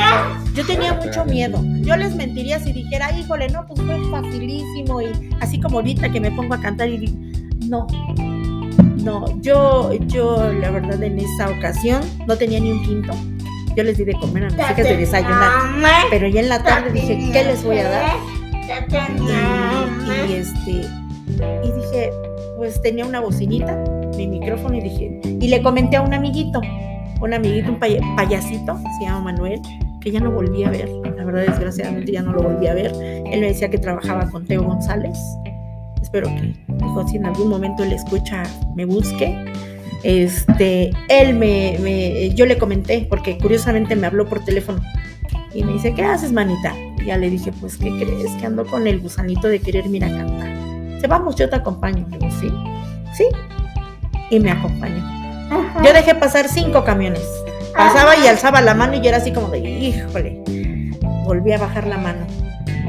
Yo 0.55 0.67
tenía 0.67 0.93
mucho 0.95 1.25
miedo. 1.25 1.63
Yo 1.81 1.97
les 1.97 2.15
mentiría 2.15 2.59
si 2.61 2.73
dijera, 2.73 3.11
híjole, 3.19 3.49
no, 3.49 3.67
pues 3.67 3.81
fue 3.81 3.99
facilísimo. 4.11 5.01
Y 5.01 5.13
así 5.41 5.59
como 5.61 5.79
ahorita 5.79 6.11
que 6.13 6.21
me 6.21 6.31
pongo 6.31 6.55
a 6.55 6.61
cantar 6.61 6.89
y 6.89 6.99
di- 6.99 7.33
no. 7.69 7.87
No, 9.03 9.25
yo, 9.41 9.93
yo 10.07 10.53
la 10.53 10.71
verdad 10.71 11.03
en 11.03 11.19
esa 11.19 11.49
ocasión 11.49 12.03
no 12.27 12.37
tenía 12.37 12.61
ni 12.61 12.71
un 12.71 12.83
quinto. 12.85 13.13
Yo 13.77 13.83
les 13.85 13.97
di 13.97 14.05
de 14.05 14.13
comer 14.15 14.45
a 14.45 14.47
mis 14.49 14.59
hijas 14.59 14.77
de 14.77 14.97
desayunar. 14.97 15.51
Pero 16.11 16.29
ya 16.29 16.41
en 16.41 16.49
la 16.49 16.63
tarde 16.63 16.91
dije, 16.93 17.19
¿qué 17.33 17.45
les 17.45 17.65
voy 17.65 17.79
a 17.79 17.89
dar? 17.89 18.11
Y, 19.19 20.33
y, 20.33 20.35
este 20.35 20.71
y 20.71 21.73
dije 21.73 22.11
pues 22.57 22.81
tenía 22.83 23.05
una 23.05 23.21
bocinita 23.21 23.77
mi 24.17 24.27
micrófono 24.29 24.77
y 24.77 24.81
dije 24.81 25.21
y 25.25 25.49
le 25.49 25.63
comenté 25.63 25.97
a 25.97 26.03
un 26.03 26.15
amiguito 26.15 26.61
un 27.21 27.35
amiguito 27.35 27.71
un 27.73 27.79
paya- 27.79 28.01
payasito 28.17 28.79
se 28.99 29.05
llama 29.05 29.21
Manuel 29.33 29.61
que 30.01 30.11
ya 30.11 30.21
no 30.21 30.31
volví 30.31 30.65
a 30.65 30.71
ver 30.71 30.89
la 31.17 31.25
verdad 31.25 31.45
desgraciadamente 31.47 32.13
ya 32.13 32.23
no 32.23 32.33
lo 32.33 32.43
volví 32.43 32.67
a 32.67 32.75
ver 32.75 32.93
él 33.31 33.41
me 33.41 33.49
decía 33.49 33.69
que 33.69 33.79
trabajaba 33.79 34.29
con 34.31 34.47
Teo 34.47 34.63
González 34.63 35.19
espero 36.01 36.29
que 36.29 36.55
dijo, 36.69 37.09
si 37.09 37.17
en 37.17 37.27
algún 37.27 37.49
momento 37.49 37.83
él 37.83 37.93
escucha 37.93 38.45
me 38.75 38.85
busque 38.85 39.37
este 40.03 40.91
él 41.09 41.35
me, 41.35 41.79
me 41.81 42.31
yo 42.35 42.47
le 42.47 42.59
comenté 42.59 43.07
porque 43.09 43.39
curiosamente 43.39 43.95
me 43.97 44.07
habló 44.07 44.27
por 44.27 44.45
teléfono 44.45 44.81
y 45.55 45.65
me 45.65 45.73
dice, 45.75 45.95
¿qué 45.95 46.05
haces, 46.05 46.33
manita? 46.33 46.75
Y 46.99 47.07
ya 47.07 47.17
le 47.17 47.29
dije, 47.29 47.53
pues, 47.61 47.77
¿qué 47.77 47.91
crees? 47.91 48.31
Que 48.41 48.47
ando 48.47 48.65
con 48.65 48.87
el 48.87 49.01
gusanito 49.01 49.49
de 49.49 49.61
querer 49.61 49.87
ir 49.87 50.05
a 50.05 50.09
cantar. 50.09 50.49
Dice, 50.95 51.07
vamos, 51.07 51.37
yo 51.37 51.49
te 51.51 51.57
acompaño. 51.57 52.07
Digo, 52.09 52.31
sí, 52.41 52.51
sí. 53.15 53.27
Y 54.31 54.41
me 54.41 54.51
acompañó. 54.51 55.03
Yo 55.85 55.93
dejé 55.93 56.15
pasar 56.15 56.49
cinco 56.49 56.85
camiones. 56.85 57.27
Pasaba 57.77 58.17
y 58.17 58.27
alzaba 58.27 58.63
la 58.63 58.75
mano 58.75 58.95
y 58.95 59.01
yo 59.01 59.09
era 59.09 59.19
así 59.19 59.33
como 59.33 59.49
de, 59.49 59.59
híjole. 59.59 60.43
Volví 61.25 61.53
a 61.53 61.59
bajar 61.59 61.87
la 61.87 61.99
mano. 61.99 62.27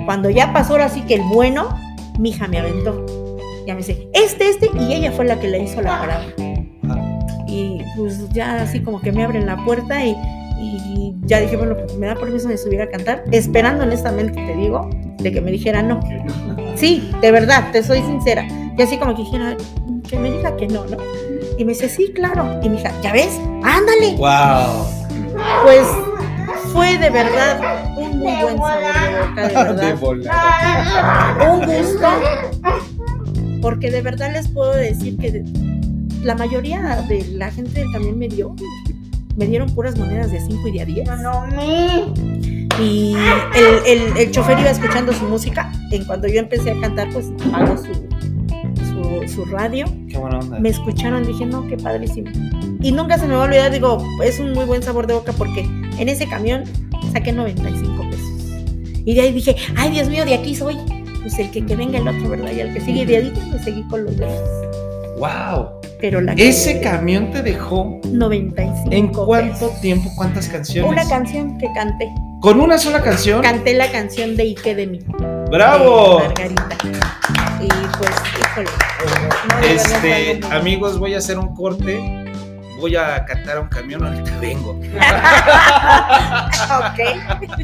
Cuando 0.06 0.30
ya 0.30 0.54
pasó 0.54 0.74
ahora 0.74 0.90
sí 0.90 1.02
que 1.02 1.16
el 1.16 1.24
bueno, 1.24 1.78
mi 2.18 2.30
hija 2.30 2.48
me 2.48 2.60
aventó. 2.60 3.06
Ya 3.68 3.74
me 3.74 3.80
dice, 3.80 4.08
este, 4.14 4.50
este, 4.50 4.70
y 4.78 4.94
ella 4.94 5.12
fue 5.12 5.26
la 5.26 5.40
que 5.40 5.48
le 5.50 5.64
hizo 5.64 5.82
la 5.82 6.00
parada. 6.00 6.53
Y 7.54 7.84
pues 7.96 8.28
ya 8.30 8.64
así 8.64 8.80
como 8.82 9.00
que 9.00 9.12
me 9.12 9.24
abren 9.24 9.46
la 9.46 9.64
puerta 9.64 10.04
y, 10.04 10.16
y 10.60 11.14
ya 11.26 11.40
dije, 11.40 11.56
bueno, 11.56 11.76
pues 11.76 11.96
me 11.98 12.08
da 12.08 12.16
permiso 12.16 12.48
de 12.48 12.58
subir 12.58 12.82
a 12.82 12.90
cantar, 12.90 13.24
esperando 13.32 13.84
honestamente, 13.84 14.34
te 14.34 14.56
digo, 14.56 14.90
de 15.20 15.32
que 15.32 15.40
me 15.40 15.52
dijera 15.52 15.84
no. 15.84 16.00
Sí, 16.76 17.12
de 17.22 17.32
verdad, 17.32 17.72
te 17.72 17.84
soy 17.84 18.00
sincera. 18.02 18.46
Y 18.76 18.82
así 18.82 18.98
como 18.98 19.16
que 19.16 19.22
dijera, 19.22 19.56
que 20.10 20.18
me 20.18 20.32
diga 20.32 20.56
que 20.58 20.68
no, 20.68 20.86
¿no? 20.86 20.98
Y 21.58 21.66
me 21.66 21.74
dice, 21.74 21.88
sí, 21.90 22.12
claro. 22.14 22.60
Y 22.64 22.70
mi 22.70 22.78
hija, 22.78 22.92
¿ya 23.02 23.14
ves? 23.14 23.40
Ándale. 23.64 24.16
¡Wow! 24.18 24.88
Pues 25.64 25.88
fue 26.74 26.98
de 26.98 27.10
verdad 27.10 27.96
un 27.96 28.20
muy 28.20 28.34
buen 28.42 28.58
sabor 28.58 28.82
de 28.82 29.28
boca, 29.28 29.48
de 29.48 29.54
verdad. 29.54 29.76
De 29.76 29.94
volada. 29.94 31.54
Un 31.54 31.66
gusto. 31.66 32.08
Porque 33.62 33.92
de 33.92 34.02
verdad 34.02 34.32
les 34.34 34.48
puedo 34.50 34.74
decir 34.74 35.18
que 35.18 35.44
la 36.24 36.36
mayoría 36.36 37.04
de 37.08 37.26
la 37.34 37.52
gente 37.52 37.82
del 37.82 37.92
camión 37.92 38.18
me 38.18 38.28
dio, 38.28 38.56
me 39.36 39.46
dieron 39.48 39.70
puras 39.74 39.98
monedas 39.98 40.32
de 40.32 40.40
5 40.40 40.68
y 40.68 40.72
de 40.72 40.82
a 40.82 40.86
10. 40.86 41.10
Y 42.80 43.16
el, 43.56 43.86
el, 43.86 44.18
el 44.18 44.32
chofer 44.32 44.58
iba 44.60 44.70
escuchando 44.70 45.14
su 45.14 45.26
música. 45.26 45.72
En 45.92 46.06
cuando 46.06 46.28
yo 46.28 46.40
empecé 46.40 46.72
a 46.72 46.80
cantar, 46.80 47.10
pues 47.12 47.32
apagó 47.48 47.78
su, 47.78 47.94
su, 48.86 49.28
su 49.28 49.46
radio. 49.46 49.86
Qué 50.10 50.18
buena 50.18 50.40
onda. 50.40 50.60
Me 50.60 50.70
escucharon, 50.70 51.24
dije, 51.24 51.46
no, 51.46 51.68
qué 51.68 51.78
padrísimo. 51.78 52.32
Y 52.82 52.92
nunca 52.92 53.18
se 53.18 53.28
me 53.28 53.36
va 53.36 53.44
a 53.44 53.46
olvidar, 53.46 53.72
digo, 53.72 54.04
es 54.24 54.40
un 54.40 54.54
muy 54.54 54.66
buen 54.66 54.82
sabor 54.82 55.08
de 55.08 55.14
boca 55.14 55.34
porque 55.34 55.62
en 55.62 56.10
ese 56.10 56.28
camión 56.28 56.64
saqué 57.12 57.32
95 57.32 58.10
pesos. 58.10 58.64
Y 59.06 59.14
de 59.14 59.22
ahí 59.22 59.34
dije, 59.34 59.56
ay 59.78 59.92
Dios 59.92 60.10
mío, 60.10 60.26
de 60.26 60.34
aquí 60.34 60.56
soy. 60.56 60.78
Pues 61.22 61.40
el 61.40 61.52
que, 61.52 61.66
que 61.66 61.76
venga 61.76 62.00
el 62.00 62.08
otro, 62.08 62.30
¿verdad? 62.30 62.52
Y 62.54 62.60
el 62.60 62.74
que 62.74 62.82
sigue, 62.82 63.04
y 63.04 63.06
de 63.06 63.18
ahí 63.18 63.34
me 63.52 63.64
seguí 63.64 63.84
con 63.84 64.04
los 64.04 64.18
demás. 64.18 64.40
¡Wow! 65.18 65.83
Pero 66.04 66.20
la 66.20 66.34
Ese 66.34 66.82
camión 66.82 67.32
te 67.32 67.42
dejó 67.42 68.02
95 68.04 68.92
¿En 68.92 69.08
cuánto 69.08 69.68
pesos. 69.68 69.80
tiempo? 69.80 70.12
¿Cuántas 70.18 70.50
canciones? 70.50 70.92
Una 70.92 71.08
canción 71.08 71.58
que 71.58 71.72
canté. 71.74 72.14
¿Con 72.42 72.60
una 72.60 72.78
sola 72.78 73.02
canción? 73.02 73.42
Canté 73.42 73.74
la 73.74 73.90
canción 73.90 74.36
de 74.36 74.44
Ike 74.44 74.76
de 74.76 74.88
mí. 74.88 75.00
¡Bravo! 75.50 76.18
de 76.20 76.26
Margarita. 76.26 76.78
Y 77.62 77.70
pues, 77.98 78.12
híjole. 78.38 78.70
no, 79.48 79.60
Este, 79.66 80.42
amigos, 80.52 81.00
voy 81.00 81.14
a 81.14 81.20
hacer 81.20 81.40
un 81.40 81.56
corte. 81.56 82.02
Voy 82.82 82.98
a 82.98 83.24
cantar 83.24 83.56
a 83.56 83.62
un 83.62 83.70
camión, 83.70 84.06
ahorita 84.06 84.40
vengo. 84.42 84.72
ok. 86.80 87.64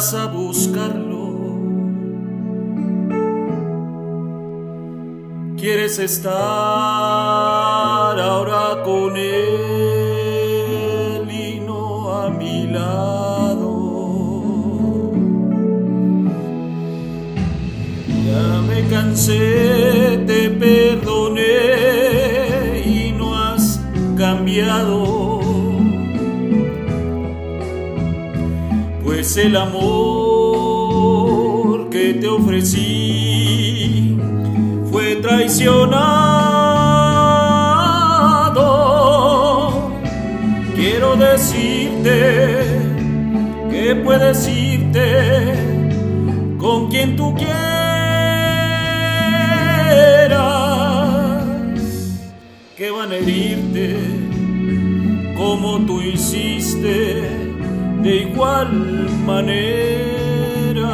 A 0.00 0.26
buscarlo. 0.28 1.28
Quieres 5.58 5.98
estar 5.98 6.32
ahora 8.18 8.82
con 8.82 9.14
él 9.18 9.60
y 11.30 11.60
no 11.60 12.14
a 12.14 12.30
mi 12.30 12.66
lado. 12.68 13.92
Ya 18.24 18.62
me 18.62 18.88
cansé, 18.88 20.24
te 20.26 20.48
perdoné 20.48 21.50
y 22.86 23.12
no 23.12 23.36
has 23.36 23.82
cambiado. 24.16 25.19
El 29.20 29.54
amor 29.54 29.90
que 31.90 32.14
te 32.14 32.26
ofrecí 32.26 34.16
fue 34.90 35.16
traicionado. 35.16 35.90
Quiero 40.74 41.16
decirte 41.16 42.64
que 43.70 43.94
puedes 43.96 44.48
irte 44.48 45.52
con 46.56 46.88
quien 46.88 47.14
tú 47.14 47.34
quieras, 47.34 47.50
que 52.74 52.90
van 52.90 53.12
a 53.12 53.16
herirte 53.16 53.98
como 55.36 55.78
tú 55.80 56.00
hiciste 56.00 57.19
de 58.02 58.16
igual 58.22 58.72
manera. 59.26 60.90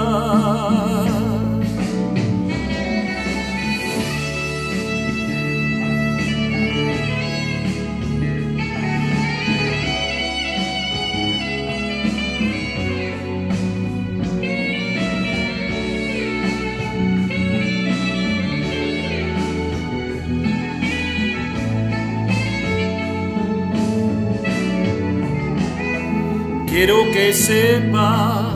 Quiero 26.76 26.98
que 27.10 27.32
sepas 27.32 28.52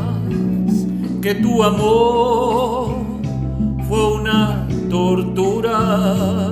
que 1.22 1.36
tu 1.36 1.62
amor 1.62 2.96
fue 3.88 4.12
una 4.12 4.68
tortura 4.90 6.50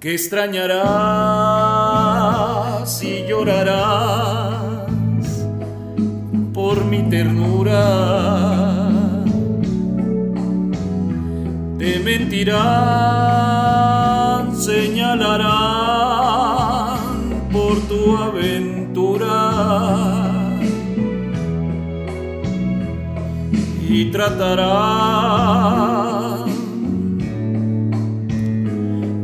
que 0.00 0.14
extrañarás 0.14 0.80
y 3.04 3.24
llorarás 3.28 4.64
por 6.52 6.84
mi 6.86 7.08
ternura. 7.08 7.84
Te 11.78 12.00
mentirán, 12.00 12.50
señalarán 14.56 16.09
y 24.10 24.12
tratarán 24.12 26.00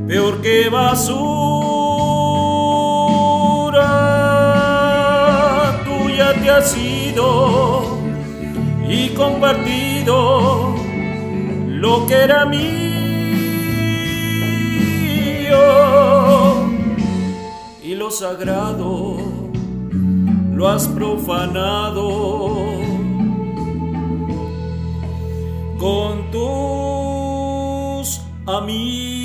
peor 0.07 0.41
que 0.41 0.68
basura. 0.68 1.03
Tuya 5.84 6.34
te 6.34 6.51
has 6.51 6.76
ido 6.76 7.99
y 8.89 9.09
compartido 9.11 10.74
lo 11.66 12.07
que 12.07 12.14
era 12.14 12.47
mío 12.47 12.62
y 17.82 17.95
lo 17.95 18.11
sagrado 18.11 19.16
lo 20.55 20.68
has 20.68 20.87
profanado 20.89 22.76
con 25.79 26.31
tus 26.31 28.20
amigos. 28.47 29.16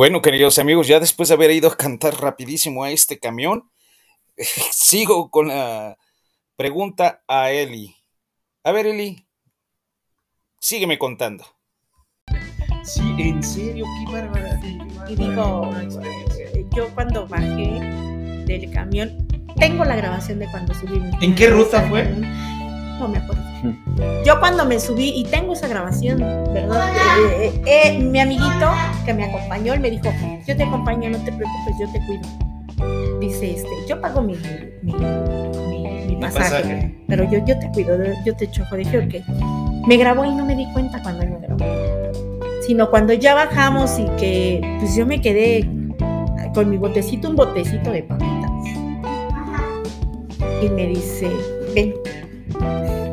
Bueno, 0.00 0.22
queridos 0.22 0.58
amigos, 0.58 0.86
ya 0.88 0.98
después 0.98 1.28
de 1.28 1.34
haber 1.34 1.50
ido 1.50 1.68
a 1.68 1.76
cantar 1.76 2.14
rapidísimo 2.22 2.84
a 2.84 2.90
este 2.90 3.18
camión, 3.18 3.70
sigo 4.72 5.30
con 5.30 5.48
la 5.48 5.98
pregunta 6.56 7.22
a 7.28 7.50
Eli. 7.50 7.94
A 8.64 8.72
ver, 8.72 8.86
Eli, 8.86 9.26
sígueme 10.58 10.98
contando. 10.98 11.44
Sí, 12.82 13.14
en 13.18 13.42
serio, 13.42 13.84
qué 13.84 14.10
bárbara. 14.10 14.58
Y 15.06 15.16
digo, 15.16 15.70
yo 16.74 16.88
cuando 16.94 17.28
bajé 17.28 17.80
del 18.46 18.70
camión, 18.72 19.28
tengo 19.58 19.84
la 19.84 19.96
grabación 19.96 20.38
de 20.38 20.50
cuando 20.50 20.72
subí. 20.72 20.98
mi 20.98 21.10
¿En 21.26 21.34
qué 21.34 21.50
ruta 21.50 21.86
fue? 21.90 22.04
camión. 22.04 22.49
No 23.00 23.08
me 23.08 23.18
acuerdo. 23.18 23.42
Yo 24.24 24.38
cuando 24.40 24.64
me 24.66 24.78
subí, 24.78 25.08
y 25.16 25.24
tengo 25.24 25.54
esa 25.54 25.66
grabación, 25.68 26.18
¿verdad? 26.52 26.82
Eh, 27.18 27.52
eh, 27.54 27.62
eh, 27.66 27.98
mi 27.98 28.20
amiguito 28.20 28.70
que 29.04 29.12
me 29.14 29.24
acompañó, 29.24 29.72
él 29.74 29.80
me 29.80 29.90
dijo, 29.90 30.12
yo 30.46 30.56
te 30.56 30.62
acompaño, 30.62 31.10
no 31.10 31.18
te 31.18 31.32
preocupes, 31.32 31.74
yo 31.80 31.90
te 31.92 32.00
cuido. 32.06 33.18
Dice, 33.20 33.52
este, 33.52 33.68
yo 33.88 34.00
pago 34.00 34.22
mi, 34.22 34.34
mi, 34.82 34.92
mi- 34.92 36.06
mi 36.06 36.16
pasaje, 36.16 36.50
pasaje. 36.62 36.94
pero 37.08 37.24
yo, 37.30 37.44
yo 37.44 37.58
te 37.58 37.68
cuido, 37.72 37.98
yo 38.24 38.36
te 38.36 38.50
chojo. 38.50 38.76
Dije, 38.76 38.98
ok. 38.98 39.86
Me 39.86 39.96
grabó 39.96 40.24
y 40.24 40.30
no 40.34 40.44
me 40.44 40.54
di 40.56 40.70
cuenta 40.72 41.02
cuando 41.02 41.22
él 41.22 41.30
me 41.30 41.38
grabó. 41.46 41.64
Sino 42.66 42.88
cuando 42.90 43.12
ya 43.14 43.34
bajamos 43.34 43.98
y 43.98 44.04
que 44.18 44.60
pues 44.78 44.94
yo 44.94 45.06
me 45.06 45.20
quedé 45.20 45.68
con 46.54 46.68
mi 46.70 46.76
botecito, 46.76 47.28
un 47.30 47.36
botecito 47.36 47.90
de 47.90 48.02
papitas. 48.02 48.50
Y 50.62 50.68
me 50.68 50.86
dice, 50.86 51.30
ven. 51.74 51.94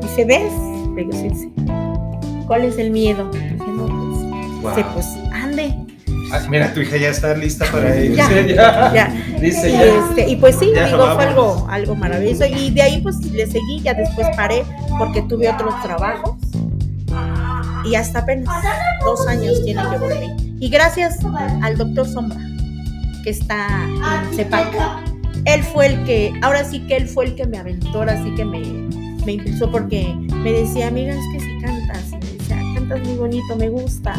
Dice, 0.02 0.26
¿ves? 0.26 0.52
Le 0.96 1.04
digo, 1.04 1.12
sí, 1.14 1.30
sí. 1.36 1.52
¿Cuál 2.48 2.64
es 2.66 2.78
el 2.78 2.92
miedo? 2.92 3.30
Dije, 3.32 3.56
no, 3.76 3.86
pues, 4.62 4.74
dice, 4.76 4.84
Wow. 4.84 4.94
pues 4.94 5.06
ande. 5.32 5.76
Ah, 6.32 6.42
mira, 6.50 6.74
tu 6.74 6.82
hija 6.82 6.98
ya 6.98 7.10
está 7.10 7.34
lista 7.36 7.66
para 7.72 7.96
irse. 7.98 8.16
Ya, 8.16 8.94
ya. 8.94 9.38
Dice 9.40 9.70
y, 9.70 9.74
ya. 9.74 9.86
este, 9.86 10.30
y 10.30 10.36
pues 10.36 10.58
sí, 10.58 10.72
Ya, 10.76 10.88
digo, 10.88 11.06
fue 11.16 11.24
algo, 11.24 11.68
algo 11.70 11.96
maravilloso. 11.96 12.46
Y 12.46 12.72
de 12.72 12.82
ahí 12.82 13.02
pues 13.02 13.18
le 13.32 13.46
seguí, 13.48 13.82
ya 13.82 13.94
después 13.94 14.28
paré 14.36 14.64
porque 14.98 15.22
tuve 15.24 15.50
otros 15.50 15.74
trabajos. 15.84 16.36
Y 17.86 17.96
hasta 17.96 18.20
apenas 18.20 18.64
dos 19.06 19.26
años 19.28 19.64
tiene 19.64 19.82
que 19.90 19.98
volver. 19.98 20.24
Y 20.60 20.70
gracias 20.70 21.20
al 21.62 21.78
doctor 21.78 22.06
Sombra, 22.08 22.40
que 23.24 23.30
está 23.30 23.68
en 24.26 24.36
CEPAC. 24.36 24.68
Él 25.46 25.64
fue 25.64 25.86
el 25.88 26.04
que, 26.04 26.34
ahora 26.42 26.66
sí 26.66 26.82
que 26.88 26.98
él 26.98 27.08
fue 27.08 27.26
el 27.26 27.36
que 27.36 27.46
me 27.46 27.58
aventó, 27.58 28.00
ahora 28.00 28.22
sí 28.22 28.34
que 28.36 28.44
me, 28.44 28.60
me 29.28 29.34
impulsó 29.34 29.70
porque 29.70 30.16
me 30.16 30.54
decía, 30.54 30.88
amiga, 30.88 31.14
es 31.14 31.26
que 31.34 31.40
si 31.42 31.60
cantas, 31.60 32.14
y 32.14 32.16
me 32.16 32.38
decía, 32.38 32.58
cantas 32.76 33.02
muy 33.02 33.16
bonito, 33.16 33.56
me 33.58 33.68
gusta. 33.68 34.16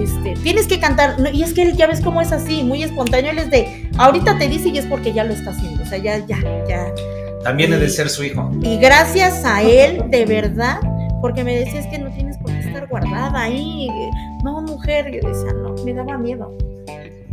Este, 0.00 0.34
tienes 0.44 0.68
que 0.68 0.78
cantar, 0.78 1.18
no, 1.18 1.28
y 1.28 1.42
es 1.42 1.52
que 1.52 1.72
ya 1.72 1.88
ves 1.88 2.00
cómo 2.00 2.20
es 2.20 2.30
así, 2.30 2.62
muy 2.62 2.84
espontáneo, 2.84 3.32
él 3.32 3.38
es 3.38 3.50
de, 3.50 3.90
ahorita 3.98 4.38
te 4.38 4.48
dice 4.48 4.68
y 4.68 4.78
es 4.78 4.86
porque 4.86 5.12
ya 5.12 5.24
lo 5.24 5.32
está 5.32 5.50
haciendo, 5.50 5.82
o 5.82 5.86
sea, 5.86 5.98
ya, 5.98 6.24
ya, 6.24 6.38
ya. 6.68 6.94
También 7.42 7.72
he 7.72 7.78
de 7.78 7.88
ser 7.88 8.08
su 8.08 8.22
hijo. 8.22 8.48
Y 8.62 8.78
gracias 8.78 9.44
a 9.44 9.60
él, 9.62 10.08
de 10.08 10.24
verdad, 10.24 10.78
porque 11.20 11.42
me 11.42 11.58
decía, 11.58 11.80
es 11.80 11.86
que 11.88 11.98
no 11.98 12.08
tienes 12.10 12.38
por 12.38 12.52
qué 12.52 12.60
estar 12.60 12.86
guardada 12.86 13.42
ahí, 13.42 13.88
no, 14.44 14.62
mujer, 14.62 15.10
yo 15.10 15.28
decía, 15.28 15.52
no, 15.52 15.74
me 15.84 15.94
daba 15.94 16.16
miedo. 16.16 16.56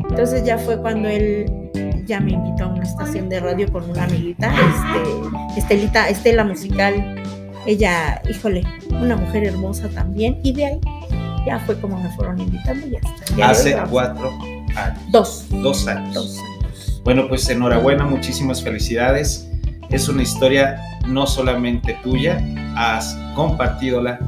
Entonces 0.09 0.43
ya 0.43 0.57
fue 0.57 0.81
cuando 0.81 1.07
él 1.07 1.64
ya 2.05 2.19
me 2.19 2.31
invitó 2.31 2.65
a 2.65 2.67
una 2.67 2.83
estación 2.83 3.29
de 3.29 3.39
radio 3.39 3.71
con 3.71 3.89
una 3.89 4.03
amiguita, 4.03 4.53
este, 4.53 5.59
Estelita, 5.59 6.09
Estela 6.09 6.43
Musical. 6.43 7.23
Ella, 7.65 8.21
híjole, 8.29 8.63
una 8.91 9.15
mujer 9.15 9.45
hermosa 9.45 9.89
también. 9.89 10.39
Y 10.43 10.53
de 10.53 10.65
ahí 10.65 10.79
ya 11.45 11.59
fue 11.59 11.79
como 11.79 11.99
me 11.99 12.09
fueron 12.15 12.39
invitando 12.39 12.87
y 12.87 12.91
ya 12.91 12.99
está. 12.99 13.35
Ya 13.35 13.49
Hace 13.49 13.77
cuatro 13.89 14.31
años. 14.75 14.99
Dos. 15.11 15.45
Dos 15.49 15.87
años. 15.87 16.13
Dos 16.13 16.43
Bueno, 17.03 17.27
pues 17.27 17.49
enhorabuena, 17.49 18.05
muchísimas 18.05 18.63
felicidades. 18.63 19.49
Es 19.89 20.09
una 20.09 20.23
historia 20.23 20.81
no 21.07 21.27
solamente 21.27 21.97
tuya, 22.03 22.39
has 22.75 23.17
compartidola 23.35 24.19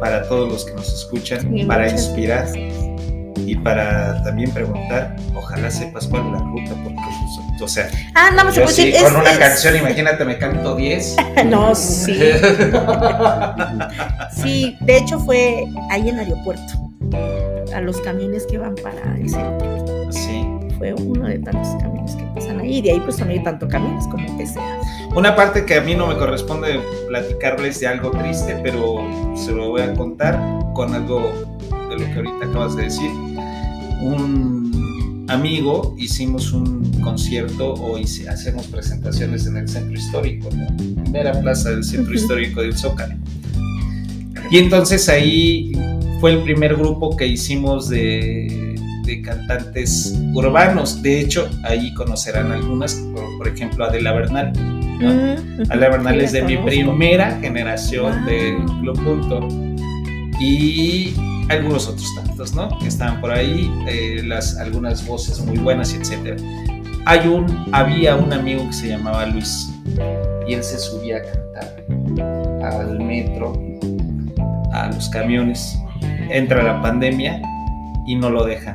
para 0.00 0.26
todos 0.28 0.50
los 0.50 0.64
que 0.64 0.74
nos 0.74 0.92
escuchan, 0.92 1.66
para 1.66 1.90
inspirar 1.90 2.48
y 3.46 3.56
para 3.56 4.22
también 4.22 4.50
preguntar. 4.50 5.16
Ojalá 5.34 5.70
sepas 5.70 6.06
cuál 6.08 6.26
es 6.26 6.32
la 6.32 6.38
ruta, 6.38 6.74
porque, 6.82 7.00
o 7.64 7.68
sea, 7.68 7.88
Ah, 8.14 8.30
no, 8.34 8.42
pues, 8.44 8.54
yo 8.56 8.62
pues, 8.64 8.76
sí, 8.76 8.92
es- 8.94 9.02
con 9.02 9.16
una 9.16 9.32
es- 9.32 9.38
canción, 9.38 9.76
imagínate, 9.76 10.24
me 10.24 10.38
canto 10.38 10.74
10. 10.76 11.16
No, 11.46 11.74
sí. 11.74 12.18
Sí, 14.42 14.76
de 14.80 14.96
hecho 14.98 15.18
fue 15.20 15.64
ahí 15.90 16.08
en 16.08 16.18
el 16.18 16.26
aeropuerto, 16.26 16.90
a 17.74 17.80
los 17.80 18.00
camiones 18.00 18.46
que 18.46 18.58
van 18.58 18.74
para 18.76 19.16
el 19.16 19.28
centro. 19.28 20.12
Sí. 20.12 20.46
Fue 20.78 20.92
uno 20.92 21.28
de 21.28 21.38
tantos 21.38 21.68
camiones 21.80 22.16
que 22.16 22.24
pasan 22.34 22.60
ahí, 22.60 22.78
y 22.78 22.82
de 22.82 22.92
ahí 22.92 23.00
pues 23.00 23.18
no 23.20 23.30
hay 23.30 23.42
tanto 23.42 23.68
camiones 23.68 24.06
como 24.08 24.36
que 24.36 24.46
sea. 24.46 24.80
Una 25.14 25.36
parte 25.36 25.64
que 25.64 25.76
a 25.76 25.80
mí 25.80 25.94
no 25.94 26.06
me 26.08 26.16
corresponde 26.16 26.80
platicarles 27.08 27.78
de 27.80 27.86
algo 27.86 28.10
triste, 28.10 28.58
pero 28.62 28.96
se 29.36 29.52
lo 29.52 29.70
voy 29.70 29.82
a 29.82 29.94
contar 29.94 30.38
con 30.74 30.92
algo 30.92 31.30
de 31.88 31.98
lo 31.98 32.04
que 32.06 32.14
ahorita 32.16 32.46
acabas 32.46 32.76
de 32.76 32.82
decir. 32.84 33.10
Un 34.02 34.73
amigo 35.28 35.94
hicimos 35.98 36.52
un 36.52 36.90
concierto 37.02 37.74
o 37.74 37.98
hice- 37.98 38.28
hacemos 38.28 38.66
presentaciones 38.66 39.46
en 39.46 39.56
el 39.56 39.68
centro 39.68 39.92
histórico, 39.96 40.48
en 40.50 41.12
la 41.12 41.40
plaza 41.40 41.70
del 41.70 41.84
centro 41.84 42.14
histórico 42.14 42.60
del 42.62 42.76
Zócalo. 42.76 43.14
Y 44.50 44.58
entonces 44.58 45.08
ahí 45.08 45.72
fue 46.20 46.32
el 46.32 46.42
primer 46.42 46.76
grupo 46.76 47.16
que 47.16 47.26
hicimos 47.26 47.88
de, 47.88 48.74
de 49.04 49.22
cantantes 49.22 50.14
urbanos. 50.34 51.02
De 51.02 51.20
hecho, 51.20 51.48
ahí 51.64 51.92
conocerán 51.94 52.52
algunas, 52.52 52.94
por, 53.14 53.24
por 53.38 53.48
ejemplo, 53.48 53.84
Adela 53.86 54.12
Bernal. 54.12 54.52
¿no? 55.00 55.12
Mm, 55.12 55.62
Adela 55.70 55.88
Bernal 55.90 56.20
es 56.20 56.32
de 56.32 56.42
mi 56.42 56.56
primera 56.58 57.38
generación 57.40 58.24
de 58.26 58.56
Club 58.80 59.02
Punto. 59.02 59.48
Y 60.40 61.14
algunos 61.48 61.88
otros 61.88 62.06
tantos, 62.14 62.54
¿no? 62.54 62.78
Que 62.78 62.88
estaban 62.88 63.20
por 63.20 63.30
ahí, 63.30 63.70
eh, 63.88 64.22
las, 64.24 64.56
algunas 64.58 65.06
voces 65.06 65.40
muy 65.40 65.58
buenas, 65.58 65.92
etc. 65.92 66.40
Hay 67.06 67.26
un, 67.28 67.68
había 67.72 68.16
un 68.16 68.32
amigo 68.32 68.66
que 68.66 68.72
se 68.72 68.88
llamaba 68.88 69.26
Luis 69.26 69.70
y 70.48 70.54
él 70.54 70.62
se 70.62 70.78
subía 70.78 71.18
a 71.18 71.22
cantar 71.22 71.84
al 72.62 72.98
metro, 73.00 73.52
a 74.72 74.88
los 74.88 75.08
camiones. 75.10 75.78
Entra 76.30 76.62
la 76.62 76.80
pandemia 76.80 77.40
y 78.06 78.16
no 78.16 78.30
lo 78.30 78.44
dejan. 78.44 78.74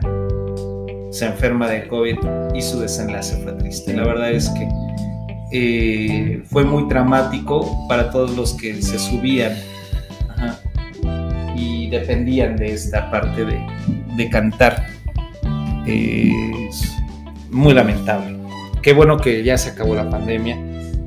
Se 1.12 1.26
enferma 1.26 1.68
de 1.68 1.88
COVID 1.88 2.18
y 2.54 2.62
su 2.62 2.80
desenlace 2.80 3.36
fue 3.44 3.54
triste. 3.54 3.94
La 3.94 4.04
verdad 4.04 4.32
es 4.32 4.50
que 4.50 4.68
eh, 5.52 6.44
fue 6.46 6.64
muy 6.64 6.88
dramático 6.88 7.88
para 7.88 8.12
todos 8.12 8.36
los 8.36 8.54
que 8.54 8.80
se 8.84 9.00
subían 9.00 9.54
ajá, 10.30 10.60
y 11.90 11.92
dependían 11.92 12.56
de 12.56 12.74
esta 12.74 13.10
parte 13.10 13.46
de, 13.46 13.60
de 14.16 14.30
cantar. 14.30 14.86
Es 15.88 16.96
muy 17.50 17.74
lamentable. 17.74 18.38
Qué 18.84 18.94
bueno 18.94 19.18
que 19.18 19.44
ya 19.44 19.58
se 19.58 19.72
acabó 19.72 19.96
la 19.96 20.08
pandemia. 20.08 20.58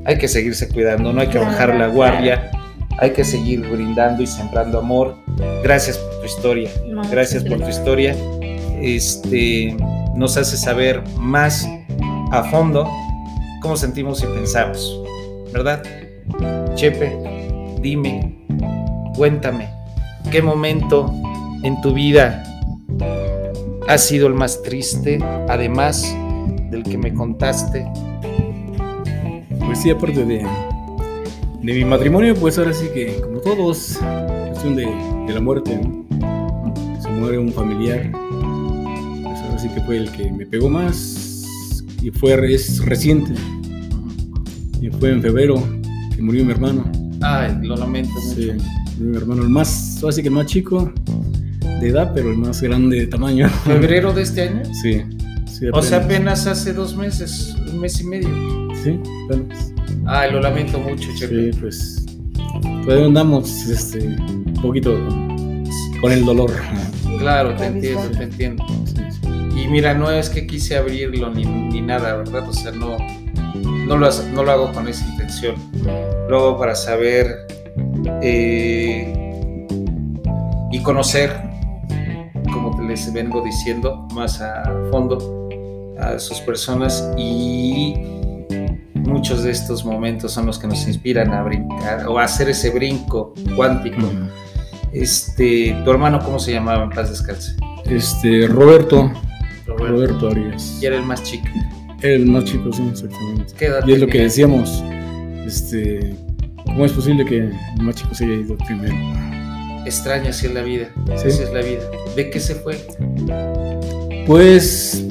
Hay 0.05 0.17
que 0.17 0.27
seguirse 0.27 0.67
cuidando, 0.67 1.13
no 1.13 1.21
hay 1.21 1.27
que 1.27 1.39
bajar 1.39 1.73
la 1.75 1.87
guardia. 1.87 2.51
Hay 2.99 3.11
que 3.11 3.23
seguir 3.23 3.61
brindando 3.61 4.21
y 4.21 4.27
sembrando 4.27 4.79
amor. 4.79 5.17
Gracias 5.63 5.97
por 5.97 6.19
tu 6.19 6.25
historia. 6.25 6.69
Gracias 7.09 7.43
por 7.43 7.59
tu 7.59 7.69
historia. 7.69 8.15
Este 8.81 9.75
nos 10.15 10.35
hace 10.37 10.57
saber 10.57 11.01
más 11.17 11.67
a 12.31 12.43
fondo 12.43 12.89
cómo 13.61 13.77
sentimos 13.77 14.21
y 14.21 14.27
pensamos, 14.27 15.01
¿verdad? 15.53 15.81
Chepe, 16.75 17.17
dime, 17.81 18.45
cuéntame, 19.15 19.69
¿qué 20.31 20.41
momento 20.41 21.13
en 21.63 21.79
tu 21.81 21.93
vida 21.93 22.43
ha 23.87 23.97
sido 23.97 24.27
el 24.27 24.33
más 24.33 24.61
triste, 24.63 25.19
además 25.49 26.15
del 26.71 26.83
que 26.83 26.97
me 26.97 27.13
contaste? 27.13 27.85
Pues 29.65 29.79
sí, 29.79 29.89
aparte 29.89 30.25
de, 30.25 30.45
de 31.61 31.73
mi 31.73 31.85
matrimonio, 31.85 32.35
pues 32.35 32.57
ahora 32.57 32.73
sí 32.73 32.87
que, 32.93 33.19
como 33.21 33.39
todos, 33.39 33.99
cuestión 34.47 34.75
de, 34.75 34.85
de 35.27 35.33
la 35.33 35.41
muerte, 35.41 35.79
¿no? 35.81 36.03
Se 37.01 37.09
muere 37.09 37.37
un 37.37 37.51
familiar, 37.51 38.11
pues 38.11 39.39
ahora 39.41 39.59
sí 39.59 39.69
que 39.69 39.81
fue 39.81 39.97
el 39.97 40.11
que 40.11 40.31
me 40.31 40.45
pegó 40.45 40.69
más 40.69 41.23
y 42.01 42.11
fue 42.11 42.33
es 42.53 42.83
reciente. 42.85 43.33
Y 44.81 44.89
fue 44.89 45.11
en 45.11 45.21
febrero 45.21 45.55
que 46.13 46.21
murió 46.21 46.43
mi 46.43 46.51
hermano. 46.51 46.83
Ay, 47.21 47.57
lo 47.61 47.77
lamento 47.77 48.11
mucho. 48.11 48.35
Sí, 48.35 48.51
mi 48.99 49.17
hermano, 49.17 49.43
el 49.43 49.49
más, 49.49 49.99
ahora 50.01 50.13
sí 50.13 50.21
que 50.21 50.27
el 50.29 50.33
más 50.33 50.45
chico 50.45 50.91
de 51.79 51.89
edad, 51.89 52.11
pero 52.13 52.31
el 52.31 52.37
más 52.37 52.61
grande 52.61 53.01
de 53.01 53.07
tamaño. 53.07 53.49
¿Febrero 53.65 54.13
de 54.13 54.21
este 54.21 54.43
año? 54.49 54.63
Sí. 54.81 55.01
sí 55.45 55.67
O 55.73 55.81
sea, 55.81 55.99
apenas 55.99 56.47
hace 56.47 56.73
dos 56.73 56.95
meses, 56.95 57.55
un 57.71 57.79
mes 57.79 57.99
y 58.01 58.05
medio. 58.05 58.29
Sí, 58.83 58.99
apenas. 59.25 59.71
Ay, 60.05 60.31
lo 60.31 60.41
lamento 60.41 60.79
mucho, 60.79 61.09
Chepe. 61.17 61.51
Sí, 61.51 61.59
pues. 61.59 62.05
Todavía 62.85 63.05
andamos 63.05 63.67
este, 63.67 63.99
un 63.99 64.53
poquito 64.61 64.95
con 66.01 66.11
el 66.11 66.25
dolor. 66.25 66.51
Claro, 67.19 67.55
te 67.55 67.65
entiendo, 67.65 68.09
te 68.17 68.23
entiendo. 68.23 68.65
Y 69.55 69.67
mira, 69.67 69.93
no 69.93 70.11
es 70.11 70.29
que 70.29 70.45
quise 70.45 70.75
abrirlo 70.75 71.29
ni, 71.29 71.45
ni 71.45 71.81
nada, 71.81 72.17
¿verdad? 72.17 72.47
O 72.49 72.53
sea, 72.53 72.71
no, 72.71 72.97
no, 73.87 73.97
lo, 73.97 74.07
hace- 74.07 74.29
no 74.31 74.43
lo 74.43 74.51
hago 74.51 74.71
con 74.73 74.87
esa 74.87 75.07
intención. 75.07 75.55
Lo 76.29 76.37
hago 76.37 76.57
para 76.59 76.75
saber 76.75 77.47
eh, 78.21 79.67
y 80.71 80.79
conocer, 80.79 81.31
como 82.51 82.75
te 82.75 82.83
les 82.83 83.11
vengo 83.13 83.41
diciendo, 83.41 84.07
más 84.13 84.41
a 84.41 84.63
fondo 84.91 85.49
a 85.99 86.19
sus 86.19 86.39
personas 86.39 87.11
y 87.17 87.93
muchos 88.95 89.43
de 89.43 89.51
estos 89.51 89.85
momentos 89.85 90.31
son 90.31 90.45
los 90.45 90.57
que 90.57 90.67
nos 90.67 90.87
inspiran 90.87 91.31
a 91.33 91.43
brincar 91.43 92.07
o 92.07 92.17
a 92.17 92.23
hacer 92.23 92.49
ese 92.49 92.71
brinco 92.71 93.33
cuántico. 93.55 94.01
Este, 94.91 95.75
tu 95.83 95.91
hermano, 95.91 96.19
¿cómo 96.23 96.39
se 96.39 96.51
llamaba? 96.51 96.83
En 96.83 96.89
paz 96.89 97.09
descanse. 97.09 97.55
Este, 97.85 98.47
Roberto. 98.47 99.11
Roberto. 99.65 99.87
Roberto 99.87 100.27
Arias. 100.29 100.79
Y 100.81 100.85
era 100.85 100.97
el 100.97 101.03
más 101.03 101.23
chico. 101.23 101.47
Era 102.01 102.15
el 102.15 102.25
más 102.25 102.43
chico, 102.45 102.71
sí, 102.71 102.83
exactamente. 102.89 103.53
¿Qué 103.57 103.65
edad 103.65 103.87
y 103.87 103.93
es 103.93 103.99
lo 103.99 104.07
que 104.07 104.21
decíamos. 104.21 104.83
Este, 105.45 106.15
¿Cómo 106.65 106.85
es 106.85 106.91
posible 106.91 107.25
que 107.25 107.37
el 107.37 107.53
más 107.81 107.95
chico 107.95 108.13
se 108.15 108.25
haya 108.25 108.33
ido 108.33 108.57
primero? 108.57 108.95
Extraña 109.85 110.29
así 110.29 110.47
es 110.47 110.53
la 110.53 110.61
vida. 110.61 110.87
Sí. 111.17 111.27
Así 111.27 111.43
es 111.43 111.53
la 111.53 111.61
vida. 111.61 111.81
¿De 112.15 112.29
qué 112.29 112.39
se 112.39 112.55
fue? 112.55 112.77
Pues. 114.25 115.05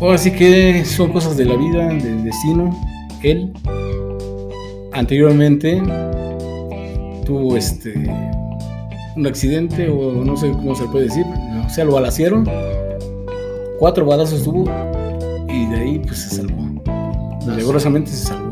Ahora 0.00 0.16
sí 0.16 0.32
que 0.32 0.84
son 0.86 1.12
cosas 1.12 1.36
de 1.36 1.44
la 1.44 1.56
vida, 1.56 1.88
del 1.88 2.24
destino. 2.24 2.74
Él, 3.22 3.52
anteriormente, 4.92 5.82
tuvo 7.26 7.56
este. 7.56 7.94
Un 9.16 9.26
accidente, 9.26 9.88
o 9.90 10.24
no 10.24 10.36
sé 10.36 10.50
cómo 10.52 10.74
se 10.74 10.84
puede 10.84 11.04
decir. 11.04 11.26
O 11.66 11.68
sea, 11.68 11.84
lo 11.84 11.92
balacieron. 11.92 12.48
Cuatro 13.78 14.06
balazos 14.06 14.42
tuvo. 14.42 14.64
Y 15.48 15.66
de 15.66 15.76
ahí, 15.76 15.98
pues 15.98 16.18
se 16.18 16.36
salvó. 16.36 16.62
Milagrosamente 17.46 18.10
se 18.10 18.26
salvó. 18.26 18.49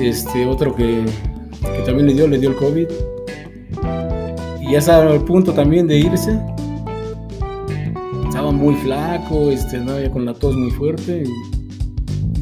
Este, 0.00 0.46
otro 0.46 0.74
que, 0.74 1.04
también 1.84 2.06
le 2.06 2.14
dio, 2.14 2.28
le 2.28 2.38
dio 2.38 2.50
el 2.50 2.56
COVID. 2.56 2.86
Y 4.60 4.72
ya 4.72 4.78
estaba 4.78 5.10
al 5.10 5.24
punto 5.24 5.52
también 5.52 5.86
de 5.86 5.98
irse 5.98 6.38
estaba 8.28 8.52
muy 8.52 8.74
flaco, 8.74 9.50
este, 9.50 9.78
andaba 9.78 10.06
con 10.10 10.26
la 10.26 10.34
tos 10.34 10.54
muy 10.56 10.70
fuerte 10.70 11.24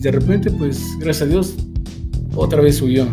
de 0.04 0.12
repente, 0.12 0.50
pues, 0.50 0.98
gracias 0.98 1.22
a 1.22 1.30
Dios, 1.30 1.54
otra 2.36 2.60
vez 2.60 2.76
subió. 2.76 3.06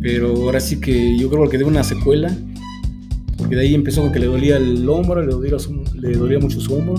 Pero 0.00 0.34
ahora 0.36 0.58
sí 0.58 0.80
que 0.80 1.18
yo 1.18 1.28
creo 1.28 1.46
que 1.50 1.58
debe 1.58 1.68
una 1.68 1.84
secuela, 1.84 2.34
porque 3.36 3.56
de 3.56 3.62
ahí 3.62 3.74
empezó 3.74 4.00
con 4.00 4.10
que 4.10 4.20
le 4.20 4.26
dolía 4.26 4.56
el 4.56 4.88
hombro, 4.88 5.20
le 5.22 5.32
dolía, 6.16 6.38
mucho 6.38 6.60
su 6.60 6.74
hombro. 6.74 6.94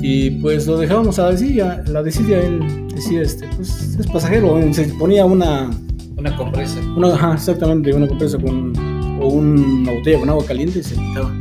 Y 0.00 0.30
pues 0.40 0.66
lo 0.66 0.78
dejábamos 0.78 1.18
a 1.18 1.30
decir, 1.30 1.62
a 1.62 1.82
la 1.82 2.02
decía 2.02 2.40
él, 2.40 2.85
decía, 2.96 3.22
este, 3.22 3.46
pues 3.56 3.96
es 3.98 4.06
pasajero, 4.06 4.60
se 4.72 4.84
ponía 4.94 5.24
una, 5.24 5.70
Una 6.16 6.36
compresa. 6.36 6.80
una, 6.96 7.14
ajá, 7.14 7.34
exactamente, 7.34 7.92
una 7.92 8.08
compresa 8.08 8.38
con, 8.38 8.72
o 9.20 9.28
una 9.28 9.92
botella 9.92 10.18
con 10.20 10.28
agua 10.30 10.44
caliente 10.44 10.80
y 10.80 10.82
se 10.82 10.94
quitaba. 10.94 11.32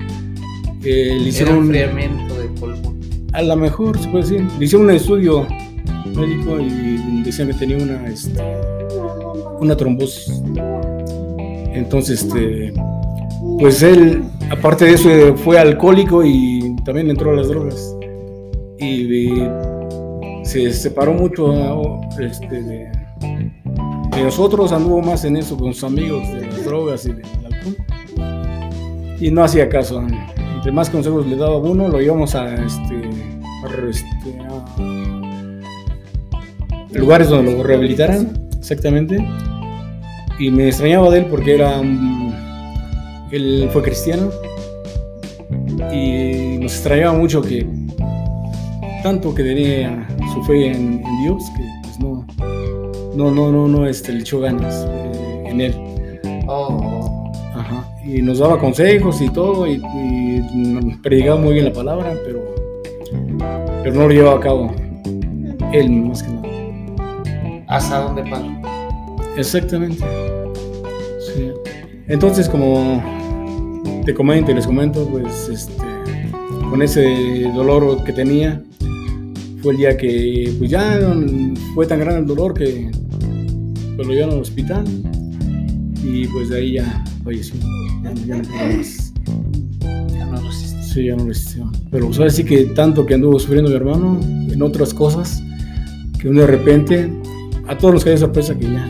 Eh, 0.83 1.15
le 1.15 1.15
Era 1.15 1.27
hicieron 1.27 1.57
un 1.57 1.69
un, 1.69 1.75
enfriamiento 1.75 2.39
de 2.39 2.47
polvo. 2.59 2.93
a 3.33 3.41
lo 3.41 3.55
mejor 3.55 3.97
se 3.97 4.07
puede 4.09 4.23
decir, 4.23 4.47
le 4.59 4.65
hicieron 4.65 4.87
un 4.87 4.95
estudio 4.95 5.47
médico 6.15 6.59
y 6.59 7.23
decían 7.23 7.47
que 7.47 7.53
tenía 7.55 7.77
una, 7.77 8.07
este, 8.07 8.41
una 9.59 9.75
trombosis. 9.75 10.41
Entonces, 11.73 12.23
este, 12.23 12.73
pues 13.59 13.81
él, 13.83 14.23
aparte 14.49 14.85
de 14.85 14.93
eso, 14.93 15.35
fue 15.37 15.57
alcohólico 15.59 16.23
y 16.23 16.75
también 16.85 17.09
entró 17.09 17.31
a 17.31 17.35
las 17.35 17.47
drogas. 17.49 17.95
Y, 18.79 19.29
se 20.45 20.71
separó 20.71 21.13
mucho 21.13 21.99
este, 22.19 22.61
de, 22.61 22.91
nosotros, 24.23 24.71
anduvo 24.71 25.01
más 25.01 25.25
en 25.25 25.37
eso 25.37 25.57
con 25.57 25.73
sus 25.73 25.83
amigos 25.83 26.27
de 26.31 26.47
las 26.47 26.63
drogas 26.63 27.05
y 27.05 27.11
del 27.11 27.25
alcohol. 27.25 27.75
Y 29.19 29.29
no 29.31 29.43
hacía 29.43 29.67
caso. 29.67 30.01
Entre 30.55 30.71
más 30.71 30.89
consejos 30.89 31.27
le 31.27 31.35
daba 31.35 31.57
uno, 31.57 31.89
lo 31.89 32.01
íbamos 32.01 32.33
a, 32.35 32.53
este, 32.55 33.01
este, 33.89 34.39
a 36.93 36.97
lugares 36.97 37.29
donde 37.29 37.51
lo 37.51 37.63
rehabilitaran, 37.63 38.47
exactamente. 38.57 39.17
Y 40.39 40.49
me 40.51 40.67
extrañaba 40.67 41.09
de 41.11 41.19
él 41.19 41.25
porque 41.25 41.55
era 41.55 41.81
él 43.31 43.69
fue 43.71 43.81
cristiano 43.81 44.29
y 45.91 46.57
nos 46.59 46.73
extrañaba 46.73 47.17
mucho 47.17 47.41
que 47.41 47.67
tanto 49.03 49.35
que 49.35 49.43
tenía 49.43 50.04
su 50.35 50.43
fe 50.43 50.67
en, 50.67 51.03
en 51.03 51.23
Dios 51.23 51.43
que 51.57 51.63
pues 51.81 51.99
no 51.99 52.25
no 53.15 53.31
no 53.31 53.51
no 53.51 53.67
no 53.67 53.87
este, 53.87 54.11
le 54.11 54.19
echó 54.19 54.39
ganas 54.41 54.85
eh, 54.87 55.43
en 55.47 55.61
él 55.61 55.75
Oh, 56.47 57.31
Ajá. 57.55 57.89
y 58.05 58.21
nos 58.21 58.37
daba 58.37 58.59
consejos 58.59 59.19
y 59.19 59.29
todo 59.29 59.65
y, 59.65 59.81
predicaba 61.01 61.39
muy 61.39 61.53
bien 61.53 61.65
la 61.65 61.73
palabra 61.73 62.13
pero 62.23 62.43
pero 63.83 63.95
no 63.95 64.01
lo 64.07 64.09
llevaba 64.09 64.37
a 64.37 64.41
cabo 64.41 64.71
él 65.73 65.89
más 65.89 66.21
que 66.21 66.29
nada 66.29 66.45
¿Hasta 67.67 67.99
dónde 68.01 68.23
palo? 68.29 68.51
Exactamente. 69.37 70.03
Sí. 71.19 71.51
Entonces, 72.07 72.47
como 72.47 73.03
te 74.05 74.13
comento 74.13 74.51
y 74.51 74.53
les 74.53 74.67
comento, 74.67 75.07
pues 75.09 75.49
este, 75.49 75.73
con 76.69 76.81
ese 76.81 77.49
dolor 77.53 78.03
que 78.03 78.13
tenía, 78.13 78.61
fue 79.65 79.73
el 79.73 79.79
día 79.79 79.97
que 79.97 80.53
pues 80.59 80.69
ya 80.69 80.99
fue 81.73 81.87
tan 81.87 81.99
grande 81.99 82.19
el 82.19 82.27
dolor 82.27 82.53
que 82.53 82.91
pues, 83.95 84.07
lo 84.07 84.13
llevaron 84.13 84.35
al 84.35 84.41
hospital 84.41 84.85
y 86.03 86.27
pues 86.27 86.49
de 86.49 86.57
ahí 86.59 86.73
ya 86.73 87.03
falleció. 87.23 87.55
Ya, 88.03 88.13
ya 88.13 88.35
no 88.35 88.43
pudo 88.43 88.77
más. 88.77 89.13
Ya 90.13 90.25
no 90.27 90.39
resistí. 90.39 90.83
Sí, 90.83 91.05
ya 91.05 91.15
no 91.15 91.25
resistió. 91.25 91.71
Pero 91.89 92.05
pues 92.05 92.19
ahora 92.19 92.29
sí 92.29 92.43
que 92.43 92.65
tanto 92.65 93.07
que 93.07 93.15
anduvo 93.15 93.39
sufriendo 93.39 93.71
mi 93.71 93.75
hermano 93.75 94.19
en 94.21 94.61
otras 94.61 94.93
cosas, 94.93 95.41
que 96.19 96.29
uno 96.29 96.41
de 96.41 96.47
repente, 96.47 97.09
a 97.67 97.75
todos 97.75 97.95
nos 97.95 98.05
cae 98.05 98.19
sorpresa 98.19 98.55
que 98.55 98.65
ya 98.65 98.87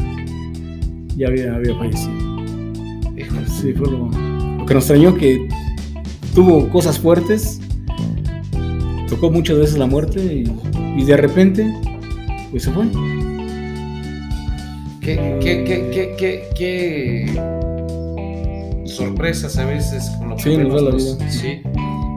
ya 1.16 1.28
había, 1.30 1.56
había 1.56 1.74
fallecido. 1.78 2.12
Sí, 3.48 3.72
fue 3.72 3.90
lo, 3.90 4.10
lo 4.58 4.66
que 4.66 4.74
nos 4.74 4.84
extrañó 4.84 5.16
que 5.16 5.48
tuvo 6.34 6.68
cosas 6.68 7.00
fuertes, 7.00 7.62
tocó 9.10 9.32
muchas 9.32 9.58
veces 9.58 9.78
la 9.78 9.86
muerte 9.86 10.20
y, 10.24 10.52
y 10.98 11.06
de 11.06 11.18
repente, 11.18 11.74
pues 12.52 12.64
se 12.64 12.72
fue. 12.72 12.86
¿Qué, 15.02 15.38
qué, 15.42 16.16
qué, 16.18 16.44
qué, 16.58 17.26
sorpresas 18.86 19.58
a 19.58 19.66
veces 19.66 20.10
con 20.18 20.30
lo 20.30 20.36
que 20.36 20.44
Sí, 20.44 20.58
nos 20.58 20.74
da 20.74 20.82
la 20.90 20.96
vida. 20.96 21.30
Sí. 21.30 21.62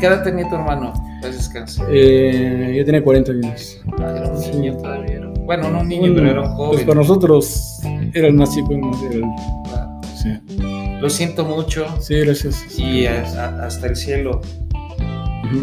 ¿Qué 0.00 0.06
edad 0.06 0.22
tenía 0.22 0.48
tu 0.48 0.54
hermano? 0.54 0.92
Descanse. 1.22 1.82
Eh, 1.90 2.74
yo 2.78 2.84
tenía 2.84 3.02
40 3.02 3.32
años. 3.32 3.80
Ah, 3.98 4.14
era 4.16 4.30
un 4.30 4.50
niño 4.52 4.76
todavía. 4.76 5.14
era- 5.16 5.28
Bueno, 5.44 5.70
no 5.70 5.80
un 5.80 5.88
niño, 5.88 6.00
Bueno, 6.02 6.14
pero 6.16 6.30
era 6.30 6.42
un 6.42 6.54
joven. 6.56 6.70
Pues 6.72 6.84
para 6.84 7.00
nosotros 7.00 7.80
era 8.14 8.28
el 8.28 8.34
más 8.34 8.54
chico. 8.54 8.72
el- 8.72 9.24
sí. 10.16 10.28
Lo 11.00 11.10
siento 11.10 11.44
mucho. 11.44 11.84
Sí, 12.00 12.14
gracias. 12.20 12.78
Y 12.78 13.06
a- 13.06 13.22
a- 13.24 13.66
hasta 13.66 13.86
el 13.88 13.96
cielo. 13.96 14.40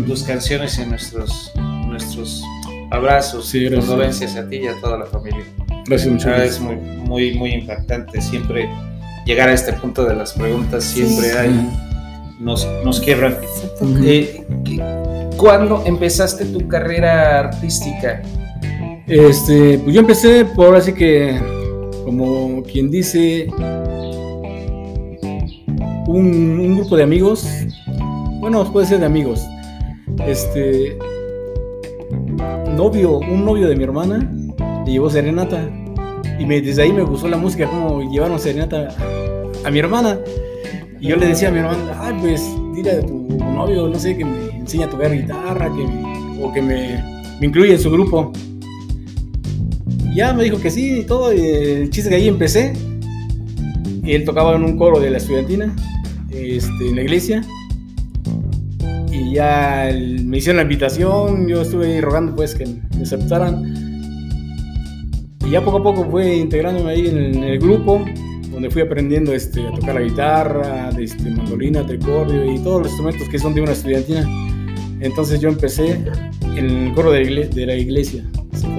Tus 0.08 0.24
canciones 0.24 0.78
y 0.80 0.86
nuestros, 0.86 1.52
nuestros 1.88 2.44
abrazos 2.92 3.48
Sí, 3.48 3.60
y 3.60 3.64
gracias. 3.66 3.86
condolencias 3.86 4.36
a 4.36 4.48
ti 4.48 4.58
y 4.58 4.68
a 4.68 4.80
toda 4.82 4.98
la 4.98 5.06
familia. 5.06 5.44
Gracias, 5.88 6.12
muchas 6.12 6.28
gracias. 6.28 6.56
Es 6.56 6.62
muy, 6.62 6.76
muy, 6.76 7.34
muy 7.38 7.52
impactante 7.54 8.22
siempre 8.22 8.70
llegar 9.26 9.50
a 9.50 9.54
este 9.54 9.74
punto 9.74 10.04
de 10.06 10.16
las 10.16 10.34
preguntas. 10.34 10.84
Siempre 10.84 11.30
Sí. 11.30 11.38
hay. 11.38 11.70
Nos, 12.40 12.68
nos 12.84 13.00
quiebran. 13.00 13.38
Eh, 14.04 14.44
¿qué- 14.64 14.82
¿Cuándo 15.38 15.84
empezaste 15.86 16.46
tu 16.46 16.68
carrera 16.68 17.40
artística? 17.40 18.22
Este, 19.08 19.78
pues 19.80 19.94
yo 19.94 20.02
empecé 20.02 20.46
por 20.46 20.76
así 20.76 20.94
que, 20.94 21.40
como 22.06 22.64
quien 22.64 22.90
dice, 22.90 23.48
un, 26.08 26.60
un 26.60 26.76
grupo 26.78 26.96
de 26.98 27.04
amigos, 27.04 27.46
bueno, 28.40 28.72
puede 28.72 28.88
ser 28.88 29.00
de 29.00 29.06
amigos, 29.06 29.42
este, 30.28 30.98
novio, 32.76 33.18
un 33.20 33.46
novio 33.46 33.68
de 33.68 33.76
mi 33.76 33.84
hermana, 33.84 34.32
le 34.86 34.92
llevó 34.92 35.10
serenata, 35.10 35.70
y 36.40 36.46
me, 36.46 36.62
desde 36.62 36.84
ahí 36.84 36.92
me 36.94 37.04
gustó 37.04 37.28
la 37.28 37.38
música, 37.38 37.68
como 37.68 38.10
llevaron 38.12 38.40
serenata 38.40 38.90
a 39.64 39.72
mi 39.72 39.80
hermana, 39.80 40.20
y 41.00 41.08
yo 41.08 41.16
le 41.16 41.28
decía 41.28 41.50
a 41.50 41.52
mi 41.52 41.60
hermana, 41.60 42.00
ay, 42.00 42.16
pues, 42.20 42.44
dile 42.76 42.92
a 42.92 43.02
tu 43.02 43.28
novio, 43.40 43.88
no 43.88 43.98
sé, 44.00 44.18
que 44.18 44.26
me 44.26 44.50
enseñe 44.58 44.84
a 44.84 44.90
tocar 44.90 45.12
guitarra, 45.12 45.68
que 45.74 45.84
me- 45.84 46.44
o 46.44 46.52
que 46.52 46.62
me, 46.62 47.02
me 47.40 47.48
incluya 47.48 47.74
en 47.74 47.80
su 47.80 47.90
grupo. 47.90 48.32
Ya 50.14 50.34
me 50.34 50.44
dijo 50.44 50.60
que 50.60 50.70
sí 50.70 51.00
y 51.00 51.04
todo. 51.04 51.34
Y 51.34 51.40
el 51.40 51.90
chiste 51.90 52.10
que 52.10 52.16
ahí 52.18 52.28
empecé. 52.28 52.74
Y 54.04 54.14
él 54.14 54.24
tocaba 54.26 54.56
en 54.56 54.64
un 54.64 54.78
coro 54.78 55.00
de 55.00 55.10
la 55.10 55.18
estudiantina 55.18 55.76
este, 56.30 56.90
en 56.90 56.96
la 56.96 57.02
iglesia. 57.02 57.42
Y 59.18 59.34
ya 59.36 59.90
el- 59.90 60.26
me 60.26 60.38
hicieron 60.38 60.58
la 60.58 60.64
invitación. 60.64 61.48
Yo 61.48 61.62
estuve 61.62 61.94
ahí 61.96 62.02
rogando 62.02 62.36
pues 62.36 62.56
que 62.56 62.66
me 62.66 63.04
aceptaran. 63.04 63.74
Y 65.46 65.52
ya 65.52 65.64
poco 65.64 65.78
a 65.78 65.84
poco 65.84 66.06
fue 66.10 66.38
integrándome 66.38 66.92
ahí 66.92 67.08
en 67.08 67.18
el, 67.18 67.36
en 67.38 67.44
el 67.44 67.60
grupo. 67.60 68.04
Donde 68.52 68.70
fui 68.70 68.82
aprendiendo 68.82 69.34
este, 69.34 69.68
a 69.68 69.72
tocar 69.72 69.96
la 69.96 70.02
guitarra, 70.02 70.90
este, 70.98 71.30
mandolina, 71.30 71.86
tricordio 71.86 72.50
y 72.54 72.58
todos 72.60 72.84
los 72.84 72.88
instrumentos 72.92 73.28
que 73.30 73.38
son 73.38 73.54
de 73.54 73.62
una 73.62 73.74
estudiantina. 73.74 74.26
Entonces 75.02 75.42
yo 75.42 75.50
empecé 75.50 76.00
en 76.56 76.70
el 76.70 76.94
coro 76.94 77.12
de 77.12 77.26
la 77.26 77.30
igle- 77.30 77.50
de 77.50 77.66
la 77.66 77.76
iglesia. 77.76 78.24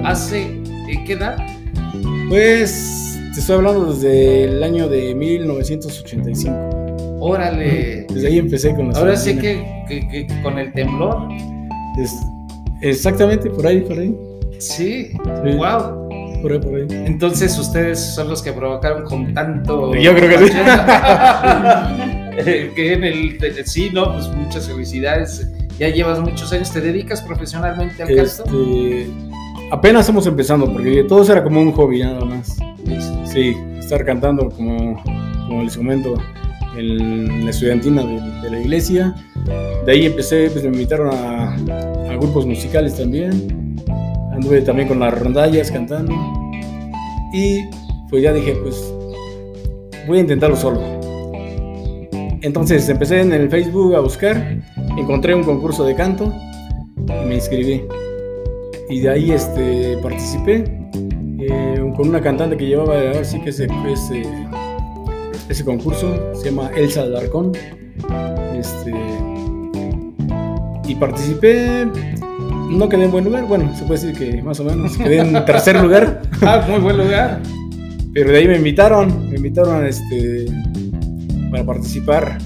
¿Hace 0.02 0.44
eh, 0.88 1.04
qué 1.06 1.12
edad? 1.12 1.36
Pues 2.30 3.18
te 3.34 3.40
estoy 3.40 3.56
hablando 3.56 3.92
desde 3.92 4.44
el 4.44 4.62
año 4.62 4.88
de 4.88 5.14
1985. 5.14 7.18
Órale. 7.20 8.05
Desde 8.16 8.28
ahí 8.28 8.38
empecé 8.38 8.74
con 8.74 8.92
la 8.92 8.98
Ahora 8.98 9.16
sí 9.16 9.36
que, 9.38 9.84
que- 9.88 10.08
que 10.08 10.26
con 10.42 10.58
el 10.58 10.72
temblor. 10.72 11.28
Es- 12.02 12.26
exactamente, 12.80 13.48
por 13.50 13.66
ahí, 13.66 13.80
por 13.80 13.98
ahí. 13.98 14.14
Sí. 14.58 15.10
Sí. 15.12 15.16
Wow. 15.56 16.06
Por 16.42 16.52
ahí, 16.52 16.58
por 16.58 16.74
ahí. 16.74 16.86
Entonces 16.90 17.58
ustedes 17.58 17.98
son 17.98 18.28
los 18.28 18.42
que 18.42 18.52
provocaron 18.52 19.04
con 19.04 19.32
tanto. 19.34 19.94
Yo 19.94 20.14
creo 20.14 20.38
que 20.38 20.46
sí. 20.48 20.52
Que 22.44 22.92
en 22.92 23.02
el, 23.04 23.38
sí, 23.64 23.90
no, 23.94 24.12
pues 24.12 24.28
muchas 24.28 24.68
felicidades. 24.68 25.50
Ya 25.78 25.88
llevas 25.88 26.20
muchos 26.20 26.52
años, 26.52 26.70
¿te 26.70 26.80
dedicas 26.82 27.22
profesionalmente 27.22 28.02
al 28.02 28.08
canto? 28.14 28.22
Este, 28.22 29.06
apenas 29.70 30.00
estamos 30.02 30.26
empezando, 30.26 30.70
porque 30.70 31.04
todo 31.04 31.22
eso 31.22 31.32
era 31.32 31.42
como 31.42 31.60
un 31.62 31.72
hobby 31.72 32.00
nada 32.00 32.24
más. 32.24 32.56
Sí, 33.24 33.56
estar 33.78 34.04
cantando 34.04 34.50
como, 34.50 35.02
como 35.48 35.62
les 35.62 35.76
comento 35.76 36.14
en 36.76 37.44
la 37.44 37.50
estudiantina 37.50 38.02
de, 38.04 38.50
la 38.50 38.60
iglesia. 38.60 39.14
De 39.84 39.92
ahí 39.92 40.06
empecé, 40.06 40.50
pues 40.50 40.64
me 40.64 40.70
invitaron 40.70 41.10
a, 41.12 41.56
grupos 42.18 42.46
musicales 42.46 42.96
también. 42.96 43.76
Anduve 44.32 44.62
también 44.62 44.88
con 44.88 45.00
las 45.00 45.18
rondallas 45.18 45.70
cantando. 45.70 46.14
Y 47.32 47.64
pues 48.10 48.22
ya 48.22 48.32
dije, 48.32 48.54
pues 48.62 48.92
voy 50.06 50.18
a 50.18 50.20
intentarlo 50.20 50.56
solo. 50.56 50.80
Entonces 52.42 52.88
empecé 52.88 53.20
en 53.20 53.32
el 53.32 53.50
Facebook 53.50 53.94
a 53.96 54.00
buscar, 54.00 54.58
encontré 54.96 55.34
un 55.34 55.42
concurso 55.42 55.84
de 55.84 55.94
canto 55.94 56.32
y 56.96 57.26
me 57.26 57.34
inscribí. 57.34 57.82
Y 58.88 59.00
de 59.00 59.10
ahí 59.10 59.32
este, 59.32 59.98
participé 60.02 60.64
eh, 61.40 61.92
con 61.96 62.08
una 62.08 62.20
cantante 62.20 62.56
que 62.56 62.66
llevaba 62.66 62.94
ahora 62.94 63.24
sí 63.24 63.40
que 63.40 63.50
ese, 63.50 63.66
ese, 63.88 64.22
ese 65.48 65.64
concurso, 65.64 66.34
se 66.34 66.50
llama 66.50 66.70
Elsa 66.76 67.02
Alarcón. 67.02 67.52
Este, 68.58 68.92
y 70.88 70.94
participé, 70.94 71.86
no 72.70 72.88
quedé 72.88 73.04
en 73.04 73.10
buen 73.10 73.24
lugar, 73.24 73.46
bueno, 73.46 73.74
se 73.76 73.84
puede 73.84 74.00
decir 74.00 74.16
que 74.16 74.42
más 74.42 74.60
o 74.60 74.64
menos, 74.64 74.96
quedé 74.96 75.18
en 75.18 75.44
tercer 75.46 75.80
lugar. 75.80 76.22
Ah, 76.42 76.64
muy 76.68 76.80
buen 76.80 76.96
lugar. 76.96 77.40
Pero 78.12 78.30
de 78.30 78.38
ahí 78.38 78.48
me 78.48 78.56
invitaron, 78.56 79.28
me 79.28 79.36
invitaron 79.36 79.84
este, 79.84 80.46
para 81.50 81.64
participar 81.64 82.38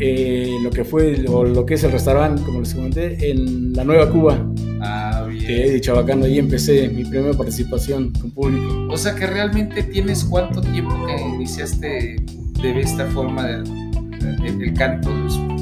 en 0.00 0.62
lo 0.62 0.70
que 0.70 0.84
fue, 0.84 1.24
o 1.28 1.44
lo 1.44 1.66
que 1.66 1.74
es 1.74 1.84
el 1.84 1.92
restaurante, 1.92 2.42
como 2.42 2.60
les 2.60 2.74
comenté, 2.74 3.30
en 3.30 3.72
la 3.72 3.84
Nueva 3.84 4.10
Cuba. 4.10 4.38
Ah, 4.80 5.07
hay 5.52 5.70
de 5.70 5.80
Chabacano, 5.80 6.24
ahí 6.24 6.38
empecé 6.38 6.88
mi 6.88 7.04
primera 7.04 7.36
participación 7.36 8.12
con 8.12 8.30
público. 8.30 8.88
O 8.90 8.96
sea 8.96 9.14
que 9.14 9.26
realmente 9.26 9.82
tienes 9.82 10.24
cuánto 10.24 10.60
tiempo 10.60 10.94
que 11.06 11.20
iniciaste 11.22 12.16
de 12.62 12.80
esta 12.80 13.06
forma 13.06 13.46
el 13.48 14.72
canto. 14.74 15.10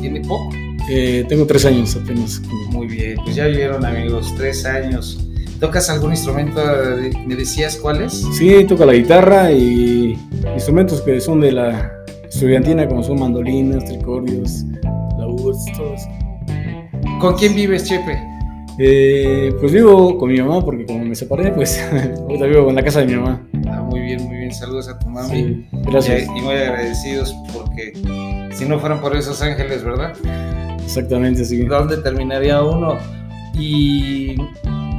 Tiene 0.01 0.21
poco. 0.21 0.51
Eh, 0.89 1.25
tengo 1.29 1.47
tres 1.47 1.65
años 1.65 1.97
apenas. 1.97 2.41
Muy 2.71 2.87
bien, 2.87 3.17
pues 3.25 3.35
ya 3.35 3.47
vieron 3.47 3.85
amigos, 3.85 4.33
tres 4.37 4.65
años. 4.65 5.19
¿Tocas 5.61 5.89
algún 5.89 6.11
instrumento? 6.11 6.61
¿Me 7.27 7.35
decías 7.35 7.77
cuáles? 7.77 8.13
Sí, 8.33 8.65
toco 8.65 8.85
la 8.85 8.93
guitarra 8.93 9.51
y 9.51 10.19
instrumentos 10.55 11.01
que 11.01 11.21
son 11.21 11.41
de 11.41 11.53
la 11.53 11.93
estudiantina, 12.29 12.87
como 12.87 13.03
son 13.03 13.21
mandolinas, 13.21 13.85
tricordios, 13.87 14.65
laúdes, 15.19 15.65
todo 15.77 15.95
eso. 15.95 16.09
¿Con 17.21 17.37
quién 17.37 17.55
vives, 17.55 17.85
Chepe? 17.85 18.36
Eh, 18.79 19.55
pues 19.59 19.73
vivo 19.73 20.19
con 20.19 20.31
mi 20.31 20.41
mamá, 20.41 20.65
porque 20.65 20.85
como 20.85 21.05
me 21.05 21.15
separé, 21.15 21.51
pues 21.53 21.83
ahorita 22.19 22.47
vivo 22.47 22.69
en 22.69 22.77
la 22.77 22.83
casa 22.83 23.01
de 23.01 23.07
mi 23.07 23.15
mamá. 23.15 23.43
Ah, 23.69 23.83
muy 23.83 24.01
bien, 24.01 24.23
muy 24.25 24.37
bien. 24.37 24.53
Saludos 24.53 24.89
a 24.89 24.99
tu 24.99 25.09
mami. 25.09 25.29
Sí, 25.29 25.67
gracias. 25.87 26.23
Y, 26.23 26.39
y 26.39 26.43
muy 26.43 26.55
agradecidos 26.55 27.35
porque 27.53 27.93
si 28.53 28.65
no 28.67 28.79
fueran 28.79 29.01
por 29.01 29.17
esos 29.17 29.41
ángeles, 29.43 29.83
¿verdad? 29.85 30.13
Exactamente, 30.85 31.45
sí. 31.45 31.63
¿Dónde 31.65 31.97
terminaría 31.99 32.63
uno? 32.63 32.97
¿Y 33.55 34.37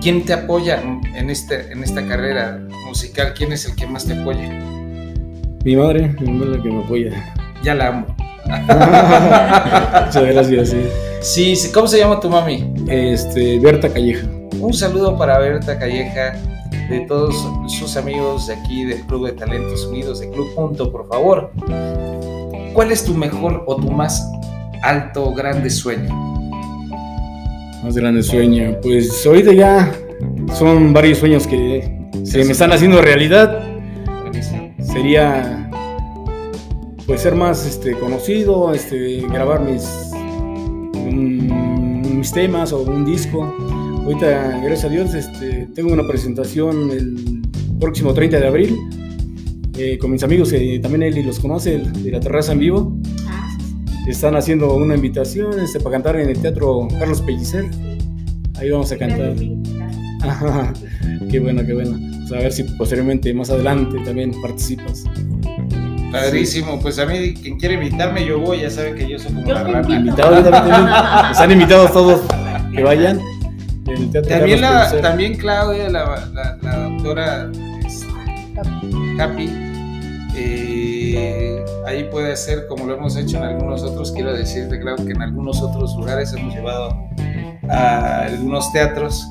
quién 0.01 0.25
te 0.25 0.34
apoya 0.34 0.82
en, 1.15 1.30
este, 1.30 1.71
en 1.71 1.84
esta 1.84 2.05
carrera 2.07 2.59
musical? 2.86 3.34
¿Quién 3.36 3.51
es 3.53 3.65
el 3.65 3.75
que 3.75 3.88
más 3.88 4.05
te 4.05 4.19
apoya? 4.19 4.49
Mi 5.63 5.75
madre, 5.75 6.15
mi 6.19 6.32
madre 6.34 6.51
es 6.51 6.57
la 6.57 6.63
que 6.63 6.69
me 6.69 6.84
apoya. 6.84 7.34
Ya 7.63 7.75
la 7.75 7.88
amo. 7.88 8.15
Muchas 10.06 10.24
gracias, 10.24 10.70
sí. 10.70 10.78
Sí, 11.22 11.72
¿cómo 11.74 11.88
se 11.88 12.00
llama 12.00 12.20
tu 12.20 12.30
mami? 12.30 12.74
Este, 12.88 13.60
Berta 13.60 13.89
Calleja. 13.89 14.28
Un 14.60 14.74
saludo 14.74 15.18
para 15.18 15.38
Berta 15.39 15.78
Calleja, 15.78 16.34
de 16.89 17.02
todos 17.08 17.36
sus 17.68 17.98
amigos 17.98 18.48
de 18.48 18.54
aquí 18.54 18.86
del 18.86 19.02
Club 19.02 19.28
de 19.28 19.34
Talentos 19.34 19.86
Unidos, 19.86 20.20
de 20.20 20.30
Club 20.30 20.48
Punto, 20.56 20.91
por 20.91 21.08
favor. 21.08 21.52
¿Cuál 22.74 22.91
es 22.91 23.04
tu 23.04 23.14
mejor 23.14 23.64
o 23.68 23.76
tu 23.76 23.91
más 23.91 24.32
alto, 24.82 25.34
grande 25.34 25.70
sueño? 25.70 26.14
Más 27.84 27.95
grande 27.95 28.24
sueño. 28.24 28.78
Pues 28.82 29.26
ahorita 29.26 29.54
ya 29.54 29.91
son 30.54 30.93
varios 30.93 31.18
sueños 31.18 31.45
que 31.45 31.91
se 32.24 32.43
me 32.43 32.52
están 32.52 32.72
haciendo 32.72 33.02
realidad. 33.02 33.64
Sería 34.80 35.57
pues 37.08 37.22
ser 37.22 37.36
más 37.36 37.66
este, 37.66 37.93
conocido, 37.93 38.74
este, 38.74 39.22
grabar 39.22 39.62
mis, 39.62 39.84
un- 40.93 42.18
mis 42.18 42.32
temas 42.32 42.74
o 42.74 42.82
un 42.82 43.05
disco. 43.05 43.43
Ahorita, 44.05 44.60
gracias 44.64 44.86
a 44.86 44.89
Dios, 44.89 45.14
este, 45.14 45.68
tengo 45.74 45.93
una 45.93 46.05
presentación 46.08 46.91
el 46.91 47.41
próximo 47.80 48.14
30 48.14 48.39
de 48.39 48.47
abril 48.47 48.78
eh, 49.78 49.97
con 49.99 50.12
mis 50.12 50.24
amigos, 50.24 50.51
que 50.51 50.80
también 50.80 51.03
él 51.03 51.26
los 51.26 51.39
conoce, 51.39 51.78
de 51.80 52.12
la 52.12 52.20
terraza 52.20 52.51
en 52.53 52.60
vivo. 52.60 52.97
Están 54.08 54.36
haciendo 54.38 54.74
una 54.76 54.95
invitación 54.95 55.60
este, 55.60 55.80
para 55.80 55.91
cantar 55.95 56.16
en 56.20 56.30
el 56.30 56.39
Teatro 56.39 56.88
Carlos 56.97 57.22
Pellicer. 57.22 57.66
Ahí 58.55 58.70
vamos 58.70 58.91
a 58.91 58.97
cantar. 58.97 59.36
Ajá, 60.22 60.74
qué 61.30 61.39
bueno, 61.39 61.66
qué 61.66 61.74
bueno. 61.74 61.97
Pues 62.28 62.32
a 62.32 62.43
ver 62.43 62.51
si 62.53 62.64
posteriormente, 62.64 63.34
más 63.34 63.49
adelante, 63.49 63.97
también 64.05 64.32
participas. 64.41 65.03
Padrísimo, 66.22 66.80
pues 66.80 66.99
a 66.99 67.05
mí 67.05 67.34
quien 67.34 67.57
quiere 67.57 67.76
invitarme 67.76 68.26
yo 68.26 68.39
voy, 68.39 68.61
ya 68.61 68.70
sabe 68.70 68.93
que 68.95 69.07
yo 69.09 69.18
soy 69.20 69.34
como 69.34 69.45
Yo 69.47 69.53
la 69.53 69.63
rana. 69.63 69.95
Invitados, 69.95 70.38
yo 70.45 70.49
también, 70.51 70.76
también. 70.86 71.32
Están 71.32 71.51
invitados 71.51 71.91
todos 71.93 72.22
que 72.76 72.84
vayan. 72.84 73.20
El 73.88 74.11
También, 74.11 74.59
la, 74.61 75.01
también 75.01 75.38
Claudia, 75.38 75.89
la, 75.89 76.28
la- 76.34 76.57
la 76.61 76.78
doctora 76.89 77.49
este, 77.86 78.07
Happy, 79.22 79.49
eh, 80.36 81.63
ahí 81.86 82.03
puede 82.11 82.34
hacer 82.34 82.68
como 82.68 82.86
lo 82.86 82.95
hemos 82.95 83.15
hecho 83.15 83.38
en 83.38 83.43
algunos 83.43 83.84
otros. 83.84 84.11
Quiero 84.11 84.34
decirte, 84.34 84.80
Claudia, 84.80 85.05
que 85.05 85.11
en 85.13 85.22
algunos 85.22 85.61
otros 85.61 85.95
lugares 85.95 86.34
hemos 86.34 86.53
llevado 86.53 86.89
a 87.70 88.24
algunos 88.24 88.72
teatros 88.74 89.26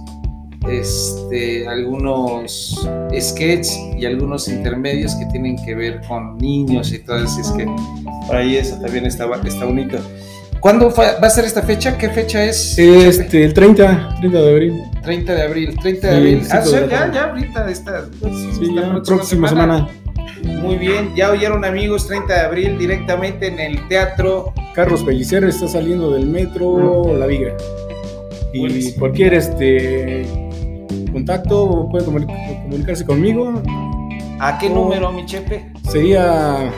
este, 0.68 1.66
algunos 1.68 2.88
sketches 3.18 3.78
y 3.96 4.04
algunos 4.06 4.48
intermedios 4.48 5.14
que 5.16 5.26
tienen 5.26 5.56
que 5.64 5.74
ver 5.74 6.00
con 6.06 6.36
niños 6.38 6.92
y 6.92 6.98
todo 7.00 7.16
así 7.16 7.40
es 7.40 7.50
que 7.52 7.66
por 8.26 8.36
ahí 8.36 8.56
eso 8.56 8.76
también 8.80 9.06
está, 9.06 9.26
está 9.44 9.64
bonito. 9.64 9.98
¿Cuándo 10.60 10.92
va 10.92 11.10
a 11.26 11.30
ser 11.30 11.44
esta 11.44 11.62
fecha? 11.62 11.96
¿Qué 11.96 12.08
fecha 12.08 12.42
es? 12.44 12.76
Este, 12.78 13.44
el 13.44 13.54
30, 13.54 14.16
30 14.20 14.40
de 14.42 14.50
abril. 14.50 14.82
30 15.02 15.34
de 15.34 15.42
abril, 15.42 15.76
30 15.80 16.06
de 16.08 16.12
Sí, 16.12 16.18
abril. 16.18 16.40
cinco 16.42 16.56
Ah, 16.56 16.60
de 16.64 16.80
la 16.80 16.86
ya, 16.88 17.12
ya, 17.12 17.24
ahorita 17.26 17.70
esta, 17.70 18.04
Sí, 18.58 18.74
ya, 18.74 19.02
próxima 19.04 19.48
semana. 19.48 19.88
Muy 20.62 20.76
bien, 20.76 21.14
ya 21.14 21.30
oyeron 21.30 21.64
amigos, 21.64 22.06
30 22.08 22.34
de 22.34 22.40
abril 22.40 22.78
directamente 22.78 23.46
en 23.48 23.58
el 23.60 23.86
teatro. 23.88 24.52
Carlos 24.74 25.04
Pellicer 25.04 25.44
está 25.44 25.68
saliendo 25.68 26.10
del 26.12 26.26
metro 26.26 27.16
La 27.16 27.26
Viga. 27.26 27.52
Y 28.52 28.60
Buenísimo. 28.60 28.98
cualquier 28.98 29.34
este 29.34 30.26
contacto 31.12 31.88
puede 31.90 32.06
comuni- 32.06 32.62
comunicarse 32.62 33.04
conmigo. 33.04 33.62
¿A 34.38 34.58
qué 34.58 34.68
número, 34.68 35.10
mi 35.12 35.24
chepe? 35.24 35.70
Sería 35.88 36.70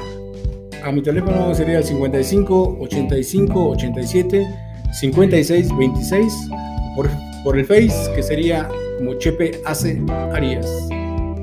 a 0.85 0.93
mi 0.93 1.03
teléfono 1.03 1.55
sería 1.55 1.79
el 1.79 1.85
55 1.85 2.79
85 2.81 3.71
87 3.71 4.47
56 4.93 5.77
26 5.77 6.49
por, 6.95 7.11
por 7.43 7.59
el 7.59 7.65
Face 7.65 8.13
que 8.15 8.23
sería 8.23 8.69
como 8.99 9.15
Chepe 9.15 9.61
Ace 9.67 10.01
Arias. 10.33 10.89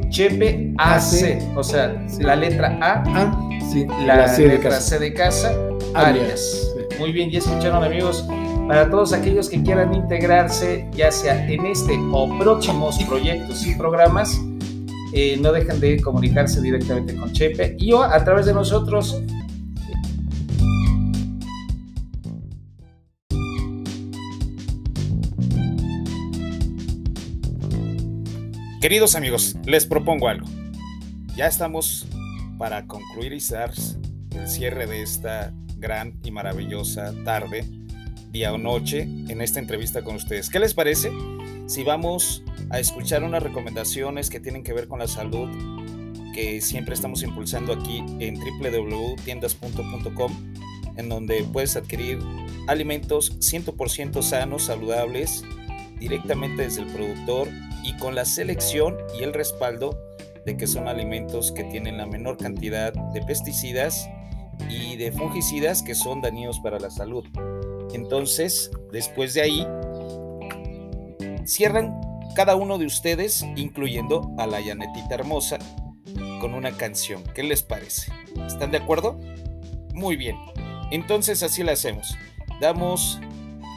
Chepe 0.10 0.74
AC, 0.78 1.42
o 1.58 1.64
sea, 1.64 2.02
la 2.20 2.36
letra 2.38 2.78
A, 2.82 3.04
A, 3.04 3.50
sí, 3.70 3.86
la, 4.06 4.28
C 4.30 4.48
letra. 4.48 4.80
C 4.80 4.98
de 5.00 5.14
casa, 5.14 5.50
Arias. 5.94 6.22
Arias. 6.30 6.72
Muy 7.00 7.12
bien, 7.12 7.30
ya 7.30 7.40
escucharon 7.40 7.84
amigos. 7.84 8.26
Para 8.68 8.90
todos 8.90 9.14
aquellos 9.14 9.48
que 9.48 9.62
quieran 9.62 9.94
integrarse, 9.94 10.90
ya 10.92 11.12
sea 11.12 11.48
en 11.48 11.68
este 11.68 12.00
o 12.12 12.36
próximos 12.40 12.98
proyectos 13.04 13.66
y 13.68 13.76
programas, 13.76 14.42
eh, 15.14 15.38
no 15.40 15.52
dejen 15.52 15.80
de 15.80 16.02
comunicarse 16.02 16.60
directamente 16.62 17.16
con 17.16 17.32
Chepe 17.32 17.76
y 17.78 17.94
o 17.94 18.02
a 18.02 18.24
través 18.24 18.48
de 18.48 18.54
nosotros. 18.54 19.22
Queridos 28.82 29.16
amigos, 29.16 29.56
les 29.66 29.86
propongo 29.86 30.28
algo. 30.28 30.48
Ya 31.36 31.46
estamos 31.46 32.08
para 32.58 32.88
concluir 32.88 33.32
y 33.34 33.40
el 34.36 34.48
cierre 34.48 34.88
de 34.88 35.04
esta 35.04 35.54
gran 35.78 36.20
y 36.24 36.32
maravillosa 36.32 37.14
tarde, 37.24 37.85
día 38.32 38.54
o 38.54 38.58
noche, 38.58 39.02
en 39.02 39.42
esta 39.42 39.60
entrevista 39.60 40.04
con 40.04 40.16
ustedes. 40.16 40.50
¿Qué 40.50 40.60
les 40.60 40.74
parece 40.74 41.12
si 41.68 41.84
vamos 41.84 42.44
a 42.70 42.80
escuchar 42.80 43.24
unas 43.24 43.42
recomendaciones 43.42 44.30
que 44.30 44.40
tienen 44.40 44.64
que 44.64 44.74
ver 44.74 44.88
con 44.88 45.00
la 45.00 45.08
salud 45.08 45.50
que 46.34 46.60
siempre 46.60 46.94
estamos 46.94 47.24
impulsando 47.24 47.72
aquí 47.74 48.04
en 48.20 48.36
www.tiendaspunto.com, 48.36 50.32
en 50.98 51.10
donde 51.10 51.46
puedes 51.46 51.78
adquirir 51.78 52.20
alimentos 52.68 53.40
100% 53.40 54.22
sanos, 54.22 54.64
saludables, 54.64 55.44
directamente 55.98 56.64
desde 56.64 56.82
el 56.82 56.88
productor 56.88 57.48
y 57.84 57.96
con 57.98 58.16
la 58.16 58.26
selección 58.26 58.98
y 59.18 59.24
el 59.24 59.34
respaldo 59.34 59.98
de 60.46 60.58
que 60.58 60.68
son 60.68 60.88
alimentos 60.88 61.52
que 61.52 61.64
tienen 61.64 61.98
la 61.98 62.06
menor 62.06 62.38
cantidad 62.38 62.94
de 62.94 63.22
pesticidas 63.22 64.10
y 64.70 64.98
de 64.98 65.12
fungicidas 65.12 65.82
que 65.84 65.96
son 65.96 66.22
dañinos 66.22 66.60
para 66.60 66.80
la 66.80 66.90
salud. 66.90 67.26
Entonces, 67.96 68.72
después 68.92 69.34
de 69.34 69.42
ahí, 69.42 69.68
cierran 71.46 72.00
cada 72.36 72.56
uno 72.56 72.78
de 72.78 72.86
ustedes, 72.86 73.44
incluyendo 73.56 74.34
a 74.38 74.46
la 74.46 74.60
Yanetita 74.60 75.16
Hermosa, 75.16 75.58
con 76.42 76.54
una 76.54 76.72
canción. 76.74 77.24
¿Qué 77.34 77.44
les 77.44 77.64
parece? 77.64 78.12
¿Están 78.46 78.72
de 78.72 78.78
acuerdo? 78.78 79.20
Muy 79.94 80.18
bien. 80.18 80.38
Entonces 80.92 81.42
así 81.42 81.64
la 81.64 81.72
hacemos. 81.72 82.16
Damos 82.60 83.20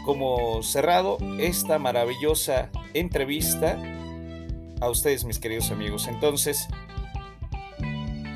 como 0.05 0.63
cerrado 0.63 1.19
esta 1.39 1.79
maravillosa 1.79 2.71
entrevista 2.95 3.79
a 4.81 4.91
ustedes, 4.91 5.25
mis 5.25 5.39
queridos 5.39 5.71
amigos. 5.71 6.09
Entonces, 6.09 6.67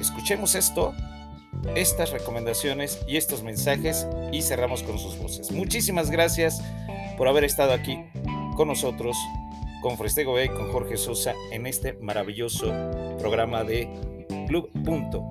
escuchemos 0.01 0.55
esto, 0.55 0.95
estas 1.77 2.11
recomendaciones 2.11 3.01
y 3.07 3.17
estos 3.17 3.43
mensajes 3.43 4.07
y 4.33 4.43
cerramos 4.43 4.83
con 4.83 4.99
sus 4.99 5.19
voces. 5.19 5.51
Muchísimas 5.51 6.11
gracias 6.11 6.63
por 7.17 7.29
haber 7.29 7.45
estado 7.45 7.73
aquí 7.73 7.99
con 8.57 8.69
nosotros, 8.69 9.17
con 9.81 9.97
Frestego 9.97 10.35
B, 10.35 10.49
con 10.49 10.71
Jorge 10.73 10.97
Sosa, 10.97 11.35
en 11.51 11.67
este 11.67 11.95
maravilloso 11.95 12.73
programa 13.19 13.65
de 13.65 13.89
Club 14.47 14.71
Punto. 14.85 15.23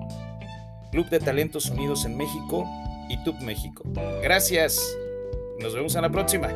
Club 0.90 1.08
de 1.08 1.20
Talentos 1.20 1.70
Unidos 1.70 2.04
en 2.04 2.16
México 2.16 2.68
y 3.08 3.16
TUP 3.24 3.40
México. 3.40 3.82
Gracias. 4.22 4.78
Nos 5.58 5.74
vemos 5.74 5.94
en 5.94 6.02
la 6.02 6.10
próxima. 6.10 6.48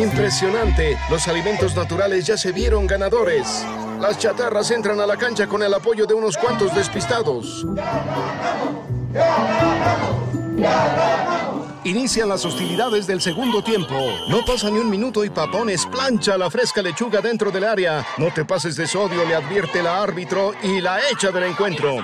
Impresionante, 0.00 0.96
los 1.10 1.28
alimentos 1.28 1.76
naturales 1.76 2.26
ya 2.26 2.38
se 2.38 2.52
vieron 2.52 2.86
ganadores. 2.86 3.66
Las 4.00 4.18
chatarras 4.18 4.70
entran 4.70 4.98
a 4.98 5.06
la 5.06 5.18
cancha 5.18 5.46
con 5.46 5.62
el 5.62 5.74
apoyo 5.74 6.06
de 6.06 6.14
unos 6.14 6.38
cuantos 6.38 6.74
despistados. 6.74 7.66
Inician 11.84 12.30
las 12.30 12.46
hostilidades 12.46 13.06
del 13.06 13.20
segundo 13.20 13.62
tiempo. 13.62 13.94
No 14.30 14.42
pasa 14.42 14.70
ni 14.70 14.78
un 14.78 14.88
minuto 14.88 15.22
y 15.22 15.28
Papones 15.28 15.84
plancha 15.84 16.38
la 16.38 16.50
fresca 16.50 16.80
lechuga 16.80 17.20
dentro 17.20 17.50
del 17.50 17.64
área. 17.64 18.06
No 18.16 18.32
te 18.32 18.46
pases 18.46 18.76
de 18.76 18.86
sodio, 18.86 19.26
le 19.26 19.34
advierte 19.34 19.82
la 19.82 20.02
árbitro 20.02 20.54
y 20.62 20.80
la 20.80 20.98
echa 21.10 21.30
del 21.30 21.44
encuentro. 21.44 21.96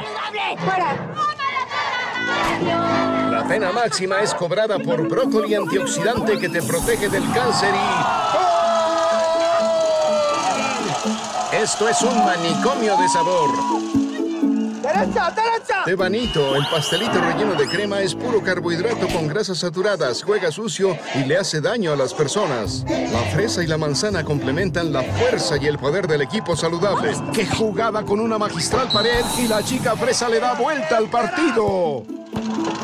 La 3.36 3.46
pena 3.46 3.70
máxima 3.70 4.22
es 4.22 4.32
cobrada 4.32 4.78
por 4.78 5.06
brócoli 5.06 5.54
antioxidante 5.54 6.38
que 6.38 6.48
te 6.48 6.62
protege 6.62 7.10
del 7.10 7.22
cáncer 7.34 7.74
y... 7.74 7.78
Esto 11.62 11.86
es 11.86 12.00
un 12.00 12.24
manicomio 12.24 12.96
de 12.96 13.08
sabor. 13.10 14.05
¡Derecha, 14.86 15.30
derecha! 15.30 15.84
Tebanito, 15.84 16.54
el 16.54 16.64
pastelito 16.68 17.20
relleno 17.20 17.54
de 17.54 17.66
crema 17.66 18.00
es 18.00 18.14
puro 18.14 18.42
carbohidrato 18.42 19.08
con 19.08 19.26
grasas 19.26 19.58
saturadas, 19.58 20.22
juega 20.22 20.52
sucio 20.52 20.96
y 21.14 21.24
le 21.24 21.36
hace 21.36 21.60
daño 21.60 21.92
a 21.92 21.96
las 21.96 22.14
personas. 22.14 22.84
La 22.88 23.22
fresa 23.34 23.64
y 23.64 23.66
la 23.66 23.78
manzana 23.78 24.22
complementan 24.22 24.92
la 24.92 25.02
fuerza 25.02 25.56
y 25.60 25.66
el 25.66 25.78
poder 25.78 26.06
del 26.06 26.22
equipo 26.22 26.54
saludable. 26.56 27.12
¡Qué 27.32 27.46
jugada 27.46 28.04
con 28.04 28.20
una 28.20 28.38
magistral 28.38 28.88
pared 28.92 29.24
y 29.38 29.48
la 29.48 29.62
chica 29.64 29.96
fresa 29.96 30.28
le 30.28 30.38
da 30.38 30.54
vuelta 30.54 30.98
al 30.98 31.08
partido! 31.08 32.04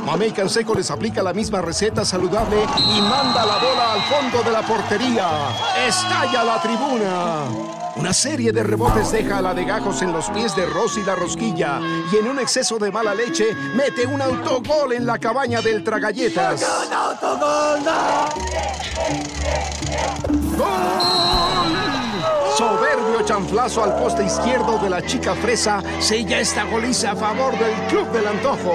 Mamey 0.04 0.32
Canseco 0.32 0.74
les 0.74 0.90
aplica 0.90 1.22
la 1.22 1.32
misma 1.32 1.62
receta 1.62 2.04
saludable 2.04 2.56
y 2.62 3.00
manda 3.00 3.46
la 3.46 3.58
bola 3.58 3.92
al 3.92 4.02
fondo 4.02 4.42
de 4.42 4.50
la 4.50 4.62
portería. 4.62 5.28
¡Estalla 5.86 6.42
la 6.42 6.60
tribuna! 6.60 7.81
Una 7.96 8.12
serie 8.14 8.52
de 8.52 8.62
rebotes 8.62 9.12
deja 9.12 9.38
a 9.38 9.42
la 9.42 9.52
de 9.54 9.64
gajos 9.64 10.00
en 10.02 10.12
los 10.12 10.30
pies 10.30 10.56
de 10.56 10.64
Rosy 10.66 11.02
la 11.02 11.14
rosquilla 11.14 11.78
y 12.10 12.16
en 12.16 12.28
un 12.28 12.38
exceso 12.38 12.78
de 12.78 12.90
mala 12.90 13.14
leche 13.14 13.54
mete 13.74 14.06
un 14.06 14.22
autogol 14.22 14.92
en 14.94 15.04
la 15.04 15.18
cabaña 15.18 15.60
del 15.60 15.84
Tragalletas. 15.84 16.66
¡Gol! 20.56 21.02
Soberbio 22.56 23.22
chanflazo 23.24 23.84
al 23.84 23.96
poste 23.96 24.24
izquierdo 24.24 24.78
de 24.78 24.88
la 24.88 25.02
chica 25.02 25.34
fresa 25.34 25.82
sella 26.00 26.40
esta 26.40 26.64
goliza 26.64 27.12
a 27.12 27.16
favor 27.16 27.58
del 27.58 27.74
Club 27.88 28.10
del 28.12 28.26
Antojo. 28.26 28.74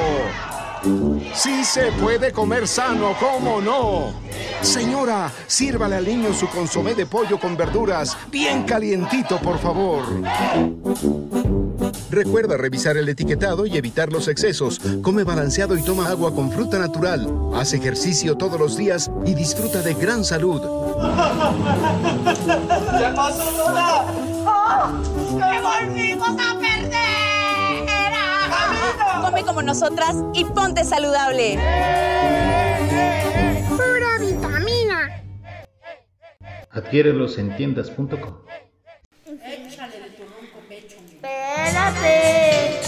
Sí 1.33 1.63
se 1.63 1.91
puede 1.93 2.31
comer 2.31 2.67
sano, 2.67 3.13
¿cómo 3.19 3.61
no? 3.61 4.13
Señora, 4.61 5.31
sírvale 5.45 5.95
al 5.95 6.05
niño 6.05 6.33
su 6.33 6.47
consomé 6.47 6.95
de 6.95 7.05
pollo 7.05 7.39
con 7.39 7.55
verduras, 7.55 8.17
bien 8.31 8.63
calientito, 8.63 9.37
por 9.39 9.59
favor. 9.59 10.03
Recuerda 12.09 12.57
revisar 12.57 12.97
el 12.97 13.09
etiquetado 13.09 13.65
y 13.65 13.77
evitar 13.77 14.11
los 14.11 14.27
excesos. 14.27 14.79
Come 15.01 15.23
balanceado 15.23 15.77
y 15.77 15.83
toma 15.83 16.07
agua 16.09 16.33
con 16.33 16.51
fruta 16.51 16.79
natural. 16.79 17.31
Haz 17.53 17.73
ejercicio 17.73 18.35
todos 18.37 18.59
los 18.59 18.77
días 18.77 19.11
y 19.25 19.33
disfruta 19.33 19.81
de 19.81 19.93
gran 19.93 20.23
salud. 20.23 20.61
¿Qué 22.97 23.13
pasó, 23.15 23.51
Lola? 23.57 24.05
¡Que 25.29 25.61
volvimos 25.61 26.29
a 26.29 26.57
perder! 26.59 26.76
Come 29.37 29.45
como 29.45 29.61
nosotras 29.61 30.15
y 30.33 30.45
ponte 30.45 30.83
saludable. 30.83 31.59
Pura 33.69 34.17
vitamina. 34.19 35.21
Adquiérelos 36.71 37.37
en 37.37 37.55
tiendas.com. 37.55 38.07
Échale 39.27 39.99
de 39.99 40.09
tu 40.09 40.23
ronco 40.23 40.59
pecho. 40.67 40.97
Espérate. 41.05 42.81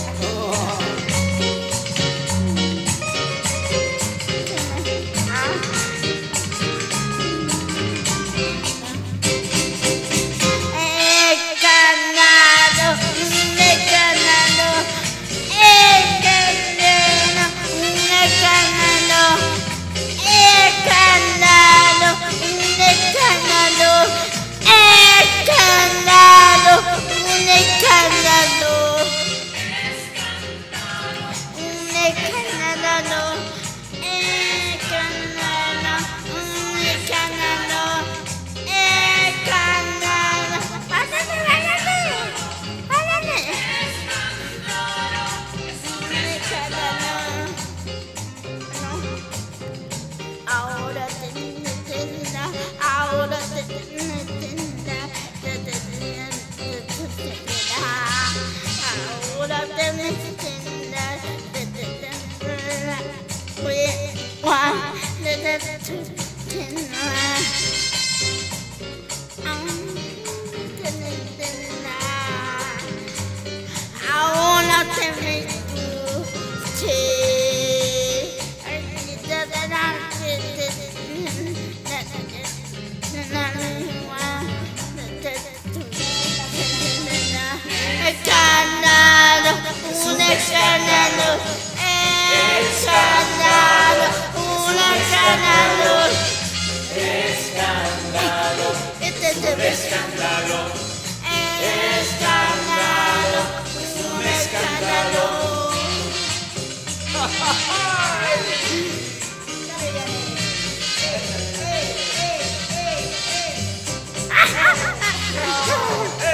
Un 99.37 99.61
escándalo, 99.61 100.71
escándalo, 102.01 103.41
un 104.17 104.25
escándalo. 104.25 105.69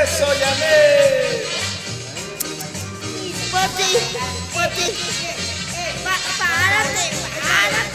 ¡Eso, 0.03 0.26
Yané! 0.39 1.43
Poti, 3.51 3.89
poti, 4.53 4.88
pa- 6.03 6.22
párate, 6.39 7.05
párate. 7.41 7.94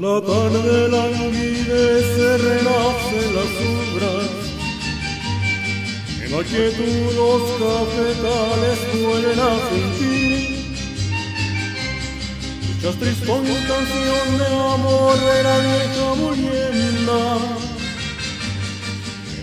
La 0.00 0.18
tarde 0.18 0.88
languidece, 0.88 2.38
renacen 2.38 3.34
las 3.36 3.50
sombras. 3.58 4.32
En 6.22 6.28
la 6.32 6.42
quietud 6.42 7.12
los 7.16 7.42
cafetales 7.60 8.78
vuelven 8.94 9.40
a 9.40 9.52
sentir. 9.68 10.40
Muchas 12.66 12.96
tristón 12.96 13.44
canción 13.44 14.26
de 14.38 14.46
amor 14.74 15.16
de 15.20 15.42
la 15.42 15.56
vieja 15.68 16.06
molienda. 16.16 17.20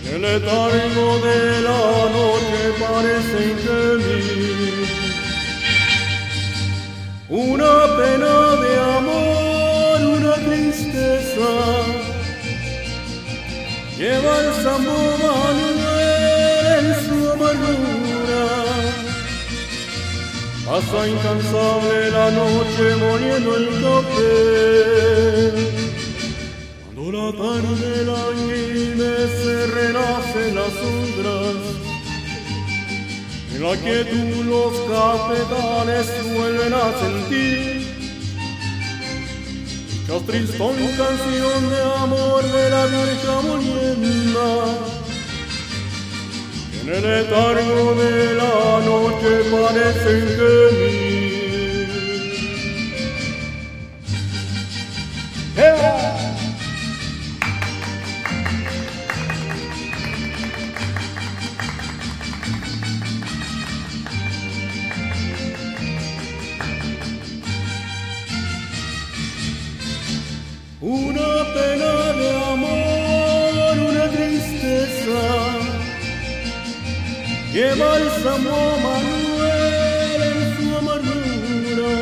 En 0.06 0.10
el 0.12 0.20
letargo 0.22 1.06
de 1.20 1.38
la 1.68 1.82
noche 2.16 2.60
parecen 2.80 3.54
gemir. 3.62 4.88
Una 7.28 7.72
pena 7.96 8.34
de 8.56 8.70
amor, 8.96 9.47
tristeza, 10.98 11.52
lleva 13.96 14.34
el 14.40 14.48
amargura. 17.34 18.44
Pasa 20.66 21.08
incansable 21.08 22.10
la 22.10 22.30
noche 22.30 22.96
moliendo 22.96 23.56
el 23.56 23.66
café. 23.84 24.32
Cuando 26.84 27.04
la 27.12 27.28
tarde 27.42 27.90
languidece, 28.12 29.52
renacen 29.66 30.54
las 30.54 30.72
sombras. 30.80 31.60
En 33.54 33.60
la 33.62 33.74
quietud 33.76 34.44
los 34.44 34.72
cafetales 34.90 36.06
vuelven 36.34 36.74
a 36.74 36.92
sentir 37.00 37.77
Dicha 40.08 40.24
tristón 40.24 40.74
canción 40.96 41.68
de 41.68 41.82
amor 41.98 42.42
de 42.42 42.70
la 42.70 42.86
vieja 42.86 43.40
molienda 43.42 44.64
En 46.80 46.88
el 46.88 47.02
letargo 47.02 47.94
de 47.94 48.34
la 48.34 48.80
noche 48.86 49.30
parecen 49.50 50.28
gemir 50.38 51.88
¡Eh! 55.58 56.07
Lleva 77.58 77.96
el 77.96 78.08
Samo 78.22 78.60
Manuel 78.86 80.20
en 80.30 80.38
su 80.54 80.64
amargura. 80.80 81.94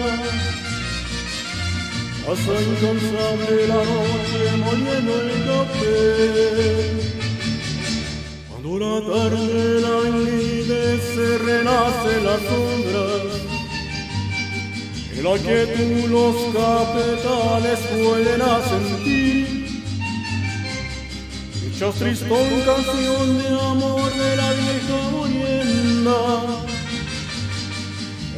Pasa 2.24 2.54
incansable 2.68 3.56
la 3.72 3.80
noche 3.92 4.40
moliendo 4.64 5.12
el 5.22 5.30
café. 5.50 5.94
Cuando 8.48 8.70
la 8.84 8.96
tarde 9.10 9.80
languidece, 9.88 11.24
renace 11.48 12.12
las 12.26 12.40
sombras. 12.48 13.30
En 15.16 15.24
la 15.24 15.34
quietud 15.44 16.10
los 16.16 16.36
cafetales 16.54 17.80
vuelven 18.02 18.42
a 18.42 18.54
sentir 18.68 19.46
Dicha 21.62 21.90
tristón 21.90 22.48
canción 22.64 23.38
de 23.38 23.48
amor 23.48 24.10
de 24.10 24.36
la 24.36 24.50
vieja 24.52 24.98
molienda 26.06 26.56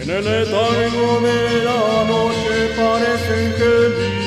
En 0.01 0.11
el 0.11 0.25
letargo 0.25 1.21
de 1.21 1.65
la 1.65 2.05
noche 2.05 2.75
parecen 2.77 3.53
gemir 3.59 4.18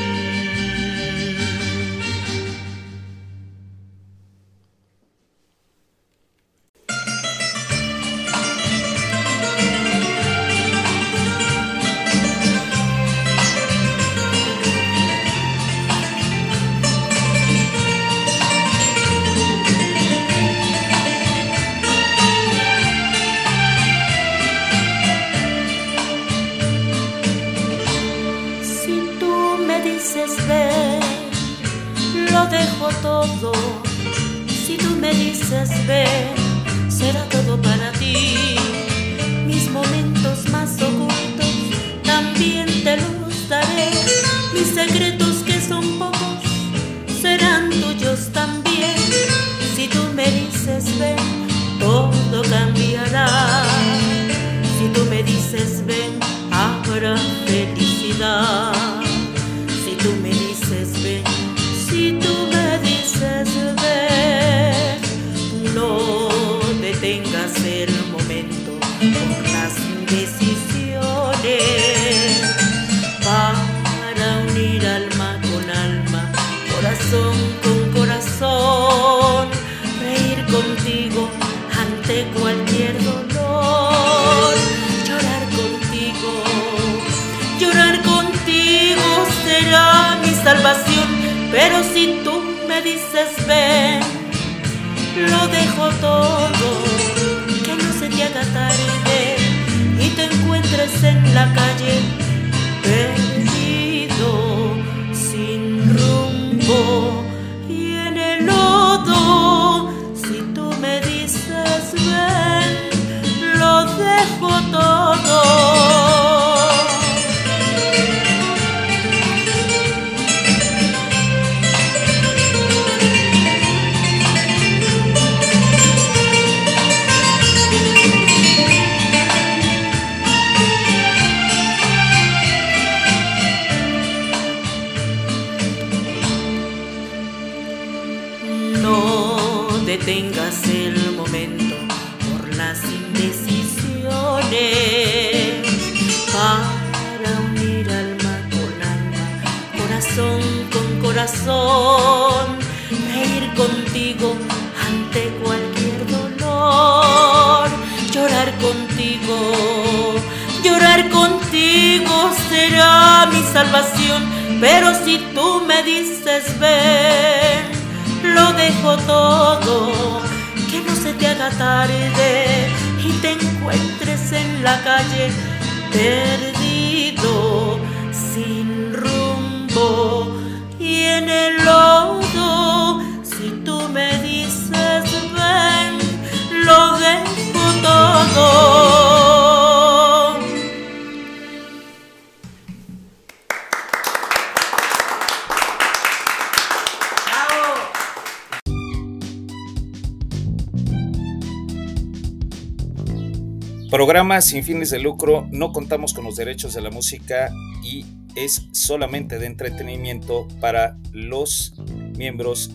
Programa 203.92 204.40
sin 204.40 204.64
fines 204.64 204.90
de 204.90 205.00
lucro, 205.00 205.50
no 205.52 205.74
contamos 205.74 206.14
con 206.14 206.24
los 206.24 206.38
derechos 206.38 206.74
de 206.74 206.80
la 206.80 206.92
música 206.92 207.54
y 207.84 208.06
es 208.38 208.70
solamente 208.72 209.38
de 209.38 209.48
entretenimiento 209.48 210.48
para 210.62 210.98
los 211.12 211.74
miembros 212.18 212.72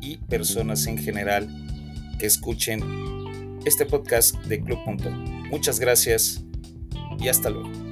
y 0.00 0.16
personas 0.16 0.88
en 0.88 0.98
general 0.98 1.48
que 2.18 2.26
escuchen 2.26 2.82
este 3.64 3.86
podcast 3.86 4.34
de 4.46 4.60
Club 4.60 4.82
Punto. 4.84 5.12
Muchas 5.12 5.78
gracias 5.78 6.44
y 7.20 7.28
hasta 7.28 7.48
luego. 7.48 7.91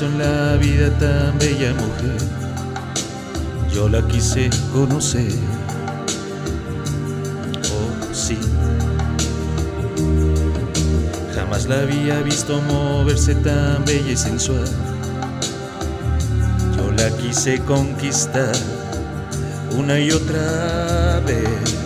En 0.00 0.18
la 0.18 0.56
vida 0.56 0.90
tan 0.98 1.36
bella 1.38 1.72
mujer. 1.74 2.18
Yo 3.72 3.88
la 3.88 4.06
quise 4.06 4.48
conocer. 4.72 5.32
Oh, 7.72 8.14
sí. 8.14 8.38
Jamás 11.34 11.66
la 11.66 11.80
había 11.80 12.20
visto 12.20 12.60
moverse 12.62 13.34
tan 13.36 13.84
bella 13.84 14.12
y 14.12 14.16
sensual. 14.16 14.68
Yo 16.76 16.92
la 16.92 17.10
quise 17.16 17.58
conquistar 17.60 18.54
una 19.76 19.98
y 19.98 20.12
otra 20.12 21.20
vez. 21.26 21.76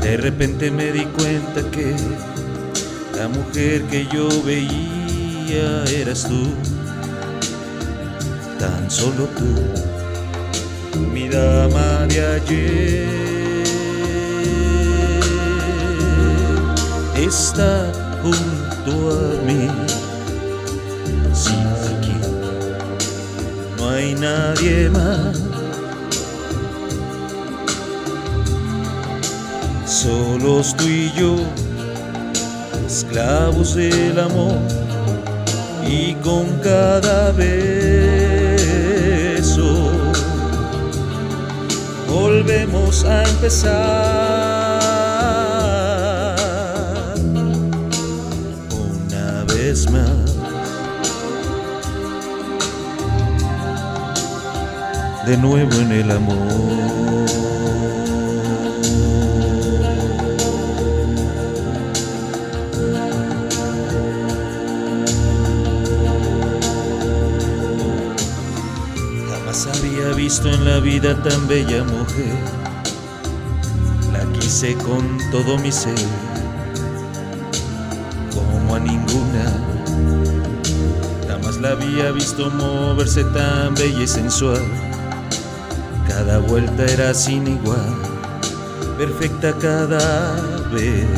De 0.00 0.16
repente 0.16 0.70
me 0.70 0.90
di 0.90 1.04
cuenta 1.04 1.62
que 1.70 1.94
la 3.16 3.28
mujer 3.28 3.82
que 3.84 4.06
yo 4.06 4.28
veía 4.42 4.99
eras 5.54 6.24
tú, 6.24 6.54
tan 8.58 8.90
solo 8.90 9.28
tú, 9.36 10.98
mi 11.12 11.28
dama 11.28 12.06
de 12.08 12.26
ayer. 12.26 13.20
Está 17.16 17.92
junto 18.22 19.10
a 19.10 19.42
mí, 19.46 19.68
sí, 21.34 21.54
aquí 21.90 22.16
no 23.78 23.90
hay 23.90 24.14
nadie 24.14 24.90
más. 24.90 25.38
Solos 29.86 30.74
tú 30.76 30.84
y 30.84 31.12
yo 31.12 31.36
esclavos 32.86 33.74
del 33.74 34.18
amor 34.18 34.79
y 35.90 36.14
con 36.22 36.46
cada 36.60 37.32
beso 37.32 37.90
volvemos 42.08 43.04
a 43.04 43.24
empezar 43.24 43.70
una 48.70 49.44
vez 49.52 49.90
más 49.90 50.36
de 55.26 55.36
nuevo 55.38 55.72
en 55.72 55.92
el 55.92 56.10
amor. 56.12 56.99
Visto 70.30 70.48
en 70.48 70.64
la 70.64 70.78
vida 70.78 71.20
tan 71.24 71.48
bella 71.48 71.82
mujer. 71.82 72.38
La 74.12 74.24
quise 74.38 74.76
con 74.76 75.18
todo 75.32 75.58
mi 75.58 75.72
ser, 75.72 76.06
como 78.32 78.76
a 78.76 78.78
ninguna. 78.78 79.46
Jamás 81.26 81.56
la 81.56 81.70
había 81.70 82.12
visto 82.12 82.48
moverse 82.48 83.24
tan 83.24 83.74
bella 83.74 84.04
y 84.04 84.06
sensual. 84.06 84.62
Cada 86.06 86.38
vuelta 86.38 86.84
era 86.84 87.12
sin 87.12 87.48
igual, 87.48 87.92
perfecta 88.98 89.52
cada 89.58 90.36
vez. 90.72 91.08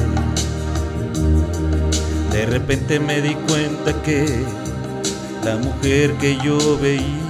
De 2.30 2.46
repente 2.46 2.98
me 2.98 3.20
di 3.20 3.34
cuenta 3.46 3.92
que 4.02 4.42
la 5.44 5.56
mujer 5.58 6.14
que 6.14 6.38
yo 6.42 6.78
veía 6.78 7.21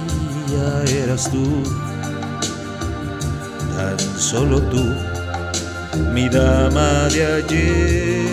eras 0.55 1.29
tú, 1.31 1.63
tan 3.75 3.99
solo 4.19 4.61
tú, 4.61 4.83
mi 6.13 6.29
dama 6.29 7.07
de 7.09 7.25
ayer. 7.25 8.23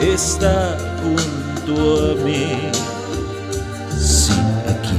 Está 0.00 0.76
junto 1.02 2.12
a 2.12 2.24
mí, 2.24 2.70
sí, 3.98 4.32
aquí 4.66 4.98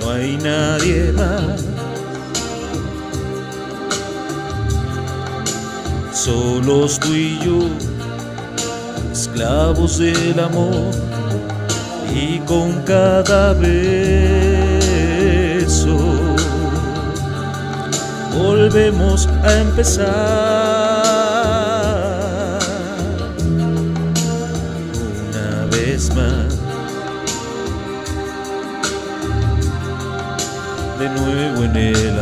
no 0.00 0.10
hay 0.10 0.36
nadie 0.36 1.12
más. 1.12 1.64
Solos 6.12 6.98
tú 6.98 7.14
y 7.14 7.38
yo, 7.38 7.68
esclavos 9.12 9.98
del 9.98 10.40
amor 10.40 11.15
y 12.16 12.38
con 12.40 12.80
cada 12.84 13.52
beso 13.52 14.16
volvemos 18.34 19.28
a 19.44 19.60
empezar. 19.60 20.06
Una 25.28 25.66
vez 25.66 26.14
más. 26.14 26.56
De 30.98 31.10
nuevo 31.10 31.64
en 31.64 31.76
el 31.76 32.15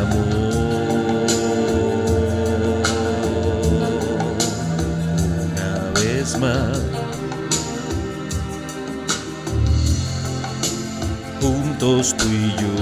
juntos 11.85 12.15
tú 12.16 12.28
y 12.28 12.55
yo. 12.61 12.74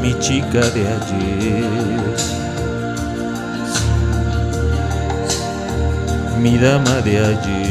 mi 0.00 0.18
chica 0.20 0.60
de 0.70 0.86
ayer, 0.88 1.64
mi 6.38 6.56
dama 6.58 7.00
de 7.02 7.18
ayer. 7.18 7.67